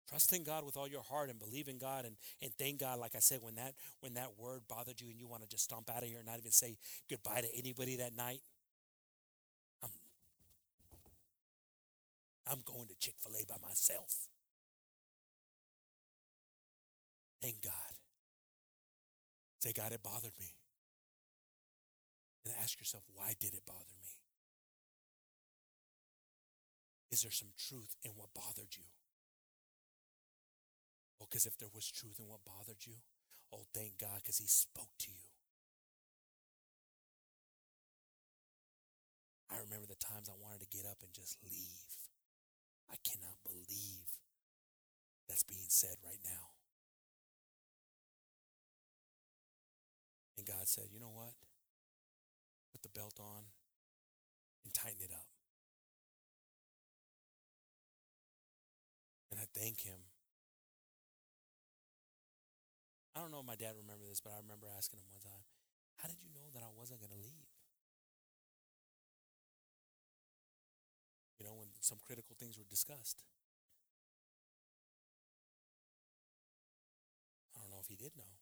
Trust 0.09 0.33
in 0.33 0.45
God 0.45 0.65
with 0.65 0.77
all 0.77 0.87
your 0.87 1.03
heart 1.03 1.31
and 1.31 1.39
believe 1.39 1.69
in 1.69 1.79
God 1.79 2.05
and, 2.05 2.17
and 2.43 2.53
thank 2.59 2.81
God. 2.81 2.99
Like 2.99 3.15
I 3.17 3.21
said, 3.21 3.39
when 3.41 3.55
that 3.55 3.75
when 4.01 4.15
that 4.15 4.39
word 4.39 4.63
bothered 4.69 5.01
you 5.01 5.09
and 5.09 5.19
you 5.19 5.27
want 5.27 5.43
to 5.43 5.49
just 5.49 5.65
stomp 5.65 5.91
out 5.91 6.03
of 6.03 6.09
here 6.09 6.19
and 6.19 6.27
not 6.27 6.39
even 6.39 6.51
say 6.51 6.77
goodbye 7.09 7.41
to 7.41 7.49
anybody 7.57 7.97
that 7.97 8.15
night, 8.15 8.41
I'm 9.83 9.91
I'm 12.47 12.61
going 12.65 12.89
to 12.89 12.95
Chick 12.99 13.15
fil 13.19 13.35
A 13.35 13.45
by 13.47 13.57
myself. 13.67 14.29
Thank 17.45 17.61
God. 17.61 17.93
Say, 19.61 19.77
God, 19.77 19.93
it 19.93 20.03
bothered 20.03 20.33
me. 20.41 20.57
And 22.47 22.55
ask 22.57 22.81
yourself, 22.81 23.05
why 23.13 23.37
did 23.39 23.53
it 23.53 23.69
bother 23.69 23.93
me? 24.01 24.17
Is 27.13 27.21
there 27.21 27.31
some 27.31 27.53
truth 27.61 27.97
in 28.03 28.13
what 28.17 28.33
bothered 28.33 28.73
you? 28.73 28.89
Well, 31.21 31.29
because 31.29 31.45
if 31.45 31.59
there 31.59 31.69
was 31.69 31.85
truth 31.93 32.17
in 32.19 32.29
what 32.33 32.49
bothered 32.49 32.81
you, 32.81 32.97
oh, 33.53 33.69
thank 33.75 33.99
God, 34.01 34.25
because 34.25 34.39
He 34.39 34.49
spoke 34.49 34.97
to 35.05 35.11
you. 35.13 35.29
I 39.53 39.61
remember 39.61 39.87
the 39.87 40.01
times 40.01 40.33
I 40.33 40.41
wanted 40.41 40.65
to 40.65 40.75
get 40.75 40.89
up 40.89 41.05
and 41.05 41.13
just 41.13 41.37
leave. 41.45 42.09
I 42.89 42.97
cannot 43.05 43.37
believe 43.45 44.09
that's 45.29 45.45
being 45.45 45.69
said 45.69 46.01
right 46.03 46.25
now. 46.25 46.55
And 50.37 50.47
God 50.47 50.67
said, 50.67 50.85
You 50.93 51.01
know 51.01 51.13
what? 51.15 51.35
Put 52.73 52.83
the 52.83 52.89
belt 52.89 53.19
on 53.21 53.45
and 54.65 54.75
tighten 54.75 55.01
it 55.01 55.13
up. 55.13 55.29
And 59.31 59.41
I 59.41 59.47
thank 59.55 59.83
Him. 59.83 59.99
I 63.15 63.21
don't 63.23 63.31
know 63.31 63.41
if 63.41 63.47
my 63.47 63.55
dad 63.55 63.79
remember 63.79 64.03
this, 64.11 64.19
but 64.19 64.35
I 64.35 64.43
remember 64.43 64.67
asking 64.67 64.99
him 64.99 65.07
one 65.07 65.23
time, 65.23 65.47
How 66.03 66.11
did 66.11 66.19
you 66.19 66.35
know 66.35 66.51
that 66.51 66.67
I 66.67 66.71
wasn't 66.75 66.99
going 66.99 67.15
to 67.15 67.23
leave? 67.23 67.47
You 71.39 71.47
know, 71.47 71.55
when 71.55 71.69
some 71.81 71.99
critical 72.03 72.35
things 72.35 72.59
were 72.59 72.67
discussed. 72.67 73.23
I 77.55 77.61
don't 77.63 77.71
know 77.71 77.79
if 77.81 77.87
he 77.87 77.95
did 77.95 78.17
know. 78.17 78.34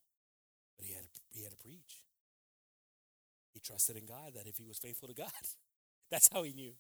He 1.33 1.43
had 1.43 1.53
to 1.53 1.57
preach. 1.57 2.03
He 3.53 3.61
trusted 3.61 3.97
in 3.97 4.07
God 4.07 4.33
that 4.35 4.47
if 4.47 4.57
he 4.57 4.65
was 4.65 4.79
faithful 4.79 5.09
to 5.09 5.15
God, 5.15 5.33
that's 6.11 6.29
how 6.33 6.43
he 6.43 6.53
knew. 6.53 6.73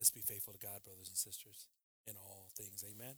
Let's 0.00 0.10
be 0.10 0.20
faithful 0.20 0.52
to 0.52 0.58
God, 0.58 0.84
brothers 0.84 1.08
and 1.08 1.16
sisters, 1.16 1.66
in 2.06 2.14
all 2.16 2.50
things. 2.56 2.84
Amen. 2.84 3.16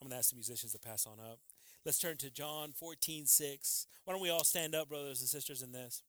I'm 0.00 0.08
going 0.08 0.12
to 0.12 0.18
ask 0.18 0.30
the 0.30 0.36
musicians 0.36 0.72
to 0.72 0.78
pass 0.78 1.06
on 1.06 1.18
up. 1.18 1.40
Let's 1.84 1.98
turn 1.98 2.16
to 2.18 2.30
John 2.30 2.72
14, 2.72 3.26
6. 3.26 3.86
Why 4.04 4.12
don't 4.12 4.22
we 4.22 4.30
all 4.30 4.44
stand 4.44 4.74
up, 4.74 4.88
brothers 4.88 5.20
and 5.20 5.28
sisters, 5.28 5.62
in 5.62 5.72
this? 5.72 6.02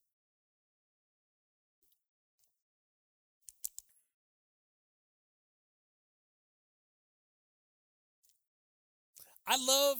I 9.47 9.57
love 9.57 9.97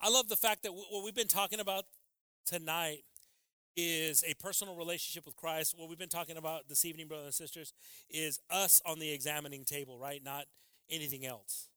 I 0.00 0.10
love 0.10 0.28
the 0.28 0.36
fact 0.36 0.62
that 0.62 0.72
what 0.72 1.04
we've 1.04 1.14
been 1.14 1.26
talking 1.28 1.60
about 1.60 1.84
tonight 2.46 3.02
is 3.76 4.24
a 4.26 4.34
personal 4.34 4.74
relationship 4.74 5.24
with 5.24 5.36
Christ. 5.36 5.74
What 5.76 5.88
we've 5.88 5.98
been 5.98 6.08
talking 6.08 6.36
about 6.36 6.68
this 6.68 6.84
evening, 6.84 7.08
brothers 7.08 7.26
and 7.26 7.34
sisters, 7.34 7.72
is 8.10 8.40
us 8.50 8.80
on 8.84 8.98
the 8.98 9.10
examining 9.10 9.64
table, 9.64 9.98
right? 9.98 10.22
Not 10.22 10.46
anything 10.90 11.24
else. 11.24 11.68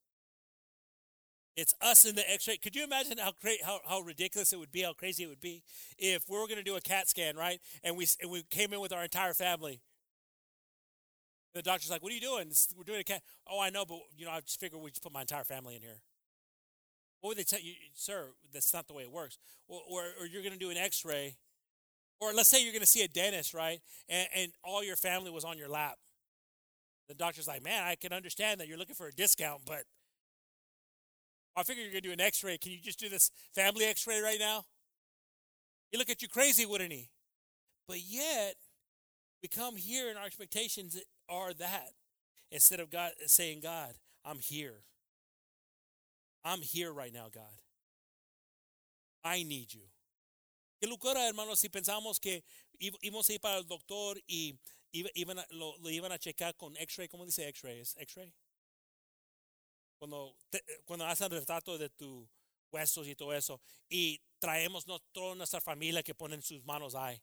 It's 1.56 1.76
us 1.82 2.06
in 2.06 2.16
the 2.16 2.32
X-ray. 2.32 2.58
Could 2.58 2.76
you 2.76 2.84
imagine 2.84 3.18
how 3.18 3.32
cra- 3.32 3.64
how 3.64 3.82
how 3.88 4.00
ridiculous 4.00 4.54
it 4.54 4.60
would 4.60 4.72
be, 4.72 4.82
how 4.82 4.94
crazy 4.94 5.24
it 5.24 5.28
would 5.28 5.42
be 5.42 5.64
if 5.98 6.30
we 6.30 6.40
were 6.40 6.48
going 6.48 6.58
to 6.58 6.64
do 6.64 6.76
a 6.76 6.82
CAT 6.82 7.10
scan, 7.10 7.36
right? 7.36 7.60
And 7.84 7.98
we 7.98 8.08
and 8.22 8.32
we 8.32 8.44
came 8.44 8.74
in 8.74 8.80
with 8.80 8.94
our 8.94 9.04
entire 9.04 9.34
family. 9.34 9.82
The 11.54 11.62
doctor's 11.62 11.90
like, 11.90 12.02
"What 12.02 12.12
are 12.12 12.16
you 12.16 12.22
doing? 12.22 12.52
We're 12.76 12.86
doing 12.86 13.02
a 13.02 13.04
CAT." 13.04 13.22
Oh, 13.46 13.60
I 13.60 13.70
know, 13.70 13.84
but 13.86 14.00
you 14.16 14.26
know, 14.26 14.32
I 14.32 14.40
just 14.40 14.60
figured 14.60 14.82
we 14.82 14.90
just 14.92 15.04
put 15.04 15.12
my 15.12 15.22
entire 15.22 15.44
family 15.44 15.76
in 15.76 15.82
here. 15.82 15.98
What 17.22 17.30
would 17.30 17.38
they 17.38 17.44
tell 17.44 17.60
you, 17.62 17.74
sir? 17.96 18.26
That's 18.52 18.74
not 18.74 18.88
the 18.88 18.94
way 18.94 19.04
it 19.04 19.12
works. 19.12 19.38
Or, 19.68 19.80
or, 19.90 20.02
or 20.20 20.26
you're 20.26 20.42
going 20.42 20.54
to 20.54 20.60
do 20.60 20.72
an 20.72 20.78
x 20.78 21.06
ray, 21.06 21.38
or 22.20 22.34
let's 22.34 22.50
say 22.50 22.62
you're 22.62 22.74
going 22.74 22.82
to 22.82 22.88
see 22.88 23.04
a 23.04 23.08
dentist, 23.08 23.54
right? 23.54 23.80
And, 24.10 24.28
and 24.36 24.52
all 24.64 24.84
your 24.84 24.96
family 24.96 25.32
was 25.32 25.46
on 25.46 25.58
your 25.58 25.70
lap. 25.70 25.98
The 27.08 27.14
doctor's 27.14 27.48
like, 27.48 27.64
man, 27.64 27.84
I 27.84 27.96
can 27.96 28.12
understand 28.14 28.60
that 28.60 28.68
you're 28.68 28.78
looking 28.78 28.96
for 28.96 29.08
a 29.08 29.12
discount, 29.12 29.62
but 29.66 29.84
I 31.56 31.64
figure 31.64 31.84
you're 31.84 31.92
going 31.92 32.04
to 32.04 32.10
do 32.10 32.14
an 32.14 32.22
x 32.22 32.44
ray. 32.44 32.58
Can 32.58 32.72
you 32.72 32.80
just 32.82 33.00
do 33.00 33.10
this 33.10 33.32
family 33.54 33.86
x 33.86 34.08
ray 34.08 34.20
right 34.22 34.40
now? 34.40 34.64
He'd 35.92 35.98
look 35.98 36.10
at 36.10 36.22
you 36.22 36.28
crazy, 36.28 36.66
wouldn't 36.66 36.92
he? 36.92 37.10
But 37.88 38.00
yet, 38.08 38.56
we 39.44 39.50
come 39.50 39.76
here 39.76 40.10
and 40.10 40.18
our 40.18 40.26
expectations 40.26 40.98
are 41.30 41.54
that. 41.54 41.90
instead 42.52 42.80
of 42.80 42.90
God 42.90 43.12
saying, 43.26 43.62
God, 43.62 43.94
I'm 44.26 44.40
here. 44.40 44.84
I'm 46.44 46.62
here 46.62 46.92
right 46.92 47.14
now, 47.14 47.30
God. 47.30 47.62
I 49.24 49.44
need 49.44 49.74
you. 49.74 49.88
Qué 50.80 50.88
locura, 50.88 51.28
hermanos, 51.28 51.60
si 51.60 51.70
pensamos 51.70 52.20
que 52.20 52.44
íbamos 52.80 53.30
a 53.30 53.34
ir 53.34 53.40
para 53.40 53.58
el 53.58 53.68
doctor 53.68 54.20
y 54.28 54.58
iban 54.92 55.38
a, 55.38 55.46
lo, 55.52 55.78
lo, 55.78 55.90
iban 55.90 56.12
a 56.12 56.18
checar 56.18 56.56
con 56.56 56.76
X-ray, 56.76 57.08
¿cómo 57.08 57.26
dice 57.26 57.48
X-ray? 57.48 57.80
¿Es 57.80 57.96
X-ray? 57.98 58.34
Cuando, 60.00 60.36
te, 60.50 60.64
cuando 60.86 61.06
hacen 61.06 61.30
retrato 61.30 61.78
de 61.78 61.90
tus 61.90 62.28
huesos 62.72 63.08
y 63.08 63.16
todo 63.16 63.34
eso, 63.34 63.62
y 63.90 64.20
traemos 64.40 64.88
no, 64.88 65.00
toda 65.12 65.36
nuestra 65.36 65.62
familia 65.62 66.02
que 66.02 66.16
ponen 66.16 66.42
sus 66.42 66.64
manos 66.66 66.96
ahí. 66.96 67.22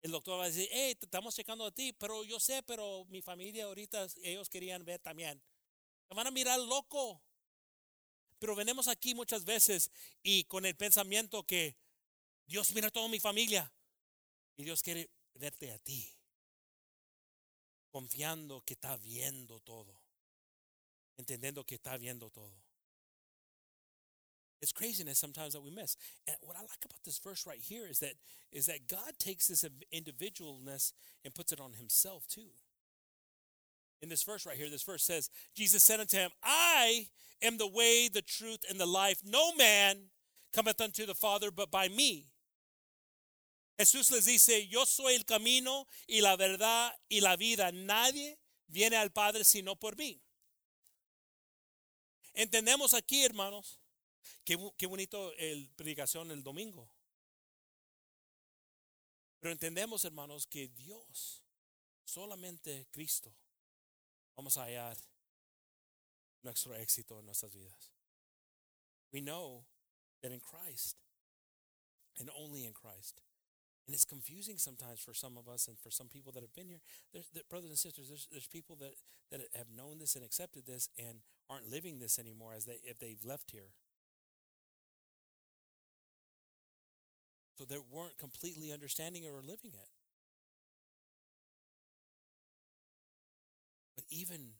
El 0.00 0.10
doctor 0.10 0.40
va 0.40 0.44
a 0.44 0.48
decir, 0.48 0.68
hey, 0.72 0.94
te 0.94 1.04
estamos 1.04 1.34
checando 1.34 1.66
a 1.66 1.70
ti, 1.70 1.92
pero 1.92 2.24
yo 2.24 2.40
sé, 2.40 2.62
pero 2.62 3.04
mi 3.10 3.20
familia 3.20 3.66
ahorita, 3.66 4.06
ellos 4.22 4.48
querían 4.48 4.84
ver 4.84 4.98
también. 5.00 5.40
Te 6.08 6.14
van 6.14 6.26
a 6.26 6.30
mirar 6.30 6.58
loco. 6.58 7.22
Pero 8.42 8.56
venimos 8.56 8.88
aquí 8.88 9.14
muchas 9.14 9.44
veces 9.44 9.92
y 10.20 10.42
con 10.46 10.66
el 10.66 10.74
pensamiento 10.74 11.46
que 11.46 11.76
Dios 12.44 12.72
mira 12.74 12.88
a 12.88 12.90
toda 12.90 13.06
mi 13.06 13.20
familia 13.20 13.72
y 14.56 14.64
Dios 14.64 14.82
quiere 14.82 15.08
verte 15.34 15.70
a 15.70 15.78
ti, 15.78 16.12
confiando 17.92 18.60
que 18.62 18.74
está 18.74 18.96
viendo 18.96 19.60
todo, 19.60 19.96
entendiendo 21.16 21.64
que 21.64 21.76
está 21.76 21.96
viendo 21.96 22.30
todo. 22.30 22.60
It's 24.60 24.72
craziness 24.72 25.20
sometimes 25.20 25.52
that 25.52 25.62
we 25.62 25.70
miss. 25.70 25.96
And 26.26 26.36
what 26.40 26.56
I 26.56 26.62
like 26.62 26.84
about 26.84 27.04
this 27.04 27.20
verse 27.20 27.46
right 27.46 27.60
here 27.60 27.86
is 27.86 28.00
that 28.00 28.14
is 28.50 28.66
that 28.66 28.88
God 28.88 29.20
takes 29.20 29.46
this 29.46 29.64
individualness 29.92 30.92
and 31.24 31.32
puts 31.32 31.52
it 31.52 31.60
on 31.60 31.74
himself 31.74 32.26
too 32.26 32.50
in 34.02 34.08
this 34.08 34.24
verse 34.24 34.44
right 34.44 34.56
here, 34.56 34.68
this 34.68 34.82
verse 34.82 35.04
says, 35.04 35.30
Jesus 35.54 35.82
said 35.82 36.00
unto 36.00 36.16
him, 36.16 36.30
I 36.42 37.06
am 37.40 37.56
the 37.56 37.68
way, 37.68 38.08
the 38.08 38.22
truth, 38.22 38.64
and 38.68 38.78
the 38.78 38.86
life. 38.86 39.22
No 39.24 39.54
man 39.54 39.96
cometh 40.52 40.80
unto 40.80 41.06
the 41.06 41.14
Father 41.14 41.50
but 41.50 41.70
by 41.70 41.88
me. 41.88 42.26
Jesús 43.78 44.10
les 44.12 44.26
dice, 44.26 44.68
yo 44.68 44.84
soy 44.84 45.14
el 45.14 45.24
camino 45.24 45.86
y 46.08 46.20
la 46.20 46.36
verdad 46.36 46.90
y 47.10 47.20
la 47.20 47.36
vida. 47.36 47.72
Nadie 47.72 48.36
viene 48.68 48.96
al 48.96 49.10
Padre 49.10 49.44
sino 49.44 49.74
por 49.76 49.96
mí. 49.96 50.20
Entendemos 52.34 52.94
aquí, 52.94 53.24
hermanos, 53.24 53.78
qué, 54.44 54.58
qué 54.76 54.86
bonito 54.86 55.32
el 55.38 55.68
predicación 55.76 56.30
el 56.30 56.42
domingo. 56.42 56.88
Pero 59.40 59.52
entendemos, 59.52 60.04
hermanos, 60.04 60.46
que 60.46 60.68
Dios, 60.68 61.42
solamente 62.04 62.86
Cristo, 62.92 63.34
vamos 64.42 64.56
a 64.56 64.64
hallar 64.64 64.96
nuestro 66.42 66.74
éxito 66.74 67.16
en 67.20 67.26
nuestras 67.26 67.52
vidas. 67.52 67.92
We 69.12 69.20
know 69.20 69.66
that 70.20 70.32
in 70.32 70.40
Christ 70.40 70.96
and 72.18 72.28
only 72.36 72.64
in 72.64 72.72
Christ. 72.72 73.20
And 73.86 73.94
it's 73.94 74.04
confusing 74.04 74.58
sometimes 74.58 75.00
for 75.00 75.14
some 75.14 75.36
of 75.38 75.48
us 75.48 75.68
and 75.68 75.78
for 75.78 75.92
some 75.92 76.08
people 76.08 76.32
that 76.32 76.42
have 76.42 76.54
been 76.54 76.66
here. 76.66 76.80
There's, 77.12 77.26
brothers 77.48 77.70
and 77.70 77.78
sisters, 77.78 78.08
there's, 78.08 78.26
there's 78.32 78.48
people 78.48 78.74
that, 78.80 78.94
that 79.30 79.42
have 79.54 79.68
known 79.76 80.00
this 80.00 80.16
and 80.16 80.24
accepted 80.24 80.66
this 80.66 80.88
and 80.98 81.18
aren't 81.48 81.70
living 81.70 82.00
this 82.00 82.18
anymore 82.18 82.54
as 82.56 82.64
they 82.64 82.80
if 82.84 82.98
they've 82.98 83.24
left 83.24 83.52
here. 83.52 83.70
So 87.58 87.64
they 87.64 87.78
weren't 87.92 88.18
completely 88.18 88.72
understanding 88.72 89.24
or 89.24 89.40
living 89.40 89.70
it. 89.74 90.01
Even 94.12 94.52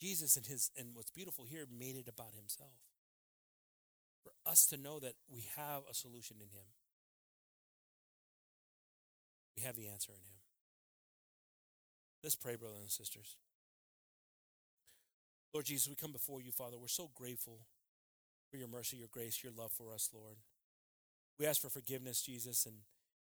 Jesus 0.00 0.36
and 0.36 0.46
his 0.46 0.70
and 0.76 0.88
what's 0.94 1.10
beautiful 1.10 1.44
here 1.44 1.64
made 1.70 1.96
it 1.96 2.08
about 2.08 2.34
himself. 2.34 2.74
For 4.22 4.32
us 4.50 4.66
to 4.66 4.76
know 4.76 4.98
that 5.00 5.14
we 5.30 5.46
have 5.56 5.82
a 5.90 5.94
solution 5.94 6.36
in 6.40 6.48
him. 6.48 6.66
We 9.56 9.62
have 9.62 9.76
the 9.76 9.88
answer 9.88 10.12
in 10.12 10.18
him. 10.18 10.38
Let's 12.22 12.36
pray, 12.36 12.56
brothers 12.56 12.80
and 12.80 12.90
sisters. 12.90 13.36
Lord 15.52 15.66
Jesus, 15.66 15.88
we 15.88 15.96
come 15.96 16.12
before 16.12 16.40
you, 16.40 16.50
Father. 16.50 16.78
We're 16.78 16.88
so 16.88 17.10
grateful 17.14 17.60
for 18.50 18.56
your 18.56 18.68
mercy, 18.68 18.96
your 18.96 19.08
grace, 19.10 19.42
your 19.42 19.52
love 19.56 19.72
for 19.72 19.92
us, 19.92 20.08
Lord. 20.14 20.36
We 21.38 21.46
ask 21.46 21.60
for 21.60 21.68
forgiveness, 21.68 22.22
Jesus, 22.22 22.64
and 22.64 22.76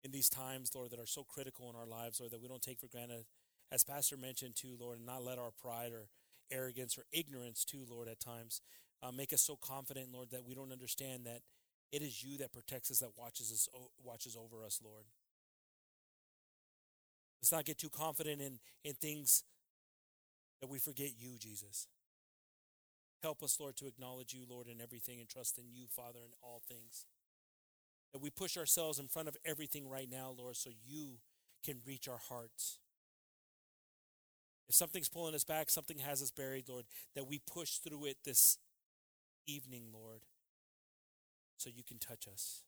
in 0.05 0.13
these 0.13 0.29
times, 0.29 0.71
Lord, 0.75 0.91
that 0.91 1.01
are 1.01 1.07
so 1.07 1.25
critical 1.25 1.71
in 1.71 1.77
our 1.77 1.87
lives, 1.87 2.21
Lord, 2.21 2.33
that 2.33 2.43
we 2.43 2.49
don't 2.49 2.63
take 2.63 2.79
for 2.79 2.89
granted 2.89 3.25
as 3.73 3.83
Pastor 3.83 4.17
mentioned 4.17 4.57
too, 4.57 4.77
Lord, 4.79 4.99
and 4.99 5.07
not 5.07 5.25
let 5.25 5.39
our 5.39 5.51
pride 5.51 5.93
or 5.93 6.09
arrogance 6.51 6.99
or 6.99 7.05
ignorance 7.13 7.65
too, 7.65 7.85
Lord, 7.89 8.09
at 8.09 8.21
times 8.21 8.61
uh, 9.03 9.11
make 9.11 9.33
us 9.33 9.43
so 9.43 9.57
confident, 9.57 10.13
Lord, 10.13 10.31
that 10.31 10.45
we 10.45 10.55
don't 10.55 10.73
understand 10.73 11.27
that 11.27 11.41
it 11.93 12.03
is 12.03 12.23
you 12.25 12.39
that 12.39 12.53
protects 12.53 12.91
us, 12.91 13.01
that 13.01 13.11
watches 13.17 13.53
us, 13.53 13.69
watches 14.03 14.37
over 14.37 14.65
us, 14.65 14.81
Lord. 14.83 15.05
Let's 17.41 17.53
not 17.53 17.65
get 17.65 17.79
too 17.79 17.91
confident 17.91 18.41
in, 18.41 18.59
in 18.85 18.95
things 18.95 19.45
that 20.61 20.69
we 20.69 20.79
forget 20.79 21.11
you, 21.19 21.37
Jesus. 21.39 21.89
Help 23.23 23.43
us, 23.43 23.59
Lord, 23.61 23.77
to 23.77 23.87
acknowledge 23.87 24.33
you, 24.33 24.45
Lord, 24.49 24.67
in 24.67 24.81
everything 24.81 25.21
and 25.21 25.29
trust 25.29 25.59
in 25.59 25.65
you, 25.71 25.87
Father, 25.89 26.21
in 26.25 26.33
all 26.43 26.63
things. 26.67 27.05
That 28.13 28.23
we 28.23 28.31
push 28.31 28.57
ourselves 28.57 28.99
in 28.99 29.09
front 29.09 29.29
of 29.29 29.37
everything 29.45 29.89
right 29.89 30.09
now, 30.11 30.35
Lord, 30.37 30.57
so 30.57 30.71
you 30.87 31.19
can 31.65 31.81
reach 31.87 32.09
our 32.09 32.21
hearts. 32.29 32.79
If 34.69 34.75
something's 34.75 35.09
pulling 35.09 35.35
us 35.35 35.45
back, 35.45 35.69
something 35.69 35.99
has 35.99 36.23
us 36.23 36.31
buried, 36.31 36.69
Lord, 36.69 36.85
that 37.15 37.27
we 37.27 37.39
push 37.39 37.73
through 37.77 38.07
it 38.07 38.19
this 38.25 38.59
evening, 39.47 39.85
Lord, 39.93 40.21
so 41.59 41.71
you 41.75 41.83
can 41.83 41.99
touch 41.99 42.27
us. 42.27 42.63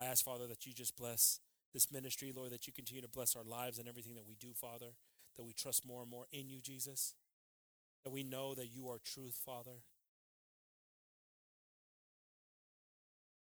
I 0.00 0.06
ask, 0.06 0.24
Father, 0.24 0.46
that 0.48 0.66
you 0.66 0.72
just 0.72 0.96
bless 0.96 1.38
this 1.72 1.90
ministry, 1.90 2.32
Lord, 2.34 2.50
that 2.50 2.66
you 2.66 2.72
continue 2.72 3.02
to 3.02 3.08
bless 3.08 3.36
our 3.36 3.44
lives 3.44 3.78
and 3.78 3.88
everything 3.88 4.14
that 4.14 4.26
we 4.26 4.34
do, 4.34 4.48
Father, 4.54 4.94
that 5.36 5.44
we 5.44 5.52
trust 5.52 5.86
more 5.86 6.02
and 6.02 6.10
more 6.10 6.26
in 6.32 6.48
you, 6.48 6.60
Jesus, 6.60 7.14
that 8.04 8.10
we 8.10 8.22
know 8.22 8.54
that 8.54 8.74
you 8.74 8.88
are 8.88 8.98
truth, 8.98 9.40
Father. 9.44 9.82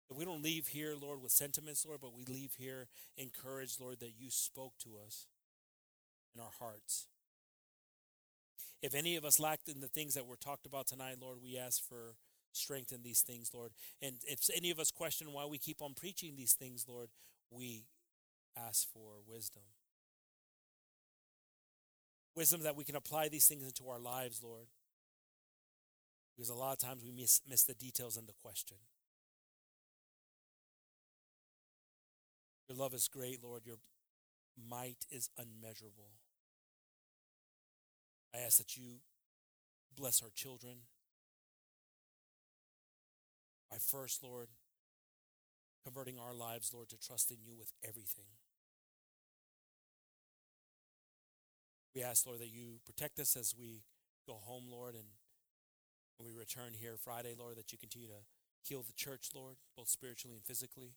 That 0.09 0.17
we 0.17 0.25
don't 0.25 0.43
leave 0.43 0.69
here, 0.69 0.95
Lord, 1.01 1.23
with 1.23 1.31
sentiments, 1.31 1.87
Lord, 1.87 2.01
but 2.01 2.17
we 2.17 2.25
leave 2.25 2.55
here 2.59 2.89
encouraged, 3.17 3.81
Lord, 3.81 4.01
that 4.01 4.19
you 4.19 4.29
spoke 4.31 4.73
to 4.81 4.97
us 5.07 5.27
in 6.35 6.41
our 6.41 6.53
hearts. 6.59 7.07
If 8.83 8.95
any 8.95 9.17
of 9.17 9.25
us 9.25 9.39
lacked 9.39 9.69
in 9.69 9.81
the 9.81 9.89
things 9.89 10.15
that 10.15 10.27
were 10.27 10.37
talked 10.37 10.67
about 10.67 10.87
tonight, 10.87 11.17
Lord, 11.21 11.39
we 11.43 11.59
ask 11.59 11.87
for 11.87 12.15
strength 12.53 12.93
in 12.93 13.03
these 13.03 13.21
things, 13.21 13.51
Lord. 13.55 13.73
And 14.01 14.17
if 14.27 14.41
any 14.55 14.71
of 14.71 14.79
us 14.79 14.91
question 14.91 15.33
why 15.33 15.45
we 15.47 15.59
keep 15.59 15.83
on 15.83 15.95
preaching 15.95 16.35
these 16.37 16.55
things, 16.55 16.87
Lord, 16.89 17.09
we 17.51 17.85
ask 18.57 18.89
for 18.93 19.21
wisdom. 19.27 19.63
Wisdom 22.37 22.63
that 22.63 22.77
we 22.77 22.85
can 22.85 22.97
apply 22.97 23.29
these 23.29 23.47
things 23.47 23.65
into 23.65 23.89
our 23.91 23.99
lives, 23.99 24.41
Lord. 24.43 24.67
Because 26.37 26.49
a 26.49 26.55
lot 26.55 26.73
of 26.73 26.79
times 26.79 27.03
we 27.05 27.11
miss, 27.11 27.41
miss 27.49 27.65
the 27.65 27.75
details 27.75 28.17
in 28.17 28.27
the 28.27 28.33
question. 28.43 28.79
Your 32.69 32.79
love 32.79 32.95
is 32.95 33.09
great, 33.09 33.43
Lord. 33.43 33.63
Your 33.67 33.77
might 34.69 35.05
is 35.11 35.29
unmeasurable. 35.37 36.20
I 38.35 38.39
ask 38.39 38.59
that 38.59 38.77
you 38.77 39.01
bless 39.97 40.23
our 40.23 40.31
children. 40.35 40.77
By 43.71 43.79
first, 43.79 44.23
Lord, 44.23 44.49
converting 45.85 46.19
our 46.19 46.35
lives, 46.35 46.73
Lord, 46.75 46.89
to 46.91 46.99
trust 46.99 47.31
in 47.31 47.39
you 47.45 47.55
with 47.59 47.73
everything. 47.87 48.39
We 51.95 52.03
ask, 52.03 52.27
Lord, 52.27 52.41
that 52.41 52.53
you 52.53 52.79
protect 52.87 53.19
us 53.19 53.37
as 53.37 53.55
we 53.59 53.83
go 54.27 54.35
home, 54.35 54.65
Lord, 54.71 54.95
and 54.95 55.19
when 56.19 56.29
we 56.29 56.39
return 56.39 56.75
here 56.79 56.97
Friday, 56.97 57.35
Lord, 57.37 57.57
that 57.57 57.73
you 57.73 57.79
continue 57.79 58.07
to 58.09 58.23
heal 58.63 58.83
the 58.83 58.93
church, 58.93 59.31
Lord, 59.35 59.57
both 59.77 59.89
spiritually 59.89 60.37
and 60.37 60.45
physically. 60.45 60.95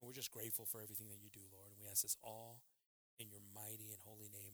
And 0.00 0.04
we're 0.04 0.18
just 0.18 0.32
grateful 0.32 0.66
for 0.66 0.82
everything 0.82 1.08
that 1.08 1.22
you 1.22 1.30
do, 1.32 1.46
Lord. 1.48 1.72
And 1.72 1.80
we 1.80 1.88
ask 1.88 2.02
this 2.02 2.16
all 2.22 2.60
in 3.18 3.30
your 3.30 3.40
mighty 3.54 3.88
and 3.88 4.02
holy 4.04 4.28
name, 4.28 4.52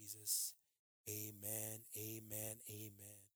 Jesus. 0.00 0.54
Amen, 1.08 1.80
amen, 1.96 2.56
amen. 2.70 3.29